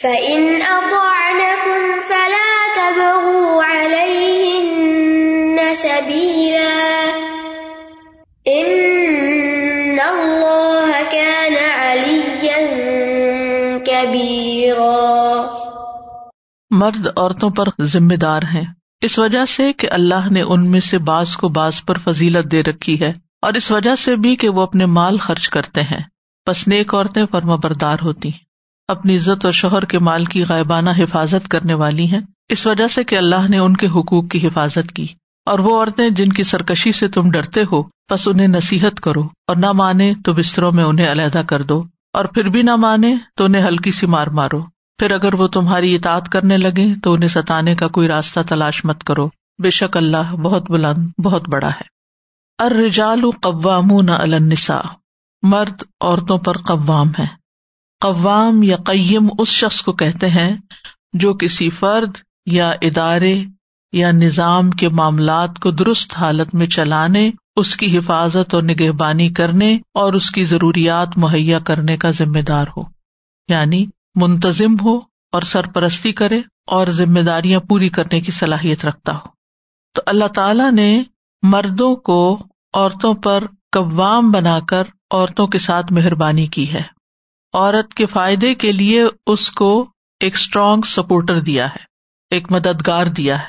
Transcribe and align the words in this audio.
فإن 0.02 0.58
أطعنكم 0.58 1.98
فلا 2.08 2.76
تبغوا 2.76 3.64
عليهن 3.64 5.58
سبيلا. 5.76 7.04
إن 8.48 10.00
الله 10.00 10.90
كان 11.10 11.80
عليا 11.80 12.58
كبيرا. 13.86 15.46
مرد 16.70 17.06
عورتوں 17.16 17.50
پر 17.50 17.64
ذمہ 17.82 18.14
دار 18.14 18.40
ہیں۔ 18.54 18.64
اس 19.00 19.18
وجہ 19.18 19.44
سے 19.44 19.72
کہ 19.72 19.88
اللہ 19.90 20.30
نے 20.30 20.42
ان 20.42 20.70
میں 20.70 20.80
سے 20.80 20.98
بعض 20.98 21.36
کو 21.36 21.48
بعض 21.48 21.72
پر 21.86 21.98
فضیلت 21.98 22.52
دے 22.52 22.62
رکھی 22.62 23.00
ہے 23.00 23.12
اور 23.42 23.54
اس 23.54 23.70
وجہ 23.70 23.94
سے 23.94 24.16
بھی 24.16 24.36
کہ 24.36 24.48
وہ 24.48 24.62
اپنے 24.62 24.86
مال 24.86 25.18
خرچ 25.18 25.48
کرتے 25.48 25.82
ہیں۔ 25.82 26.13
بس 26.48 26.68
نیک 26.68 26.94
عورتیں 26.94 27.26
فرما 27.30 27.56
بردار 27.56 27.96
ہوتی 28.02 28.28
ہیں۔ 28.28 28.38
اپنی 28.88 29.16
عزت 29.16 29.44
اور 29.44 29.52
شوہر 29.52 29.84
کے 29.84 29.98
مال 29.98 30.24
کی 30.24 30.44
غائبانہ 30.44 30.90
حفاظت 30.98 31.48
کرنے 31.48 31.74
والی 31.74 32.06
ہیں۔ 32.06 32.18
اس 32.48 32.66
وجہ 32.66 32.88
سے 32.88 33.04
کہ 33.04 33.16
اللہ 33.16 33.48
نے 33.48 33.58
ان 33.58 33.76
کے 33.76 33.86
حقوق 33.86 34.28
کی 34.28 34.46
حفاظت 34.46 34.92
کی۔ 34.92 35.06
اور 35.46 35.58
وہ 35.58 35.80
عورتیں 35.80 36.10
جن 36.10 36.28
کی 36.28 36.42
سرکشی 36.42 36.92
سے 36.92 37.08
تم 37.08 37.30
ڈرتے 37.30 37.64
ہو 37.72 37.82
بس 37.82 38.28
انہیں 38.28 38.48
نصیحت 38.48 39.00
کرو 39.00 39.22
اور 39.46 39.56
نہ 39.56 39.72
مانے 39.72 40.12
تو 40.24 40.32
بستروں 40.32 40.72
میں 40.72 40.84
انہیں 40.84 41.10
علیحدہ 41.10 41.42
کر 41.46 41.62
دو۔ 41.62 41.84
اور 42.12 42.24
پھر 42.24 42.44
بھی 42.44 42.62
نہ 42.62 42.76
مانے 42.76 43.14
تو 43.36 43.44
انہیں 43.44 43.62
ہلکی 43.62 43.90
سی 43.90 44.06
مار 44.06 44.26
مارو۔ 44.26 44.60
پھر 44.98 45.10
اگر 45.10 45.34
وہ 45.34 45.48
تمہاری 45.48 45.94
اطاعت 45.94 46.28
کرنے 46.28 46.56
لگے 46.56 46.94
تو 47.02 47.12
انہیں 47.12 47.28
ستانے 47.28 47.74
کا 47.74 47.88
کوئی 47.88 48.08
راستہ 48.08 48.40
تلاش 48.48 48.84
مت 48.84 49.04
کرو۔ 49.04 49.28
بے 49.62 49.70
شک 49.70 49.96
اللہ 49.96 50.32
بہت 50.32 50.70
بلند، 50.70 51.20
بہت 51.22 51.48
بڑا 51.48 51.68
ہے۔ 51.68 51.94
ارجال 52.64 53.20
قوام 53.42 54.00
نہ 54.00 54.10
النساء۔ 54.10 55.03
مرد 55.44 55.82
عورتوں 56.00 56.38
پر 56.38 56.58
قوام 56.58 57.08
ہے۔ 57.18 57.26
قوام 58.00 58.62
یا 58.62 58.76
قیم 58.76 59.28
اس 59.38 59.48
شخص 59.48 59.82
کو 59.82 59.92
کہتے 59.92 60.28
ہیں 60.28 60.56
جو 61.12 61.34
کسی 61.34 61.70
فرد 61.70 62.10
یا 62.46 62.70
ادارے 62.70 63.44
یا 63.92 64.10
نظام 64.10 64.70
کے 64.70 64.88
معاملات 64.88 65.58
کو 65.58 65.70
درست 65.70 66.16
حالت 66.16 66.54
میں 66.54 66.66
چلانے، 66.66 67.30
اس 67.56 67.76
کی 67.76 67.98
حفاظت 67.98 68.54
اور 68.54 68.62
نگہبانی 68.62 69.28
کرنے 69.28 69.78
اور 69.94 70.12
اس 70.12 70.30
کی 70.30 70.44
ضروریات 70.44 71.08
مہیا 71.16 71.58
کرنے 71.58 71.96
کا 71.96 72.10
ذمہ 72.10 72.40
دار 72.40 72.66
ہو۔ 72.76 72.82
یعنی 73.48 73.86
منتظم 74.14 74.76
ہو 74.82 74.96
اور 75.32 75.42
سرپرستی 75.42 76.12
کرے 76.12 76.40
اور 76.66 76.86
ذمہ 76.86 77.20
داریاں 77.20 77.60
پوری 77.60 77.88
کرنے 77.88 78.20
کی 78.20 78.32
صلاحیت 78.32 78.84
رکھتا 78.84 79.14
ہو۔ 79.14 79.28
تو 79.94 80.02
اللہ 80.06 80.28
تعالی 80.34 80.70
نے 80.74 81.02
مردوں 81.42 81.96
کو 81.96 82.42
عورتوں 82.74 83.14
پر 83.14 83.44
قوام 83.72 84.30
بنا 84.30 84.60
کر 84.60 84.82
عورتوں 85.14 85.46
کے 85.46 85.58
ساتھ 85.58 85.92
مہربانی 85.92 86.46
کی 86.46 86.72
ہے۔ 86.72 86.82
عورت 87.54 87.94
کے 87.94 88.06
فائدے 88.06 88.54
کے 88.54 88.72
لیے 88.72 89.04
اس 89.26 89.50
کو 89.50 89.88
ایک 90.20 90.34
اسٹرانگ 90.34 90.82
سپورٹر 90.82 91.40
دیا 91.40 91.68
ہے، 91.68 91.84
ایک 92.30 92.52
مددگار 92.52 93.06
دیا 93.06 93.38
ہے۔ 93.38 93.48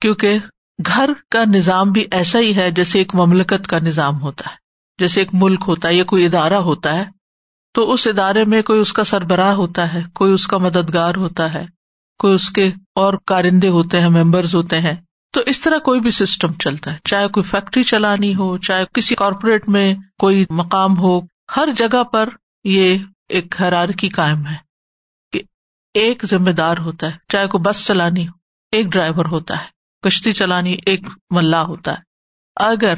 کیونکہ 0.00 0.38
گھر 0.86 1.10
کا 1.30 1.44
نظام 1.44 1.92
بھی 1.92 2.04
ایسا 2.10 2.38
ہی 2.38 2.56
ہے 2.56 2.70
جیسے 2.70 2.98
ایک 2.98 3.14
مملکت 3.14 3.66
کا 3.66 3.78
نظام 3.78 4.20
ہوتا 4.20 4.50
ہے، 4.50 4.56
جیسے 4.98 5.20
ایک 5.20 5.28
ملک 5.32 5.64
ہوتا 5.68 5.88
ہے 5.88 5.94
یا 5.94 6.04
کوئی 6.04 6.26
ادارہ 6.26 6.54
ہوتا 6.54 6.94
ہے۔ 6.94 7.04
تو 7.74 7.92
اس 7.92 8.06
ادارے 8.06 8.44
میں 8.44 8.62
کوئی 8.62 8.80
اس 8.80 8.92
کا 8.92 9.04
سربراہ 9.04 9.52
ہوتا 9.52 9.94
ہے، 9.94 10.00
کوئی 10.14 10.32
اس 10.32 10.46
کا 10.46 10.58
مددگار 10.58 11.14
ہوتا 11.16 11.54
ہے، 11.54 11.66
کوئی 12.18 12.34
اس 12.34 12.50
کے 12.50 12.72
اور 12.94 13.14
کارندے 13.26 13.68
ہوتے 13.68 14.00
ہیں، 14.00 14.08
ممبرز 14.08 14.54
ہوتے 14.54 14.80
ہیں۔ 14.80 14.94
تو 15.34 15.40
اس 15.46 15.60
طرح 15.60 15.78
کوئی 15.78 16.00
بھی 16.00 16.10
سسٹم 16.10 16.52
چلتا 16.52 16.92
ہے۔ 16.92 16.98
چاہے 17.04 17.28
کوئی 17.28 17.44
فیکٹری 17.44 17.82
چلانی 17.82 18.34
ہو، 18.34 18.58
چاہے 18.58 18.84
کسی 18.94 19.14
کارپوریٹ 19.14 19.68
میں 19.68 19.94
کوئی 20.18 20.44
مقام 20.50 20.98
ہو، 20.98 21.20
ہر 21.56 21.68
جگہ 21.76 22.04
پر 22.04 22.28
یہ 22.64 22.98
ایک 23.28 23.62
حرار 23.62 23.88
کی 23.88 24.08
قائم 24.08 24.46
ہے 24.46 24.56
کہ 25.32 25.42
ایک 25.94 26.26
ذمہ 26.26 26.50
دار 26.50 26.78
ہوتا 26.78 27.06
ہے۔ 27.06 27.12
چاہے 27.28 27.46
کوئی 27.46 27.62
بس 27.62 27.86
چلانی 27.86 28.28
ہو، 28.28 28.32
ایک 28.72 28.86
ڈرائیور 28.86 29.24
ہوتا 29.24 29.60
ہے۔ 29.60 29.78
کشتی 30.02 30.32
چلانی، 30.32 30.76
ایک 30.86 31.00
ملا 31.30 31.62
ہوتا 31.62 31.92
ہے۔ 31.92 32.02
اگر 32.56 32.94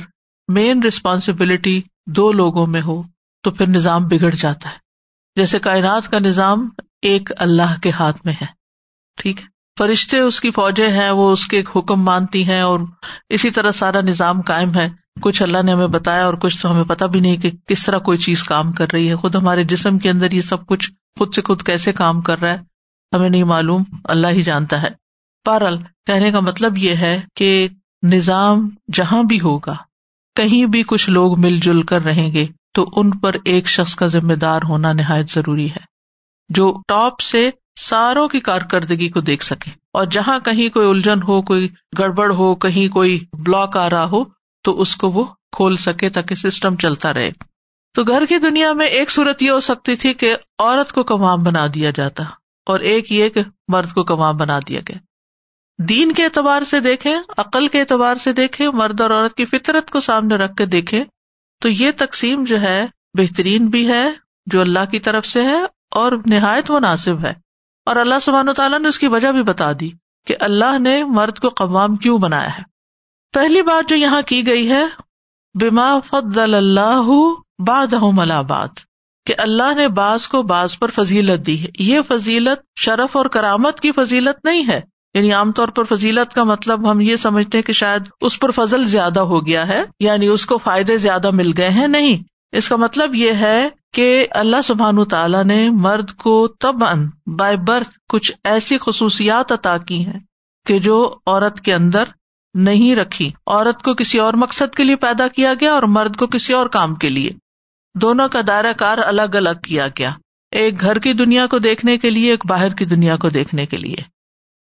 مین 0.49 0.83
ریسپانسبلٹی 0.83 1.83
دو 2.07 2.33
لوگوں 2.33 2.67
میں 2.67 2.83
ہو، 2.83 3.03
تو 3.43 3.51
پھر 3.51 3.69
نظام 3.69 4.09
بگڑ 4.09 4.31
جاتا 4.31 4.71
ہے۔ 4.71 4.75
جیسے 5.37 5.59
کائنات 5.59 6.11
کا 6.11 6.19
نظام 6.19 6.69
ایک 7.03 7.31
اللہ 7.39 7.81
کے 7.83 7.91
ہاتھ 7.91 8.17
میں 8.25 8.33
ہے۔ 8.41 8.47
ٹھیک 9.17 9.41
ہے؟ 9.41 9.47
فرشتے 9.81 10.19
اس 10.19 10.41
کی 10.41 10.51
فوجیں 10.51 10.91
ہیں، 10.91 11.11
وہ 11.11 11.33
اس 11.33 11.47
کے 11.47 11.63
حکم 11.77 12.03
مانتی 12.03 12.49
ہیں 12.49 12.61
اور 12.61 12.81
اسی 13.29 13.51
طرح 13.51 13.73
سارا 13.73 14.01
نظام 14.01 14.41
قائم 14.41 14.75
ہے۔ 14.75 14.89
کچھ 15.23 15.43
اللہ 15.43 15.63
نے 15.63 15.73
ہمیں 15.73 15.87
بتایا 15.87 16.27
اور 16.27 16.35
کچھ 16.35 16.63
تو 16.63 16.73
ہمیں 16.73 16.85
پتا 16.85 17.07
بھی 17.07 17.21
نہیں 17.21 17.37
کہ 17.37 17.51
کس 17.67 17.85
طرح 17.85 17.99
کوئی 17.99 18.19
چیز 18.19 18.43
کام 18.43 18.73
کر 18.73 18.87
رہی 18.93 19.11
ہے۔ 19.11 19.17
خود 19.17 19.35
ہمارے 19.35 19.65
جسم 19.65 19.99
کے 19.99 20.11
اندر 20.11 20.33
یہ 20.33 20.41
سب 20.41 20.67
کچھ 20.67 20.91
خود 21.19 21.35
سے 21.35 21.43
خود 21.43 21.63
کیسے 21.63 21.93
کام 21.93 22.21
کر 22.21 22.39
رہا 22.39 22.51
ہے، 22.51 22.59
ہمیں 23.17 23.29
نہیں 23.29 23.45
معلوم۔ 23.45 23.85
اللہ 24.05 24.27
ہی 24.27 24.43
جانتا 24.43 24.83
ہے۔ 24.83 24.89
پارل 25.45 25.79
کہنے 26.07 26.31
کا 26.31 26.41
مطلب 26.41 26.79
یہ 26.79 26.95
ہے 26.95 27.21
کہ 27.37 27.69
نظام 28.07 28.71
جہاں 28.93 29.23
بھی 29.23 29.41
ہوگا، 29.41 29.77
کہیں 30.37 30.67
بھی 30.67 30.83
کچھ 30.87 31.11
لوگ 31.11 31.39
مل 31.39 31.61
جل 31.61 31.83
کر 31.83 32.03
رہیں 32.03 32.35
گے، 32.35 32.47
تو 32.75 32.89
ان 32.97 33.11
پر 33.11 33.37
ایک 33.45 33.69
شخص 33.69 33.95
کا 33.95 34.07
ذمہ 34.07 34.35
دار 34.35 34.61
ہونا 34.69 34.93
نہایت 34.93 35.31
ضروری 35.31 35.71
ہے۔ 35.71 35.91
جو 36.49 36.81
ٹاپ 36.89 37.21
سے 37.21 37.51
ساروں 37.81 38.29
کی 38.29 38.41
کارکردگی 38.41 39.09
کو 39.09 39.21
دیکھ 39.21 39.45
سکے۔ 39.45 39.71
اور 39.93 40.07
جہاں 40.07 40.39
کہیں 40.39 40.69
کوئی 40.69 40.89
الجھن 40.89 41.23
ہو، 41.23 41.43
کوئی 41.43 41.69
گڑبڑ 41.99 42.33
ہو، 42.33 42.55
کہیں 42.55 42.93
کوئی 42.93 43.25
بلاک 43.33 43.77
آ 43.77 43.91
رہا 43.91 44.05
ہو، 44.05 44.25
تو 44.65 44.81
اس 44.81 44.97
کو 44.97 45.11
وہ 45.11 45.25
کھول 45.25 45.77
سکے 45.77 46.11
تاکہ 46.11 46.35
سسٹم 46.35 46.77
چلتا 46.77 47.15
رہے۔ 47.15 47.31
تو 47.95 48.05
گھر 48.05 48.27
کی 48.27 48.39
دنیا 48.39 48.73
میں 48.73 48.87
ایک 48.87 49.11
صورت 49.11 49.43
یہ 49.43 49.51
ہو 49.51 49.61
سکتی 49.61 49.97
تھی 49.97 50.15
کہ 50.15 50.37
عورت 50.59 50.93
کو 50.93 51.03
کمام 51.03 51.43
بنا 51.43 51.67
دیا 51.75 51.91
جاتا 51.91 52.23
اور 52.67 52.81
ایک 52.81 53.13
یہ 53.13 53.29
کہ 53.29 53.43
مرد 53.69 53.93
کو 53.93 54.05
کمام 54.05 54.37
بنا 54.37 54.59
دیا 54.69 54.81
گیا۔ 54.89 54.99
دین 55.79 56.13
کے 56.13 56.25
اعتبار 56.25 56.63
سے 56.63 56.81
دیکھیں، 56.81 57.15
عقل 57.37 57.69
کے 57.69 57.81
اعتبار 57.81 58.17
سے 58.17 58.33
دیکھیں، 58.33 58.69
مرد 58.69 59.01
اور 59.01 59.11
عورت 59.11 59.35
کی 59.35 59.45
فطرت 59.45 59.91
کو 59.91 60.01
سامنے 60.01 60.37
رکھ 60.37 60.57
کے 60.57 60.67
دیکھیں، 60.67 61.05
تو 61.61 61.69
یہ 61.69 61.91
تقسیم 61.97 62.45
جو 62.45 62.61
ہے 62.61 62.87
بہترین 63.19 63.67
بھی 63.67 63.89
ہے، 63.89 64.11
جو 64.47 64.61
اللہ 64.61 64.85
کی 64.91 64.99
طرف 64.99 65.27
سے 65.27 65.43
ہے 65.43 65.61
اور 65.91 66.13
نہایت 66.27 66.71
مناسب 66.71 67.25
ہے۔ 67.25 67.50
اور 67.87 67.97
اللہ 67.97 68.15
سبحان 68.23 68.49
و 68.49 68.53
تعالیٰ 68.53 68.79
نے 68.79 68.89
اس 68.89 68.99
کی 68.99 69.07
وجہ 69.07 69.33
بھی 69.33 69.43
بتا 69.43 69.73
دی 69.81 69.91
کہ 70.27 70.35
اللہ 70.41 70.79
نے 70.79 71.05
مرد 71.05 71.39
کو 71.39 71.49
قوام 71.49 71.97
کیوں 71.97 72.19
بنایا 72.19 72.59
ہے۔ 72.59 72.63
پہلی 73.33 73.63
بات 73.63 73.89
جو 73.89 73.97
یہاں 73.97 74.23
کی 74.23 74.47
گئی 74.47 74.71
ہے 74.71 74.85
بیما 75.61 76.01
فد 76.01 76.39
اللہ 76.39 77.03
باد 77.67 77.95
ملاباد 78.03 78.69
کہ 79.27 79.35
اللہ 79.39 79.75
نے 79.75 79.89
باز 79.89 80.29
کو 80.29 80.43
باز 80.43 80.79
پر 80.79 80.91
فضیلت 80.91 81.47
دی 81.47 81.63
ہے۔ 81.63 81.69
یہ 81.79 82.01
فضیلت 82.09 82.79
شرف 82.81 83.17
اور 83.17 83.27
کرامت 83.27 83.81
کی 83.81 83.93
فضیلت 83.93 84.45
نہیں 84.45 84.69
ہے۔ 84.69 84.81
یعنی 85.15 85.33
عام 85.33 85.53
طور 85.53 85.69
پر 85.69 85.85
فضیلت 85.85 86.35
کا 86.35 86.45
مطلب 86.45 86.91
ہم 86.91 87.01
یہ 87.01 87.17
سمجھتے 87.17 87.59
ہیں 87.59 87.63
کہ 87.63 87.73
شاید 87.73 88.03
اس 88.21 88.41
پر 88.41 88.51
فضل 88.51 88.87
زیادہ 88.87 89.21
ہو 89.21 89.47
گیا 89.47 89.69
ہے 89.69 89.85
یعنی 90.01 90.27
اس 90.27 90.47
کو 90.47 90.59
فائدے 90.59 90.97
زیادہ 90.97 91.31
مل 91.31 91.53
گئے 91.57 91.71
ہیں، 91.71 91.89
نہیں۔ 91.89 92.23
اس 92.53 92.69
کا 92.69 92.77
مطلب 92.77 93.15
یہ 93.15 93.33
ہے 93.33 93.69
کہ 93.93 94.27
اللہ 94.31 94.63
سبحان 94.65 95.05
تعالیٰ 95.05 95.45
نے 95.45 95.71
مرد 95.71 96.11
کو 96.11 96.49
تب 96.49 96.85
ان 96.85 97.33
بائی 97.37 97.57
برتھ 97.57 97.91
کچھ 98.09 98.33
ایسی 98.45 98.79
خصوصیات 98.81 99.53
عطا 99.53 99.79
کی 99.79 100.07
ہیں 100.07 100.19
کہ 100.67 100.79
جو 100.79 101.19
عورت 101.27 101.61
کے 101.61 101.75
اندر 101.75 102.05
نہیں 102.55 102.97
رکھی۔ 102.97 103.31
عورت 103.47 103.83
کو 103.83 103.95
کسی 103.95 104.19
اور 104.19 104.35
مقصد 104.35 104.75
کے 104.75 104.85
لیے 104.85 104.97
پیدا 104.97 105.29
کیا 105.29 105.55
گیا 105.61 105.73
اور 105.73 105.83
مرد 105.83 106.17
کو 106.17 106.27
کسی 106.27 106.53
اور 106.53 106.67
کام 106.67 106.95
کے 106.95 107.09
لیے۔ 107.09 107.31
دونوں 107.95 108.29
کا 108.29 108.41
دائرہ 108.47 108.73
کار 108.73 108.99
الگ 108.99 109.35
الگ 109.35 109.61
کیا 109.65 109.89
گیا۔ 109.99 110.11
ایک 110.51 110.81
گھر 110.81 110.99
کی 110.99 111.13
دنیا 111.13 111.47
کو 111.47 111.59
دیکھنے 111.59 111.99
کے 111.99 112.11
لیے، 112.11 112.31
ایک 112.31 112.47
باہر 112.47 112.75
کی 112.75 112.85
دنیا 112.85 113.17
کو 113.17 113.29
دیکھنے 113.29 113.67
کے 113.67 113.77
لیے۔ 113.77 113.97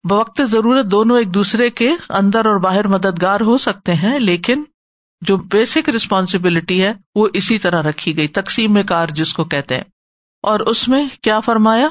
بوقت 0.09 0.41
ضرورت 0.41 0.85
دونوں 0.85 1.17
ایک 1.17 1.33
دوسرے 1.33 1.69
کے 1.69 1.91
اندر 2.09 2.45
اور 2.45 2.59
باہر 2.59 2.87
مددگار 2.87 3.41
ہو 3.41 3.57
سکتے 3.57 3.93
ہیں، 3.93 4.19
لیکن 4.19 4.63
جو 5.21 5.37
بیسک 5.37 5.89
ریسپانسبلٹی 5.89 6.83
ہے، 6.83 6.93
وہ 7.15 7.27
اسی 7.33 7.59
طرح 7.59 7.81
رکھی 7.81 8.17
گئی، 8.17 8.27
تقسیم 8.27 8.83
کار 8.83 9.07
جس 9.07 9.33
کو 9.33 9.43
کہتے 9.43 9.75
ہیں۔ 9.75 9.83
اور 10.43 10.59
اس 10.59 10.87
میں 10.87 11.07
کیا 11.21 11.39
فرمایا؟ 11.39 11.87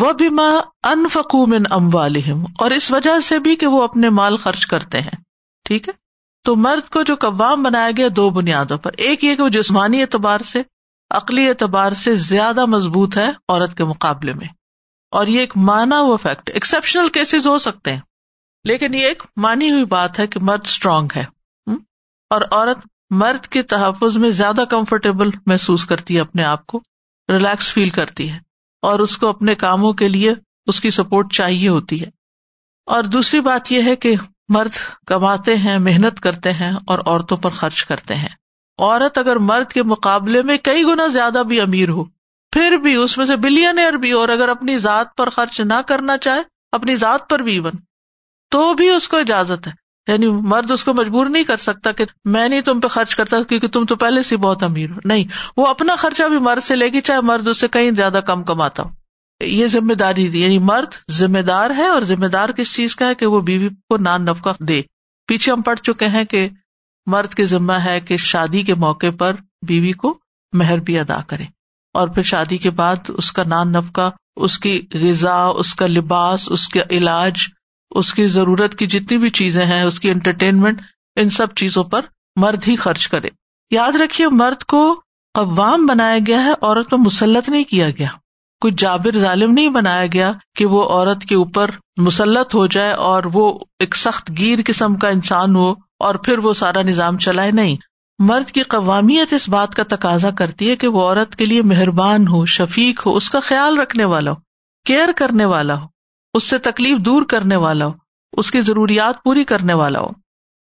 وہ 0.00 0.12
بھی 0.12 0.28
ماں 0.28 0.62
ان 0.82 1.08
فکومن 1.12 1.62
ام 1.70 1.94
والم 1.94 2.44
اور 2.58 2.70
اس 2.70 2.90
وجہ 2.90 3.20
سے 3.20 3.38
بھی 3.38 3.56
کہ 3.56 3.66
وہ 3.66 3.82
اپنے 3.82 4.08
مال 4.08 4.36
خرچ 4.36 4.66
کرتے 4.66 5.00
ہیں۔ 5.00 5.16
ٹھیک 5.64 5.88
ہے؟ 5.88 5.92
تو 6.44 6.56
مرد 6.56 6.88
کو 6.88 7.02
جو 7.02 7.16
قوام 7.16 7.62
بنایا 7.62 7.90
گیا، 7.96 8.08
دو 8.16 8.30
بنیادوں 8.30 8.78
پر۔ 8.78 8.90
ایک 8.96 9.24
یہ 9.24 9.34
کہ 9.34 9.42
وہ 9.42 9.48
جسمانی 9.48 10.00
اعتبار 10.00 10.38
سے، 10.38 10.62
عقلی 11.10 11.48
اعتبار 11.48 11.92
سے 11.92 12.14
زیادہ 12.14 12.66
مضبوط 12.66 13.16
ہے 13.16 13.30
عورت 13.48 13.76
کے 13.76 13.84
مقابلے 13.84 14.34
میں۔ 14.34 14.48
اور 15.10 15.26
یہ 15.26 15.40
ایک 15.40 15.56
مانا 15.56 16.00
ہوا 16.00 16.16
فیکٹ 16.16 16.50
ایکسپشنل 16.54 17.08
کیسز 17.08 17.46
ہو 17.46 17.58
سکتے 17.58 17.92
ہیں۔ 17.92 18.00
لیکن 18.64 18.94
یہ 18.94 19.06
ایک 19.06 19.22
مانی 19.36 19.70
ہوئی 19.70 19.84
بات 19.84 20.18
ہے 20.18 20.26
کہ 20.26 20.40
مرد 20.42 20.60
اسٹرانگ 20.64 21.08
ہے۔ 21.16 21.33
اور 22.30 22.40
عورت 22.50 22.78
مرد 23.10 23.46
کے 23.46 23.62
تحفظ 23.62 24.16
میں 24.16 24.30
زیادہ 24.30 24.64
کمفرٹیبل 24.70 25.30
محسوس 25.46 25.84
کرتی 25.84 26.16
ہے، 26.16 26.20
اپنے 26.20 26.44
آپ 26.44 26.66
کو 26.66 26.82
ریلیکس 27.28 27.72
فیل 27.72 27.88
کرتی 27.88 28.32
ہے 28.32 28.38
اور 28.82 29.00
اس 29.00 29.18
کو 29.18 29.26
اپنے 29.26 29.54
کاموں 29.54 29.92
کے 29.92 30.08
لیے 30.08 30.34
اس 30.66 30.80
کی 30.80 30.90
سپورٹ 30.90 31.32
چاہیے 31.32 31.68
ہوتی 31.68 32.00
ہے۔ 32.00 32.06
اور 32.86 33.04
دوسری 33.04 33.40
بات 33.40 33.72
یہ 33.72 33.82
ہے 33.82 33.96
کہ 33.96 34.14
مرد 34.48 35.04
کماتے 35.06 35.56
ہیں، 35.56 35.78
محنت 35.78 36.20
کرتے 36.20 36.52
ہیں 36.52 36.72
اور 36.86 36.98
عورتوں 36.98 37.36
پر 37.36 37.50
خرچ 37.50 37.84
کرتے 37.84 38.14
ہیں۔ 38.14 38.28
عورت 38.78 39.18
اگر 39.18 39.36
مرد 39.36 39.72
کے 39.72 39.82
مقابلے 39.82 40.42
میں 40.42 40.58
کئی 40.58 40.84
گنا 40.84 41.06
زیادہ 41.06 41.42
بھی 41.48 41.60
امیر 41.60 41.88
ہو، 41.88 42.04
پھر 42.50 42.76
بھی 42.76 42.94
اس 42.94 43.18
میں 43.18 43.26
سے 43.26 43.36
بلین 43.36 43.96
بھی 44.00 44.12
اور 44.12 44.28
اگر 44.28 44.48
اپنی 44.48 44.78
ذات 44.78 45.16
پر 45.16 45.30
خرچ 45.30 45.60
نہ 45.60 45.80
کرنا 45.88 46.18
چاہے، 46.18 46.40
اپنی 46.72 46.96
ذات 46.96 47.28
پر 47.28 47.38
بھی 47.38 47.52
ایون 47.52 47.72
تو 48.50 48.74
بھی 48.74 48.90
اس 48.90 49.08
کو 49.08 49.16
اجازت 49.16 49.66
ہے۔ 49.66 49.83
یعنی 50.08 50.26
مرد 50.26 50.70
اس 50.70 50.84
کو 50.84 50.94
مجبور 50.94 51.26
نہیں 51.26 51.44
کر 51.44 51.56
سکتا 51.56 51.92
کہ 51.92 52.04
میں 52.24 52.48
نہیں 52.48 52.60
تم 52.60 52.80
پہ 52.80 52.88
خرچ 52.88 53.16
کرتا 53.16 53.42
کیونکہ 53.42 53.68
تم 53.68 53.84
تو 53.84 53.96
پہلے 53.96 54.22
سے 54.22 54.36
بہت 54.36 54.62
امیر 54.62 54.90
ہو۔ 54.90 54.96
نہیں، 55.04 55.24
وہ 55.56 55.66
اپنا 55.66 55.96
خرچہ 55.96 56.22
بھی 56.28 56.38
مرد 56.38 56.64
سے 56.64 56.76
لے 56.76 56.86
گی، 56.86 57.00
چاہے 57.00 57.20
مرد 57.20 57.48
اس 57.48 57.60
سے 57.60 57.68
کہیں 57.68 57.90
زیادہ 57.90 58.20
کم 58.26 58.42
کماتا 58.42 58.82
ہو۔ 58.82 58.88
یہ 59.40 59.66
ذمہ 59.66 59.92
داری 59.92 60.28
دی۔ 60.28 60.42
یعنی 60.42 60.58
مرد 60.58 61.10
ذمہ 61.10 61.38
دار 61.38 61.70
ہے 61.76 61.86
اور 61.86 62.02
ذمہ 62.02 62.26
دار 62.26 62.48
کس 62.48 62.74
چیز 62.74 62.96
کا 62.96 63.08
ہے 63.08 63.14
کہ 63.14 63.26
وہ 63.26 63.40
بیوی 63.40 63.68
کو 63.68 63.96
نان 63.96 64.24
نفقہ 64.24 64.50
دے۔ 64.60 64.82
پیچھے 65.26 65.52
ہم 65.52 65.62
پڑھ 65.62 65.80
چکے 65.80 66.08
ہیں 66.08 66.24
کہ 66.24 66.48
مرد 67.06 67.34
کے 67.34 67.44
ذمہ 67.44 67.72
ہے 67.72 68.00
کہ 68.00 68.16
شادی 68.16 68.62
کے 68.62 68.74
موقع 68.74 69.06
پر 69.18 69.32
بیوی 69.66 69.92
کو 69.92 70.18
مہر 70.52 70.78
بھی 70.78 70.98
ادا 70.98 71.20
کرے۔ 71.26 71.44
اور 71.94 72.08
پھر 72.08 72.22
شادی 72.22 72.56
کے 72.56 72.70
بعد 72.70 72.96
اس 73.08 73.32
کا 73.32 73.42
نان 73.46 73.72
نفقہ، 73.72 74.10
اس 74.36 74.58
کی 74.58 74.86
غذا، 74.94 75.44
اس 75.44 75.74
کا 75.74 75.86
لباس، 75.86 76.52
اس 76.52 76.68
کا 76.68 76.80
علاج 76.90 77.32
اس 77.94 78.14
کی 78.14 78.26
ضرورت 78.26 78.74
کی 78.74 78.86
جتنی 78.86 79.18
بھی 79.18 79.30
چیزیں 79.30 79.66
ہیں، 79.66 79.82
اس 79.82 80.00
کی 80.00 80.10
انٹرٹینمنٹ 80.10 80.80
ان 81.16 81.30
سب 81.30 81.54
چیزوں 81.54 81.82
پر 81.82 82.00
مرد 82.36 82.68
ہی 82.68 82.76
خرچ 82.76 83.08
کرے۔ 83.08 83.28
یاد 83.70 83.92
رکھیے، 83.96 84.28
مرد 84.28 84.64
کو 84.64 85.00
قوام 85.34 85.86
بنایا 85.86 86.18
گیا 86.26 86.44
ہے، 86.44 86.52
عورت 86.62 86.90
کو 86.90 86.98
مسلط 86.98 87.48
نہیں 87.48 87.64
کیا 87.64 87.90
گیا۔ 87.90 88.08
کوئی 88.60 88.74
جابر 88.78 89.18
ظالم 89.18 89.52
نہیں 89.52 89.68
بنایا 89.68 90.06
گیا 90.12 90.32
کہ 90.56 90.66
وہ 90.66 90.82
عورت 90.82 91.22
کے 91.22 91.34
اوپر 91.34 91.70
مسلط 91.96 92.54
ہو 92.54 92.66
جائے 92.66 92.92
اور 92.92 93.22
وہ 93.32 93.58
ایک 93.78 93.96
سخت 93.96 94.30
گیر 94.38 94.58
قسم 94.66 94.94
کا 94.96 95.08
انسان 95.08 95.56
ہو 95.56 95.70
اور 95.98 96.14
پھر 96.14 96.38
وہ 96.38 96.52
سارا 96.52 96.82
نظام 96.82 97.18
چلائے۔ 97.18 97.50
نہیں، 97.50 97.76
مرد 98.18 98.50
کی 98.50 98.62
قوامیت 98.62 99.32
اس 99.32 99.48
بات 99.48 99.74
کا 99.74 99.82
تقاضا 99.88 100.30
کرتی 100.30 100.70
ہے 100.70 100.76
کہ 100.76 100.88
وہ 100.88 101.02
عورت 101.02 101.36
کے 101.36 101.44
لیے 101.44 101.62
مہربان 101.62 102.28
ہو، 102.28 102.46
شفیق 102.46 103.06
ہو، 103.06 103.16
اس 103.16 103.30
کا 103.30 103.40
خیال 103.40 103.78
رکھنے 103.78 104.04
والا 104.04 104.30
ہو، 104.30 104.36
کیئر 104.86 105.08
کرنے 105.16 105.44
والا 105.44 105.80
ہو۔ 105.80 105.93
اس 106.34 106.44
سے 106.44 106.58
تکلیف 106.58 106.98
دور 106.98 107.22
کرنے 107.22 107.56
والا 107.56 107.86
ہو، 107.86 107.92
اس 108.32 108.50
کی 108.50 108.60
ضروریات 108.60 109.22
پوری 109.24 109.44
کرنے 109.44 109.74
والا 109.74 110.00
ہو۔ 110.00 110.08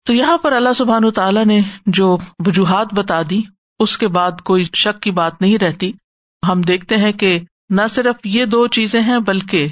تو 0.05 0.13
یہاں 0.13 0.37
پر 0.37 0.51
اللہ 0.51 0.73
سبحان 0.75 1.11
تعالیٰ 1.11 1.45
نے 1.45 1.61
جو 1.85 2.17
وجوہات 2.45 2.93
بتا 2.93 3.21
دی، 3.29 3.41
اس 3.79 3.97
کے 3.97 4.07
بعد 4.07 4.31
کوئی 4.41 4.63
شک 4.63 5.01
کی 5.01 5.11
بات 5.11 5.41
نہیں 5.41 5.57
رہتی۔ 5.57 5.91
ہم 6.47 6.61
دیکھتے 6.61 6.97
ہیں 6.97 7.11
کہ 7.11 7.39
نہ 7.69 7.81
صرف 7.89 8.15
یہ 8.23 8.45
دو 8.45 8.67
چیزیں 8.67 9.01
ہیں، 9.01 9.19
بلکہ 9.19 9.67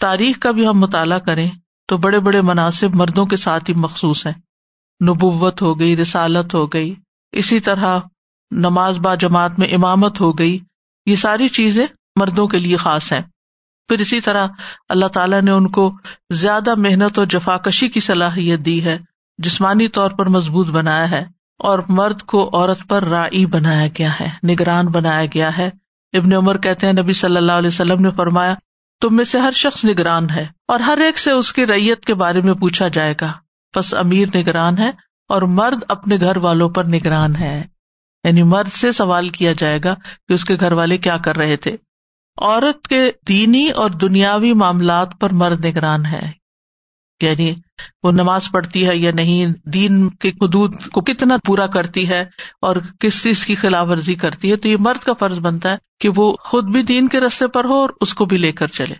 تاریخ 0.00 0.38
کا 0.38 0.50
بھی 0.50 0.66
ہم 0.66 0.78
مطالعہ 0.78 1.18
کریں 1.18 1.50
تو 1.86 1.96
بڑے 1.96 2.20
بڑے 2.20 2.40
مناسب 2.40 2.94
مردوں 2.94 3.26
کے 3.26 3.36
ساتھ 3.36 3.70
ہی 3.70 3.74
مخصوص 3.74 4.26
ہیں۔ 4.26 4.34
نبوت 5.08 5.62
ہو 5.62 5.78
گئی، 5.78 5.96
رسالت 5.96 6.54
ہو 6.54 6.66
گئی، 6.66 6.94
اسی 7.32 7.60
طرح 7.60 8.00
نماز 8.50 8.98
با 8.98 9.14
جماعت 9.14 9.58
میں 9.58 9.68
امامت 9.68 10.20
ہو 10.20 10.32
گئی، 10.32 10.58
یہ 11.06 11.16
ساری 11.16 11.48
چیزیں 11.48 11.86
مردوں 12.20 12.48
کے 12.48 12.58
لیے 12.58 12.76
خاص 12.76 13.12
ہیں۔ 13.12 13.20
پھر 13.88 14.00
اسی 14.00 14.20
طرح 14.20 14.46
اللہ 14.88 15.06
تعالیٰ 15.06 15.42
نے 15.42 15.50
ان 15.50 15.68
کو 15.68 15.92
زیادہ 16.30 16.74
محنت 16.74 17.18
اور 17.18 17.26
جفاکشی 17.26 17.88
کی 17.88 18.00
صلاحیت 18.00 18.60
دی 18.60 18.84
ہے، 18.84 18.98
جسمانی 19.38 19.88
طور 19.88 20.10
پر 20.10 20.26
مضبوط 20.26 20.66
بنایا 20.66 21.10
ہے 21.10 21.24
اور 21.58 21.78
مرد 21.88 22.22
کو 22.22 22.50
عورت 22.52 22.78
پر 22.88 23.04
رائی 23.04 23.46
بنایا 23.46 23.88
گیا 23.98 24.12
ہے، 24.20 24.46
نگران 24.46 24.86
بنایا 24.86 25.26
گیا 25.34 25.58
ہے۔ 25.58 25.70
ابن 26.12 26.32
عمر 26.32 26.58
کہتے 26.58 26.86
ہیں، 26.86 26.92
نبی 26.92 27.12
صلی 27.12 27.36
اللہ 27.36 27.52
علیہ 27.52 27.68
وسلم 27.68 28.02
نے 28.02 28.10
فرمایا، 28.16 28.54
تم 29.00 29.16
میں 29.16 29.24
سے 29.24 29.38
ہر 29.38 29.52
شخص 29.52 29.84
نگران 29.84 30.30
ہے 30.30 30.46
اور 30.68 30.80
ہر 30.80 30.98
ایک 30.98 31.18
سے 31.18 31.30
اس 31.30 31.52
کی 31.52 31.66
ریت 31.66 32.04
کے 32.04 32.14
بارے 32.14 32.40
میں 32.40 32.54
پوچھا 32.54 32.88
جائے 32.88 33.14
گا۔ 33.20 33.32
بس 33.76 33.94
امیر 33.94 34.28
نگران 34.34 34.78
ہے 34.78 34.90
اور 35.28 35.42
مرد 35.42 35.84
اپنے 35.88 36.16
گھر 36.20 36.36
والوں 36.36 36.68
پر 36.68 36.84
نگران 36.84 37.36
ہے۔ 37.36 37.64
یعنی 38.24 38.42
مرد 38.42 38.72
سے 38.72 38.92
سوال 38.92 39.28
کیا 39.28 39.52
جائے 39.52 39.78
گا 39.84 39.94
کہ 40.28 40.32
اس 40.32 40.44
کے 40.44 40.56
گھر 40.60 40.72
والے 40.72 40.98
کیا 40.98 41.16
کر 41.16 41.36
رہے 41.36 41.56
تھے۔ 41.56 41.76
عورت 42.36 42.88
کے 42.88 43.10
دینی 43.28 43.70
اور 43.70 43.90
دنیاوی 43.90 44.52
معاملات 44.52 45.20
پر 45.20 45.30
مرد 45.30 45.64
نگران 45.64 46.06
ہے۔ 46.06 46.42
یعنی 47.22 47.54
وہ 48.02 48.12
نماز 48.12 48.50
پڑھتی 48.52 48.86
ہے 48.86 48.96
یا 48.96 49.12
نہیں، 49.14 49.46
دین 49.68 50.10
کے 50.10 50.28
حدود 50.28 50.74
کو 50.92 51.00
کتنا 51.00 51.36
پورا 51.44 51.66
کرتی 51.66 52.08
ہے 52.08 52.24
اور 52.60 52.76
کس 52.98 53.22
چیز 53.22 53.46
کی 53.46 53.54
خلاف 53.54 53.86
ورزی 53.90 54.14
کرتی 54.14 54.50
ہے، 54.50 54.56
تو 54.56 54.68
یہ 54.68 54.76
مرد 54.80 55.04
کا 55.04 55.12
فرض 55.12 55.38
بنتا 55.38 55.72
ہے 55.72 55.76
کہ 56.00 56.08
وہ 56.16 56.36
خود 56.40 56.64
بھی 56.64 56.82
دین 56.82 57.08
کے 57.08 57.20
رستے 57.20 57.46
پر 57.46 57.64
ہو 57.64 57.74
اور 57.74 57.90
اس 58.00 58.14
کو 58.14 58.24
بھی 58.24 58.36
لے 58.36 58.52
کر 58.52 58.66
چلے۔ 58.66 58.94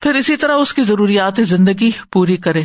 پھر 0.00 0.14
اسی 0.14 0.36
طرح 0.36 0.54
اس 0.54 0.74
کی 0.74 0.82
ضروریات 0.82 1.34
زندگی 1.38 1.90
پوری 2.12 2.36
کرے۔ 2.36 2.62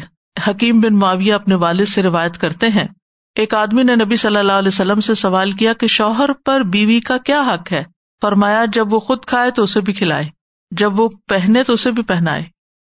حکیم 0.48 0.82
بن 0.82 0.96
معاویہ 0.96 1.34
اپنے 1.34 1.56
والد 1.56 1.86
سے 1.86 2.04
روایت 2.04 2.38
کرتے 2.38 2.68
ہیں، 2.68 2.88
ایک 3.36 3.54
آدمی 3.54 3.84
نے 3.84 3.96
نبی 3.96 4.16
صلی 4.16 4.38
اللہ 4.38 4.52
علیہ 4.52 4.68
وسلم 4.68 5.02
سے 5.02 5.16
سوال 5.16 5.52
کیا 5.52 5.74
کہ 5.74 5.88
شوہر 5.88 6.34
پر 6.34 6.62
بیوی 6.62 7.00
کا 7.00 7.18
کیا 7.18 7.42
حق 7.42 7.72
ہے؟ 7.72 7.84
فرمایا، 8.22 8.64
جب 8.74 8.94
وہ 8.94 9.00
خود 9.00 9.26
کھائے 9.26 9.52
تو 9.52 9.64
اسے 9.64 9.82
بھی 9.82 9.94
کھلائے، 9.94 10.24
جب 10.72 11.00
وہ 11.00 11.10
پہنے 11.28 11.64
تو 11.64 11.74
اسے 11.74 11.92
بھی 11.92 12.04
پہنائے 12.04 12.44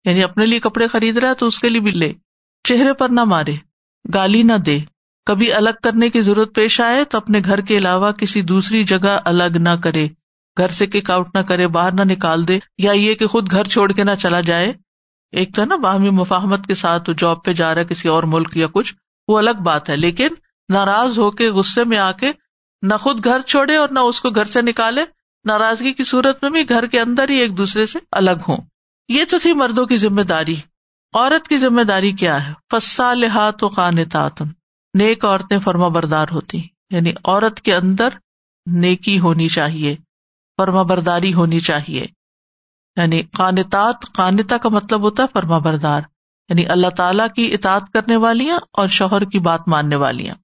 یعنی 0.05 0.23
اپنے 0.23 0.47
لیے 0.47 0.61
کپڑے 0.61 0.87
خرید 0.89 1.19
رہا 1.19 1.29
ہے 1.29 1.35
تو 1.35 1.47
اس 1.47 1.59
کے 1.59 1.69
لیے 1.69 1.81
بھی 1.81 1.91
لے، 1.91 2.13
چہرے 2.65 2.93
پر 2.93 3.09
نہ 3.09 3.25
مارے، 3.25 3.55
گالی 4.15 4.43
نہ 4.43 4.57
دے، 4.67 4.79
کبھی 5.27 5.53
الگ 5.53 5.81
کرنے 5.83 6.11
کی 6.11 6.21
ضرورت 6.21 6.55
پیش 6.55 6.81
آئے 6.81 7.05
تو 7.05 7.19
اپنے 7.19 7.41
گھر 7.45 7.61
کے 7.61 7.77
علاوہ 7.79 8.13
کسی 8.13 8.43
دوسری 8.43 8.85
جگہ 8.85 9.19
الگ 9.25 9.57
نہ 9.57 9.75
کرے، 9.83 10.07
گھر 10.57 10.69
سے 10.69 10.87
کک 10.87 11.11
آؤٹ 11.11 11.35
نہ 11.35 11.41
کرے، 11.41 11.67
باہر 11.67 11.93
نہ 11.93 12.03
نکال 12.03 12.49
دے، 12.49 12.59
یا 12.79 12.93
یہ 12.93 13.15
کہ 13.15 13.27
خود 13.27 13.51
گھر 13.51 13.65
چھوڑ 13.65 13.93
کے 13.93 14.05
نہ 14.05 14.11
چلا 14.19 14.41
جائے۔ 14.41 14.73
ایک 15.33 15.55
تو 15.55 15.65
نا، 15.65 15.77
باہمی 15.77 16.11
مفاہمت 16.11 16.67
کے 16.67 16.75
ساتھ 16.75 17.11
جاب 17.19 17.45
پہ 17.45 17.53
جا 17.53 17.75
رہا 17.75 17.81
ہے، 17.81 17.87
کسی 17.87 18.09
اور 18.09 18.23
ملک 18.23 18.57
یا 18.57 18.67
کچھ، 18.73 18.95
وہ 19.29 19.39
الگ 19.39 19.63
بات 19.63 19.91
ہے، 19.91 19.97
لیکن 19.97 20.29
ناراض 20.69 21.19
ہو 21.19 21.31
کے 21.31 21.51
غصے 21.51 21.85
میں 21.85 21.99
آ 21.99 22.13
کے 22.13 22.33
نہ 22.83 22.95
خود 22.95 23.25
گھر 23.25 23.41
چھوڑے 23.41 23.77
اور 23.77 23.89
نہ 23.89 24.01
اس 24.01 24.21
کو 24.21 24.31
گھر 24.31 24.45
سے 24.45 24.63
نکالے۔ 24.63 25.03
ناراضگی 25.47 25.93
کی 25.93 26.05
صورت 26.05 26.43
میں 26.43 26.51
بھی 26.51 26.69
گھر 26.69 26.87
کے 26.87 27.01
اندر 27.01 27.29
ہی 27.29 27.35
ایک 27.35 27.59
دوسرے 27.59 27.87
سے 27.87 27.99
الگ 28.13 28.43
ہوں۔ 28.49 28.57
یہ 29.09 29.25
تو 29.31 29.39
تھی 29.39 29.53
مردوں 29.53 29.87
کی 29.87 29.97
ذمہ 29.97 30.23
داری۔ 30.23 30.57
عورت 31.13 31.49
کی 31.49 31.59
ذمہ 31.59 31.83
داری 31.83 32.13
کیا 32.13 32.49
ہے؟ 32.49 32.53
فسا 32.71 33.15
لحاظ 33.15 33.53
و 33.63 33.69
قان 33.69 33.95
نیک 34.99 35.25
عورتیں 35.25 35.59
فرما 35.59 35.89
بردار 35.89 36.27
ہوتی۔ 36.33 36.63
یعنی 36.91 37.13
عورت 37.25 37.61
کے 37.61 37.75
اندر 37.75 38.09
نیکی 38.67 39.19
ہونی 39.19 39.49
چاہیے۔ 39.49 39.97
فرما 40.57 40.83
برداری 40.83 41.35
ہونی 41.35 41.61
چاہیے۔ 41.61 42.07
یعنی 42.97 43.23
قانتات، 43.23 43.95
قانتا 44.13 44.57
کا 44.57 44.69
مطلب 44.69 45.01
ہوتا 45.01 45.23
ہے 45.23 45.29
فرما 45.33 45.59
بردار۔ 45.59 46.01
یعنی 46.49 46.67
اللہ 46.67 46.91
تعالیٰ 46.97 47.27
کی 47.37 47.55
اطاط 47.55 47.83
کرنے 47.93 48.17
والیاں 48.17 48.59
اور 48.73 48.89
شوہر 48.89 49.25
کی 49.25 49.39
بات 49.39 49.69
ماننے 49.69 49.97
والیاں۔ 49.97 50.35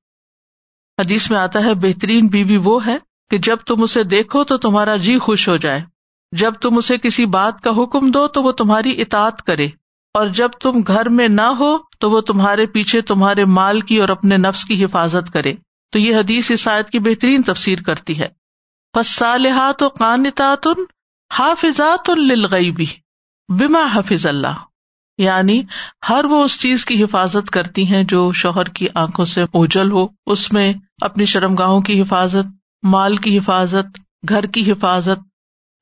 حدیث 1.00 1.30
میں 1.30 1.38
آتا 1.38 1.64
ہے، 1.64 1.74
بہترین 1.74 2.26
بیوی 2.26 2.56
وہ 2.56 2.86
ہے 2.86 2.96
کہ 3.32 3.38
جب 3.38 3.56
تم 3.56 3.82
اسے 3.82 4.02
دیکھو 4.02 4.44
تو 4.44 4.58
تمہارا 4.58 4.96
جی 4.96 5.18
خوش 5.18 5.48
ہو 5.48 5.56
جائے۔ 5.56 5.84
جب 6.32 6.52
تم 6.54 6.76
اسے 6.76 6.98
کسی 6.98 7.26
بات 7.26 7.60
کا 7.60 7.70
حکم 7.70 8.10
دو 8.10 8.28
تو 8.28 8.42
وہ 8.42 8.52
تمہاری 8.52 9.02
اطاط 9.02 9.42
کرے۔ 9.42 9.66
اور 10.14 10.26
جب 10.26 10.48
تم 10.48 10.70
گھر 10.86 11.08
میں 11.08 11.28
نہ 11.28 11.42
ہو 11.42 11.78
تو 12.00 12.10
وہ 12.10 12.20
تمہارے 12.20 12.66
پیچھے 12.66 13.00
تمہارے 13.00 13.44
مال 13.44 13.80
کی 13.80 13.96
اور 13.96 14.08
اپنے 14.08 14.36
نفس 14.36 14.64
کی 14.64 14.84
حفاظت 14.84 15.32
کرے۔ 15.32 15.54
تو 15.92 15.98
یہ 15.98 16.16
حدیث 16.16 16.50
عیسائیت 16.50 16.90
کی 16.90 16.98
بہترین 16.98 17.42
تفسیر 17.42 17.82
کرتی 17.82 18.18
ہے۔ 18.18 18.28
فصالحات 18.96 19.82
و 19.82 19.88
قانتات 19.88 20.66
حافظات 21.38 22.10
الغیبی 22.10 22.86
بما 23.48 23.86
حفظ 23.92 24.26
اللہ 24.26 24.54
یعنی 25.18 25.62
ہر 26.08 26.24
وہ 26.24 26.44
اس 26.44 26.60
چیز 26.60 26.84
کی 26.84 27.04
حفاظت 27.04 27.50
کرتی 27.50 27.86
ہیں 27.86 28.04
جو 28.04 28.32
شوہر 28.32 28.64
کی 28.64 28.86
آنکھوں 28.94 29.24
سے 29.24 29.42
اوجل 29.42 29.90
ہو، 29.90 30.06
اس 30.26 30.52
میں 30.52 30.72
اپنی 31.00 31.24
شرمگاہوں 31.24 31.80
کی 31.80 32.02
حفاظت 32.02 32.61
مال 32.82 33.16
کی 33.16 33.38
حفاظت، 33.38 34.00
گھر 34.28 34.46
کی 34.46 34.72
حفاظت، 34.72 35.20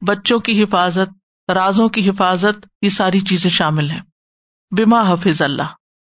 بچوں 0.06 0.38
کی 0.38 0.62
حفاظت، 0.62 1.50
رازوں 1.50 1.88
کی 1.88 2.10
حفاظت، 2.10 2.66
یہ 2.82 2.88
ساری 2.88 3.20
چیزیں 3.20 3.50
شامل 3.50 3.90
ہیں۔ 3.90 4.00
بیما 4.70 5.12
حفظ 5.12 5.42
اللہ 5.42 5.62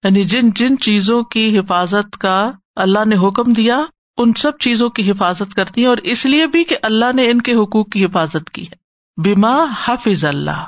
یعنی 0.05 0.25
جن 0.25 0.51
جن 0.51 0.79
چیزوں 0.79 1.23
کی 1.23 1.59
حفاظت 1.59 2.19
کا 2.19 2.51
اللہ 2.77 3.05
نے 3.05 3.17
حکم 3.17 3.53
دیا، 3.53 3.83
ان 4.17 4.33
سب 4.33 4.59
چیزوں 4.59 4.91
کی 4.91 5.11
حفاظت 5.11 5.55
کرتی 5.55 5.81
ہیں 5.81 5.89
اور 5.89 5.97
اس 5.97 6.27
لیے 6.27 6.47
بھی 6.47 6.65
کہ 6.65 6.77
اللہ 6.83 7.13
نے 7.15 7.31
ان 7.31 7.43
کے 7.43 7.55
حقوق 7.55 7.91
کی 7.91 8.05
حفاظت 8.05 8.51
کی 8.51 8.67
ہے۔ 8.67 8.75
بیما 9.23 9.65
حفظ 9.85 10.25
اللہ 10.25 10.65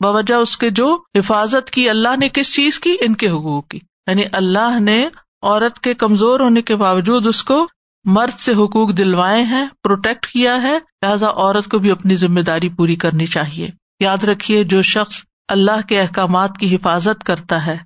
باوجہ 0.00 0.34
اس 0.34 0.58
کے 0.58 0.70
جو 0.70 1.02
حفاظت 1.18 1.70
کی 1.70 1.90
اللہ 1.90 2.16
نے 2.20 2.28
کس 2.28 2.54
چیز 2.54 2.80
کی؟ 2.80 2.96
ان 3.00 3.14
کے 3.14 3.28
حقوق 3.28 3.68
کی۔ 3.68 3.80
یعنی 4.06 4.22
اللہ 4.32 4.80
نے 4.80 5.08
عورت 5.42 5.78
کے 5.78 5.94
کمزور 5.94 6.40
ہونے 6.40 6.62
کے 6.62 6.76
باوجود 6.76 7.26
اس 7.26 7.44
کو 7.44 7.66
مرد 8.04 8.40
سے 8.40 8.52
حقوق 8.52 8.96
دلوائے 8.96 9.42
ہیں 9.42 9.66
پروٹیکٹ 9.82 10.26
کیا 10.26 10.62
ہے، 10.62 10.78
لہٰذا 11.02 11.26
عورت 11.26 11.70
کو 11.70 11.78
بھی 11.78 11.90
اپنی 11.90 12.16
ذمہ 12.16 12.40
داری 12.40 12.68
پوری 12.68 12.96
کرنی 12.96 13.26
چاہیے۔ 13.26 13.70
یاد 14.00 14.24
رکھیے، 14.24 14.64
جو 14.64 14.82
شخص 14.82 15.14
اللہ 15.48 15.86
کے 15.88 16.00
احکامات 16.00 16.50
کی 16.60 16.76
حفاظت 16.76 17.24
کرتا 17.24 17.66
ہے، 17.66 17.76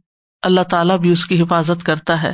اللہ 0.42 0.60
تعالیٰ 0.60 0.98
بھی 0.98 1.10
اس 1.10 1.26
کی 1.26 1.42
حفاظت 1.42 1.86
کرتا 1.86 2.22
ہے۔ 2.22 2.32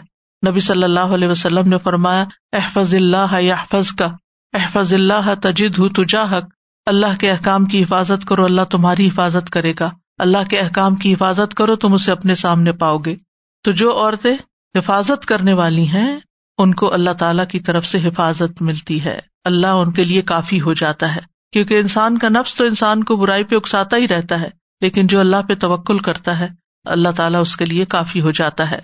نبی 0.48 0.60
صلی 0.60 0.82
اللہ 0.82 1.00
علیہ 1.00 1.28
وسلم 1.28 1.68
نے 1.68 1.78
فرمایا، 1.78 2.24
احفظ 2.52 2.94
اللہ 2.94 3.52
احفظ 3.52 3.92
کا 3.92 4.06
احفظ 4.52 4.94
اللہ 4.94 5.34
تجد 5.42 5.78
ہُو 5.78 5.88
تجا 5.88 6.22
حق 6.22 6.44
اللہ 6.86 7.20
کے 7.20 7.30
احکام 7.30 7.64
کی 7.64 7.82
حفاظت 7.82 8.24
کرو، 8.24 8.44
اللہ 8.44 8.62
تمہاری 8.70 9.08
حفاظت 9.08 9.50
کرے 9.50 9.72
گا۔ 9.80 9.90
اللہ 10.18 10.38
کے 10.50 10.60
احکام 10.60 10.94
کی 10.94 11.14
حفاظت 11.14 11.54
کرو، 11.54 11.76
تم 11.76 11.94
اسے 11.94 12.12
اپنے 12.12 12.34
سامنے 12.34 12.72
پاؤ 12.72 12.98
گے۔ 12.98 13.16
تو 13.64 13.70
جو 13.70 13.98
عورتیں 13.98 14.36
حفاظت 14.78 15.26
کرنے 15.26 15.52
والی 15.52 15.88
ہیں 15.88 16.18
ان 16.58 16.74
کو 16.74 16.92
اللہ 16.92 17.10
تعالی 17.10 17.42
کی 17.50 17.60
طرف 17.60 17.86
سے 17.86 18.08
حفاظت 18.08 18.62
ملتی 18.62 19.04
ہے۔ 19.04 19.20
اللہ 19.44 19.66
ان 19.66 19.92
کے 19.92 20.04
لیے 20.04 20.22
کافی 20.22 20.60
ہو 20.60 20.74
جاتا 20.74 21.16
ہے۔ 21.16 21.20
کیونکہ 21.52 21.78
انسان 21.78 22.18
کا 22.18 22.28
نفس 22.28 22.54
تو 22.54 22.64
انسان 22.64 23.04
کو 23.04 23.16
برائی 23.16 23.44
پہ 23.44 23.56
اکساتا 23.56 23.96
ہی 23.96 24.08
رہتا 24.08 24.40
ہے، 24.40 24.50
لیکن 24.80 25.06
جو 25.06 25.20
اللہ 25.20 25.36
پہ 25.48 25.54
توکل 25.54 25.98
کرتا 25.98 26.38
ہے، 26.38 26.48
اللہ 26.84 27.08
تعالیٰ 27.08 27.40
اس 27.40 27.56
کے 27.56 27.66
لیے 27.66 27.84
کافی 27.84 28.20
ہو 28.20 28.30
جاتا 28.30 28.70
ہے۔ 28.70 28.78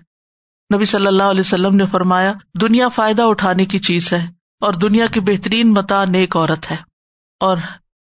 نبی 0.74 0.84
صلی 0.84 1.06
اللہ 1.06 1.22
علیہ 1.22 1.40
وسلم 1.40 1.76
نے 1.76 1.86
فرمایا، 1.86 2.32
دنیا 2.60 2.88
فائدہ 2.88 3.22
اٹھانے 3.22 3.64
کی 3.64 3.78
چیز 3.78 4.12
ہے 4.12 4.26
اور 4.60 4.72
دنیا 4.72 5.06
کی 5.06 5.20
بہترین 5.20 5.74
متا 5.74 6.04
نیک 6.04 6.36
عورت 6.36 6.70
ہے۔ 6.70 6.76
اور 7.40 7.56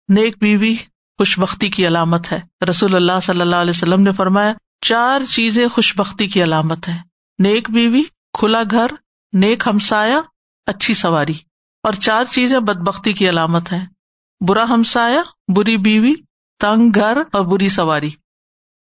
نیک 0.08 0.36
بیوی 0.40 0.76
خوش 1.18 1.38
بختی 1.38 1.70
کی 1.70 1.86
علامت 1.86 2.32
ہے۔ 2.32 2.40
رسول 2.70 2.94
اللہ 2.94 3.20
صلی 3.22 3.40
اللہ 3.40 3.56
علیہ 3.56 3.70
وسلم 3.70 4.00
نے 4.00 4.12
فرمایا، 4.12 4.52
چار 4.80 5.20
چیزیں 5.30 5.68
خوش 5.68 5.96
بختی 5.96 6.26
کی 6.26 6.42
علامت 6.42 6.88
ہے 6.88 6.98
نیک 7.38 7.70
بیوی، 7.70 8.02
کھلا 8.38 8.62
گھر 8.70 8.86
نیک 9.32 9.62
ہمسایا 9.66 10.20
اچھی 10.66 10.94
سواری۔ 10.94 11.34
اور 11.82 11.92
چار 11.92 12.24
چیزیں 12.24 12.60
بد 12.60 12.76
بختی 12.76 13.12
کی 13.12 13.28
علامت 13.28 13.72
ہے 13.72 13.80
برا 14.48 14.64
ہمسایا 14.64 15.22
بری 15.56 15.76
بیوی، 15.76 16.14
تنگ 16.58 16.90
گھر 16.94 17.18
اور 17.32 17.44
بری 17.44 17.68
سواری۔ 17.68 18.10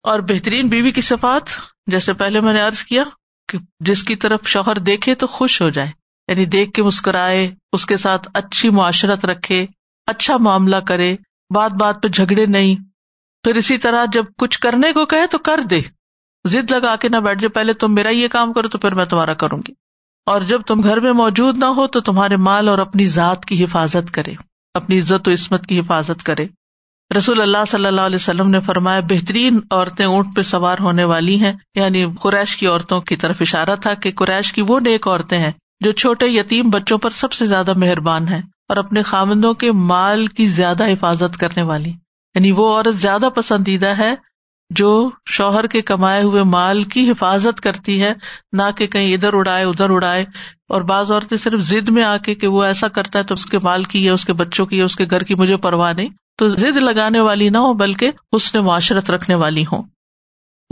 اور 0.02 0.20
بہترین 0.20 0.68
بیوی 0.68 0.90
کی 0.90 1.00
صفات، 1.00 1.42
جیسے 1.86 2.12
پہلے 2.12 2.40
میں 2.40 2.52
نے 2.52 2.62
ارض 2.62 2.82
کیا، 2.82 3.02
کہ 3.48 3.58
جس 3.80 4.04
کی 4.04 4.16
طرف 4.16 4.46
شوہر 4.46 4.76
دیکھے 4.76 5.14
تو 5.14 5.26
خوش 5.26 5.62
ہو 5.62 5.68
جائے۔ 5.68 5.90
یعنی 6.28 6.44
دیکھ 6.44 6.72
کے 6.72 6.82
مسکرائے، 6.82 7.54
اس 7.72 7.86
کے 7.86 7.96
ساتھ 7.96 8.28
اچھی 8.34 8.70
معاشرت 8.70 9.24
رکھے 9.24 9.66
اچھا 10.06 10.36
معاملہ 10.36 10.76
کرے، 10.76 11.16
بات 11.54 11.70
بات 11.70 12.02
پہ 12.02 12.08
جھگڑے 12.08 12.46
نہیں۔ 12.46 12.76
پھر 13.44 13.54
اسی 13.54 13.78
طرح 13.78 14.04
جب 14.12 14.24
کچھ 14.38 14.58
کرنے 14.58 14.92
کو 14.92 15.06
کہے 15.06 15.26
تو 15.26 15.38
کر 15.38 15.60
دے۔ 15.70 15.80
ضد 16.48 16.70
لگا 16.70 16.96
کے 16.96 17.08
نہ 17.08 17.16
بیٹھ 17.16 17.40
جائے، 17.40 17.48
پہلے 17.48 17.72
تم 17.72 17.94
میرا 17.94 18.10
یہ 18.10 18.28
کام 18.28 18.52
کرو 18.52 18.68
تو 18.68 18.78
پھر 18.78 18.94
میں 18.94 19.04
تمہارا 19.04 19.34
کروں 19.34 19.58
گی۔ 19.68 19.87
اور 20.28 20.40
جب 20.40 20.62
تم 20.62 20.82
گھر 20.82 21.00
میں 21.00 21.12
موجود 21.12 21.58
نہ 21.58 21.64
ہو 21.64 21.86
تو 21.86 22.00
تمہارے 22.00 22.36
مال 22.36 22.68
اور 22.68 22.78
اپنی 22.78 23.06
ذات 23.06 23.44
کی 23.44 23.64
حفاظت 23.64 24.10
کرے، 24.10 24.34
اپنی 24.74 24.98
عزت 24.98 25.28
و 25.28 25.32
عصمت 25.32 25.66
کی 25.66 25.80
حفاظت 25.80 26.22
کرے۔ 26.22 26.46
رسول 27.18 27.40
اللہ 27.40 27.64
صلی 27.68 27.86
اللہ 27.86 28.00
علیہ 28.00 28.16
وسلم 28.16 28.50
نے 28.50 28.60
فرمایا، 28.60 29.00
بہترین 29.00 29.60
عورتیں 29.70 30.06
اونٹ 30.06 30.36
پہ 30.36 30.42
سوار 30.42 30.76
ہونے 30.80 31.04
والی 31.04 31.40
ہیں۔ 31.40 31.52
یعنی 31.74 32.06
قریش 32.20 32.56
کی 32.56 32.66
عورتوں 32.66 33.00
کی 33.00 33.16
طرف 33.16 33.36
اشارہ 33.40 33.76
تھا 33.76 33.94
کہ 33.94 34.10
قریش 34.16 34.52
کی 34.52 34.62
وہ 34.62 34.80
نیک 34.80 35.08
عورتیں 35.08 35.38
ہیں 35.38 35.52
جو 35.80 35.92
چھوٹے 35.92 36.26
یتیم 36.26 36.70
بچوں 36.70 36.98
پر 36.98 37.10
سب 37.10 37.32
سے 37.32 37.46
زیادہ 37.46 37.72
مہربان 37.76 38.28
ہیں 38.28 38.42
اور 38.68 38.76
اپنے 38.76 39.02
خامندوں 39.02 39.54
کے 39.54 39.72
مال 39.72 40.26
کی 40.26 40.48
زیادہ 40.48 40.86
حفاظت 40.86 41.36
کرنے 41.36 41.62
والی۔ 41.62 41.90
یعنی 42.34 42.52
وہ 42.52 42.74
عورت 42.74 42.96
زیادہ 42.96 43.28
پسندیدہ 43.34 43.86
ہے 43.86 44.14
جو 44.70 45.10
شوہر 45.26 45.66
کے 45.66 45.82
کمائے 45.82 46.22
ہوئے 46.22 46.42
مال 46.42 46.84
کی 46.84 47.10
حفاظت 47.10 47.60
کرتی 47.60 48.02
ہے، 48.02 48.14
نہ 48.52 48.62
کہ 48.76 48.86
کہیں 48.86 49.14
ادھر 49.14 49.34
اڑائے 49.34 49.64
ادھر 49.64 49.90
اڑائے۔ 49.90 50.24
اور 50.68 50.82
بعض 50.82 51.12
عورتیں 51.12 51.36
صرف 51.36 51.60
ضد 51.60 51.88
میں 51.88 52.04
آ 52.04 52.16
کے 52.16 52.34
کہ 52.34 52.46
وہ 52.46 52.64
ایسا 52.64 52.88
کرتا 52.88 53.18
ہے 53.18 53.24
تو 53.24 53.34
اس 53.34 53.46
کے 53.46 53.58
مال 53.58 53.84
کی 53.84 54.04
یا 54.04 54.12
اس 54.12 54.24
کے 54.24 54.32
بچوں 54.32 54.66
کی 54.66 54.78
یا 54.78 54.84
اس 54.84 54.96
کے 54.96 55.04
گھر 55.10 55.22
کی 55.22 55.34
مجھے 55.34 55.56
پرواہ 55.56 55.92
نہیں۔ 55.92 56.08
تو 56.38 56.48
ضد 56.48 56.76
لگانے 56.76 57.20
والی 57.20 57.48
نہ 57.48 57.58
ہو 57.58 57.72
بلکہ 57.72 58.10
اس 58.32 58.54
نے 58.54 58.60
معاشرت 58.60 59.10
رکھنے 59.10 59.34
والی 59.34 59.62
ہوں۔ 59.62 59.82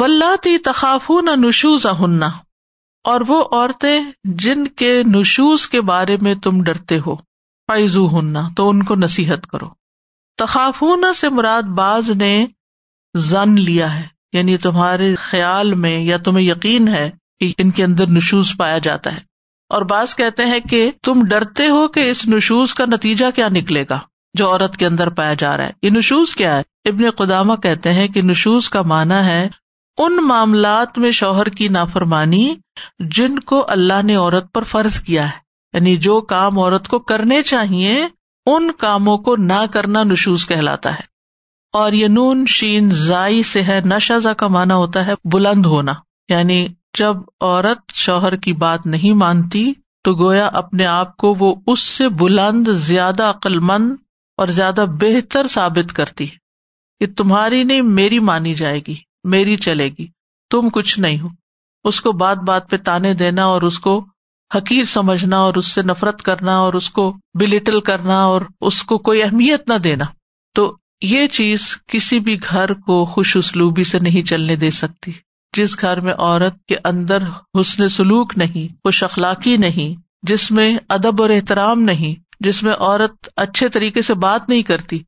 ولاتی 0.03 0.59
تخاف 0.59 1.11
نہ 1.11 1.31
نشوز 1.37 1.87
ہننا 2.01 2.31
اور 3.05 3.21
وہ 3.29 3.45
عورتیں 3.53 4.01
جن 4.25 4.67
کے 4.67 5.03
نشوز 5.07 5.69
کے 5.69 5.81
بارے 5.81 6.17
میں 6.21 6.35
تم 6.35 6.63
ڈرتے 6.63 6.99
ہو 7.07 7.17
فائزو 7.67 8.19
ہننا 8.19 8.49
تو 8.57 8.69
ان 8.69 8.83
کو 8.83 8.95
نصیحت 8.95 9.47
کرو۔ 9.47 9.69
تخافون 10.37 11.05
سے 11.17 11.29
مراد 11.29 11.63
باز 11.63 12.11
نے 12.11 12.47
زن 13.17 13.55
لیا 13.61 14.01
ہے۔ 14.01 14.07
یعنی 14.33 14.57
تمہارے 14.57 15.15
خیال 15.15 15.75
میں 15.75 15.99
یا 15.99 16.17
تمہیں 16.17 16.47
یقین 16.47 16.89
ہے 16.89 17.11
کہ 17.41 17.53
ان 17.59 17.71
کے 17.71 17.85
اندر 17.85 18.11
نشوز 18.11 18.53
پایا 18.59 18.79
جاتا 18.79 19.13
ہے۔ 19.13 19.21
اور 19.69 19.83
بعض 19.83 20.15
کہتے 20.15 20.47
ہیں 20.47 20.61
کہ 20.61 20.91
تم 21.03 21.25
ڈرتے 21.25 21.69
ہو 21.69 21.89
کہ 21.89 22.11
اس 22.11 22.27
نشوز 22.27 22.75
کا 22.75 22.85
نتیجہ 22.85 23.27
کیا 23.35 23.49
نکلے 23.49 23.85
گا 23.91 23.99
جو 24.35 24.51
عورت 24.51 24.77
کے 24.77 24.87
اندر 24.87 25.11
پایا 25.11 25.35
جا 25.35 25.57
رہا 25.57 25.65
ہے۔ 25.65 25.71
یہ 25.83 25.91
نشوز 25.91 26.37
کیا 26.37 26.57
ہے؟ 26.57 26.89
ابن 26.89 27.11
قدامہ 27.11 27.55
کہتے 27.55 27.93
ہیں 27.93 28.09
کہ 28.09 28.23
نشوز 28.23 28.69
کا 28.69 28.83
مانا 28.83 29.27
ہے 29.27 29.49
ان 29.99 30.17
معاملات 30.17 30.99
میں 30.99 31.11
شوہر 31.11 31.47
کی 31.47 31.69
نافرمانی 31.69 32.55
جن 32.99 33.39
کو 33.39 33.65
اللہ 33.69 34.03
نے 34.03 34.15
عورت 34.15 34.53
پر 34.53 34.63
فرض 34.63 35.01
کیا 35.01 35.25
ہے۔ 35.25 35.47
یعنی 35.73 35.97
جو 35.97 36.21
کام 36.21 36.59
عورت 36.59 36.89
کو 36.89 36.99
کرنے 36.99 37.43
چاہیے، 37.43 38.09
ان 38.47 38.73
کاموں 38.73 39.19
کو 39.19 39.37
نہ 39.37 39.67
کرنا 39.73 40.03
نشوز 40.03 40.47
کہلاتا 40.47 40.95
ہے۔ 40.95 41.16
اور 41.73 41.93
یہ 41.93 42.09
نون 42.09 42.45
شین 42.49 42.91
زائی 42.91 43.43
سے 43.43 43.63
ہے۔ 43.63 43.81
نشا 43.85 44.35
کا 44.35 44.47
مانا 44.47 44.75
ہوتا 44.75 45.07
ہے 45.07 45.13
بلند 45.25 45.67
ہونا۔ 45.67 45.93
یعنی 46.29 46.69
جب 46.99 47.17
عورت 47.41 47.95
شوہر 47.95 48.37
کی 48.37 48.53
بات 48.53 48.87
نہیں 48.87 49.15
مانتی 49.15 49.73
تو 50.05 50.15
گویا 50.15 50.47
اپنے 50.47 50.87
آپ 50.87 51.17
کو 51.17 51.35
وہ 51.39 51.55
اس 51.67 51.81
سے 51.81 52.09
بلند، 52.09 52.69
زیادہ 52.69 53.23
عقل 53.23 53.59
مند 53.61 53.97
اور 54.37 54.47
زیادہ 54.47 54.85
بہتر 55.01 55.47
ثابت 55.47 55.93
کرتی 55.93 56.25
ہے 56.25 56.37
کہ 57.01 57.13
تمہاری 57.17 57.65
نہیں، 57.65 57.83
میری 57.83 58.19
مانی 58.19 58.55
جائے 58.55 58.81
گی، 58.89 58.95
میری 59.25 59.57
چلے 59.57 59.89
گی، 59.89 60.07
تم 60.51 60.69
کچھ 60.69 60.99
نہیں 60.99 61.21
ہو۔ 61.21 61.29
اس 61.85 62.01
کو 62.01 62.13
بات 62.13 62.37
بات 62.37 62.71
پہ 62.71 62.77
تانے 62.77 63.15
دینا 63.15 63.45
اور 63.45 63.63
اس 63.63 63.79
کو 63.79 64.05
حقیر 64.55 64.85
سمجھنا 64.85 65.39
اور 65.39 65.55
اس 65.55 65.67
سے 65.67 65.83
نفرت 65.83 66.23
کرنا 66.23 66.57
اور 66.57 66.75
اس 66.75 66.91
کو 66.91 67.17
بلٹل 67.35 67.81
کرنا 67.81 68.25
اور 68.25 68.43
اس 68.61 68.83
کو 68.83 68.99
کوئی 68.99 69.23
اہمیت 69.23 69.69
نہ 69.69 69.75
دینا۔ 69.75 70.05
تو 70.55 70.77
یہ 71.03 71.27
چیز 71.27 71.79
کسی 71.87 72.21
بھی 72.21 72.39
گھر 72.51 72.75
کو 72.75 73.05
خوش 73.05 73.37
اسلوبی 73.37 73.85
سے 73.85 73.99
نہیں 73.99 74.27
چلنے 74.27 74.57
دے 74.57 74.71
سکتی۔ 74.71 75.13
جس 75.57 75.81
گھر 75.81 76.01
میں 76.01 76.15
عورت 76.19 76.65
کے 76.65 76.77
اندر 76.85 77.23
حسن 77.61 77.89
سلوک 77.89 78.33
نہیں، 78.37 78.75
خوش 78.85 79.05
اخلاقی 79.05 79.57
نہیں، 79.57 80.01
جس 80.23 80.51
میں 80.51 80.79
ادب 80.89 81.23
اور 81.23 81.31
احترام 81.31 81.83
نہیں، 81.83 82.23
جس 82.41 82.63
میں 82.63 82.73
عورت 82.73 83.29
اچھے 83.37 83.69
طریقے 83.69 84.03
سے 84.03 84.15
بات 84.15 84.49
نہیں 84.49 84.63
کرتی، 84.63 84.99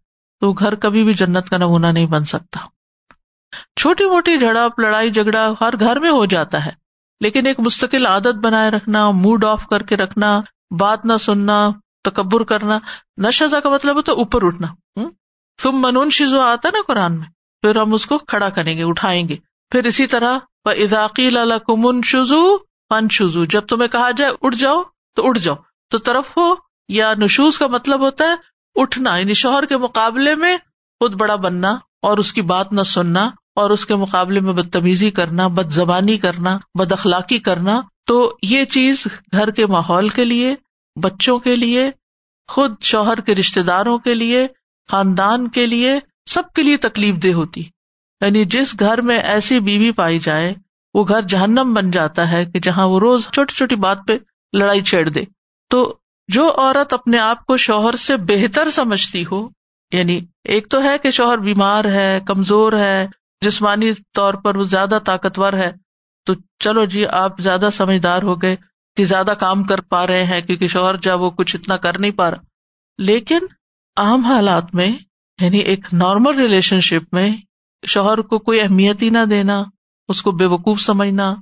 تو 0.41 0.53
گھر 0.53 0.75
کبھی 0.75 1.05
بھی 1.05 1.15
جنت 1.15 1.49
کا 1.49 1.57
نمونہ 1.57 1.87
نہیں 1.87 2.07
بن 2.07 2.25
سکتا۔ 2.25 2.61
چھوٹی 3.77 4.05
موٹی 4.05 4.39
جھڑپ، 4.39 4.81
لڑائی، 4.81 5.11
جھگڑا 5.11 5.53
ہر 5.61 5.75
گھر 5.81 5.99
میں 5.99 6.11
ہو 6.11 6.27
جاتا 6.27 6.67
ہے۔ 6.67 6.71
لیکن 7.21 7.47
ایک 7.47 7.61
مستقل 7.61 8.07
عادت 8.07 8.35
بنائے 8.35 8.71
رکھنا 8.71 9.11
موڈ 9.11 9.45
آف 9.45 9.67
کر 9.67 9.83
کے 9.83 9.97
رکھنا، 9.97 10.41
بات 10.79 11.05
نہ 11.05 11.13
سننا، 11.21 11.71
تکبر 12.05 12.45
کرنا 12.45 12.79
نہ 13.17 13.27
کا 13.63 13.69
مطلب 13.69 13.97
ہوتا 13.97 14.13
اوپر 14.13 14.47
اٹھنا۔ 14.47 15.01
تم 15.63 15.73
منون 15.75 16.11
شزو 16.11 16.41
آتا 16.41 16.69
نا 16.73 16.79
قرآن 16.87 17.19
میں۔ 17.19 17.27
پھر 17.63 17.77
ہم 17.77 17.95
اس 17.95 18.07
کو 18.07 18.19
کھڑا 18.19 18.49
کریں 18.49 18.79
گے، 18.79 18.83
اٹھائیں 18.85 19.29
گے۔ 19.29 19.37
پھر 19.71 19.87
اسی 19.87 20.07
طرح 20.07 20.39
اداقی 20.65 21.31
کمن 21.67 22.01
شزو 22.05 22.59
فن 22.59 23.09
شزو 23.11 23.45
جب 23.45 23.61
تمہیں 23.61 23.89
کہا 23.89 24.11
جائے 24.11 24.33
اٹھ 24.43 24.57
جاؤ، 24.57 24.83
تو 25.15 25.29
اٹھ 25.29 25.39
جاؤ۔ 25.39 25.55
تو 25.91 25.99
طرف 25.99 26.37
ہو، 26.37 26.55
یا 26.89 27.15
نشوز 27.19 27.59
کا 27.59 27.67
مطلب 27.67 28.01
ہوتا 28.01 28.25
ہے 28.25 28.35
اٹھنا 28.75 29.17
یعنی 29.17 29.35
شوہر 29.35 29.65
کے 29.65 29.77
مقابلے 29.77 30.35
میں 30.35 30.57
خود 31.01 31.15
بڑا 31.15 31.35
بننا 31.35 31.77
اور 32.03 32.19
اس 32.19 32.33
کی 32.33 32.43
بات 32.43 32.73
نہ 32.73 32.83
سننا 32.83 33.31
اور 33.55 33.71
اس 33.71 33.87
کے 33.87 33.95
مقابلے 33.95 34.41
میں 34.41 34.53
بدتمیزی 34.53 35.11
کرنا 35.11 35.47
بد 35.47 35.71
زبانی 35.71 36.19
کرنا 36.19 36.59
بد 36.75 36.93
اخلاقی 36.93 37.39
کرنا۔ 37.39 37.81
تو 38.07 38.37
یہ 38.43 38.65
چیز 38.65 39.07
گھر 39.33 39.51
کے 39.51 39.67
ماحول 39.67 40.09
کے 40.09 40.25
لیے، 40.25 40.55
بچوں 40.97 41.39
کے 41.39 41.57
لیے، 41.57 41.91
خود 42.49 42.75
شوہر 42.81 43.21
کے 43.21 43.35
رشتے 43.35 43.63
داروں 43.63 43.99
کے 43.99 44.15
لیے 44.15 44.47
خاندان 44.89 45.49
کے 45.49 45.67
لیے 45.67 46.01
سب 46.31 46.43
کے 46.55 46.63
لیے 46.63 46.77
تکلیف 46.77 47.23
دہ 47.23 47.33
ہوتی۔ 47.33 47.61
یعنی 48.21 48.45
جس 48.45 48.77
گھر 48.79 49.01
میں 49.01 49.19
ایسی 49.19 49.61
بیوی 49.61 49.93
پائی 49.93 50.19
جائے، 50.19 50.55
وہ 50.95 51.05
گھر 51.09 51.23
جہنم 51.23 51.75
بن 51.75 51.91
جاتا 51.91 52.31
ہے 52.31 52.45
کہ 52.45 52.59
جہاں 52.59 52.87
وہ 52.87 53.01
روز 53.01 53.29
چھوٹی 53.29 53.55
چھوٹی 53.55 53.77
بات 53.77 53.99
پہ 54.07 54.19
لڑائی 54.53 54.83
چھیڑ 54.83 55.09
دے۔ 55.09 55.21
تو 55.71 55.97
جو 56.29 56.53
عورت 56.59 56.93
اپنے 56.93 57.19
آپ 57.19 57.47
کو 57.47 57.57
شوہر 57.57 57.97
سے 57.97 58.17
بہتر 58.17 58.71
سمجھتی 58.71 59.25
ہو 59.33 59.49
یعنی 59.93 60.21
ایک 60.45 60.69
تو 60.69 60.83
ہے 60.83 60.99
کہ 60.99 61.11
شوہر 61.11 61.39
بیمار 61.39 61.85
ہے، 61.85 62.21
کمزور 62.27 62.73
ہے، 62.73 63.07
جسمانی 63.41 63.91
طور 64.15 64.35
پر 64.35 64.57
وہ 64.57 64.65
زیادہ 64.65 64.99
طاقتور 65.05 65.53
ہے، 65.53 65.73
تو 66.27 66.35
چلو 66.59 66.85
جی 66.85 67.07
آپ 67.07 67.41
زیادہ 67.41 67.69
سمجھدار 67.73 68.23
ہو 68.23 68.43
گئے 68.43 68.57
کہ 68.97 69.05
زیادہ 69.05 69.35
کام 69.41 69.65
کر 69.65 69.81
پا 69.81 70.07
رہے 70.07 70.25
ہیں 70.25 70.41
کیونکہ 70.41 70.69
شوہر 70.69 70.97
جب 70.97 71.21
وہ 71.21 71.31
کچھ 71.31 71.57
اتنا 71.57 71.77
کر 71.77 72.01
نہیں 72.01 72.11
پا 72.11 72.31
رہا۔ 72.31 72.39
لیکن 72.99 73.39
عام 73.99 74.25
حالات 74.25 74.75
میں 74.75 74.93
یعنی 75.41 75.59
ایک 75.59 75.87
نارمل 75.93 76.39
ریلیشن 76.39 76.81
شپ 76.81 77.15
میں، 77.15 77.37
شوہر 77.87 78.19
کو 78.19 78.39
کوئی 78.39 78.61
اہمیت 78.61 79.03
ہی 79.03 79.11
نہ 79.11 79.25
دینا، 79.31 79.63
اس 80.09 80.23
کو 80.23 80.33
بے 80.33 80.45
وقوف 80.45 80.81
سمجھنا، 80.81 81.35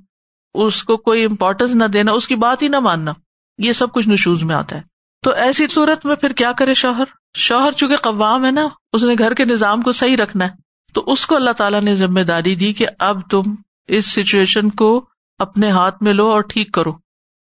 اس 0.54 0.84
کو 0.84 0.96
کوئی 0.96 1.24
امپورٹینس 1.24 1.70
نہ 1.74 1.84
دینا، 1.84 2.12
اس 2.12 2.28
کی 2.28 2.34
بات 2.34 2.62
ہی 2.62 2.68
نہ 2.68 2.80
ماننا، 2.80 3.12
یہ 3.58 3.72
سب 3.72 3.92
کچھ 3.92 4.08
نشوز 4.08 4.42
میں 4.42 4.54
آتا 4.54 4.76
ہے۔ 4.76 4.80
تو 5.24 5.30
ایسی 5.30 5.68
صورت 5.68 6.06
میں 6.06 6.16
پھر 6.16 6.32
کیا 6.32 6.52
کرے 6.52 6.74
شوہر؟ 6.74 7.04
شوہر 7.36 7.72
چونکہ 7.72 7.96
قوام 7.96 8.44
ہے 8.44 8.50
نا، 8.50 8.68
اس 8.92 9.02
نے 9.02 9.14
گھر 9.18 9.34
کے 9.34 9.44
نظام 9.44 9.82
کو 9.82 9.92
صحیح 9.92 10.16
رکھنا 10.16 10.44
ہے، 10.44 10.50
تو 10.92 11.04
اس 11.06 11.26
کو 11.26 11.36
اللہ 11.36 11.50
تعالیٰ 11.50 11.80
نے 11.80 11.94
ذمہ 11.94 12.20
داری 12.20 12.54
دی 12.54 12.72
کہ 12.72 12.86
اب 12.98 13.30
تم 13.30 13.42
اس 13.88 14.06
سچویشن 14.06 14.70
کو 14.70 15.06
اپنے 15.38 15.70
ہاتھ 15.70 16.02
میں 16.02 16.12
لو 16.12 16.30
اور 16.30 16.40
ٹھیک 16.40 16.72
کرو۔ 16.72 16.92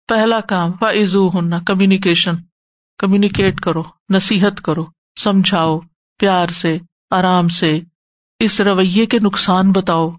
پہلا 0.08 0.40
کام 0.40 0.72
فائزو 0.80 1.28
ہونا 1.28 1.58
کمیونیکیشن 1.66 2.32
کمیونیکیٹ 2.98 3.60
کرو، 3.60 3.82
نصیحت 4.10 4.60
کرو۔ 4.60 4.93
سمجھاؤ، 5.18 5.80
پیار 6.18 6.48
سے، 6.48 6.78
آرام 7.10 7.48
سے، 7.48 7.80
اس 8.38 8.60
رویے 8.60 9.06
کے 9.06 9.18
نقصان 9.18 9.72
بتاؤ۔ 9.72 10.10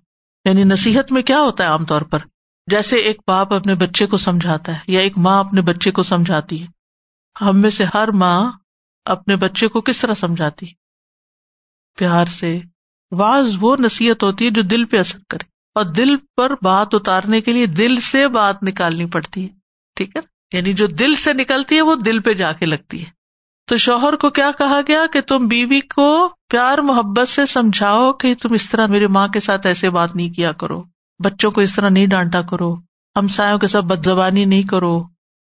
یعنی 0.45 0.63
نصیحت 0.63 1.11
میں 1.11 1.21
کیا 1.21 1.41
ہوتا 1.41 1.63
ہے 1.63 1.69
عام 1.69 1.85
طور 1.85 2.01
پر؟ 2.01 2.19
جیسے 2.67 2.97
ایک 2.97 3.21
باپ 3.27 3.53
اپنے 3.53 3.75
بچے 3.75 4.05
کو 4.05 4.17
سمجھاتا 4.17 4.73
ہے، 4.73 4.79
یا 4.87 4.99
ایک 4.99 5.17
ماں 5.17 5.39
اپنے 5.39 5.61
بچے 5.61 5.91
کو 5.91 6.03
سمجھاتی 6.03 6.61
ہے۔ 6.61 6.67
ہم 7.41 7.61
میں 7.61 7.69
سے 7.69 7.85
ہر 7.93 8.11
ماں 8.11 8.51
اپنے 9.05 9.35
بچے 9.35 9.67
کو 9.67 9.81
کس 9.81 9.99
طرح 9.99 10.13
سمجھاتی؟ 10.13 10.65
پیار 11.97 12.25
سے۔ 12.25 12.59
واز 13.11 13.57
وہ 13.61 13.75
نصیحت 13.79 14.23
ہوتی 14.23 14.45
ہے 14.45 14.49
جو 14.49 14.61
دل 14.61 14.85
پہ 14.85 14.97
اثر 14.97 15.19
کرے۔ 15.29 15.43
اور 15.75 15.85
دل 15.85 16.17
پر 16.17 16.51
بات 16.61 16.87
اتارنے 16.93 17.41
کے 17.41 17.51
لیے 17.51 17.65
دل 17.65 17.99
سے 17.99 18.27
بات 18.27 18.63
نکالنی 18.63 19.05
پڑتی 19.05 19.43
ہے۔ 19.43 19.49
ٹھیک 19.95 20.15
ہے؟ 20.15 20.21
یعنی 20.57 20.73
جو 20.73 20.87
دل 20.87 21.15
سے 21.15 21.33
نکلتی 21.33 21.75
ہے، 21.75 21.81
وہ 21.81 21.95
دل 21.95 22.19
پہ 22.19 22.33
جا 22.33 22.51
کے 22.51 22.65
لگتی 22.65 23.05
ہے۔ 23.05 23.09
تو 23.67 23.77
شوہر 23.77 24.15
کو 24.15 24.29
کیا 24.29 24.51
کہا 24.57 24.81
گیا 24.87 25.05
کہ 25.13 25.21
تم 25.21 25.47
بیوی 25.47 25.81
کو 25.81 26.29
پیار 26.49 26.77
محبت 26.77 27.29
سے 27.29 27.45
سمجھاؤ 27.45 28.13
کہ 28.13 28.35
تم 28.35 28.53
اس 28.53 28.69
طرح 28.69 28.87
میری 28.87 29.07
ماں 29.07 29.27
کے 29.27 29.39
ساتھ 29.39 29.67
ایسے 29.67 29.89
بات 29.89 30.15
نہیں 30.15 30.29
کیا 30.29 30.51
کرو۔ 30.51 30.83
بچوں 31.23 31.51
کو 31.51 31.61
اس 31.61 31.75
طرح 31.75 31.89
نہیں 31.89 32.07
ڈانٹا 32.07 32.41
کرو۔ 32.41 32.75
ہم 33.15 33.27
سایوں 33.27 33.59
کے 33.59 33.67
ساتھ 33.67 33.85
بد 33.85 34.05
زبانی 34.05 34.45
نہیں 34.45 34.63
کرو۔ 34.63 35.03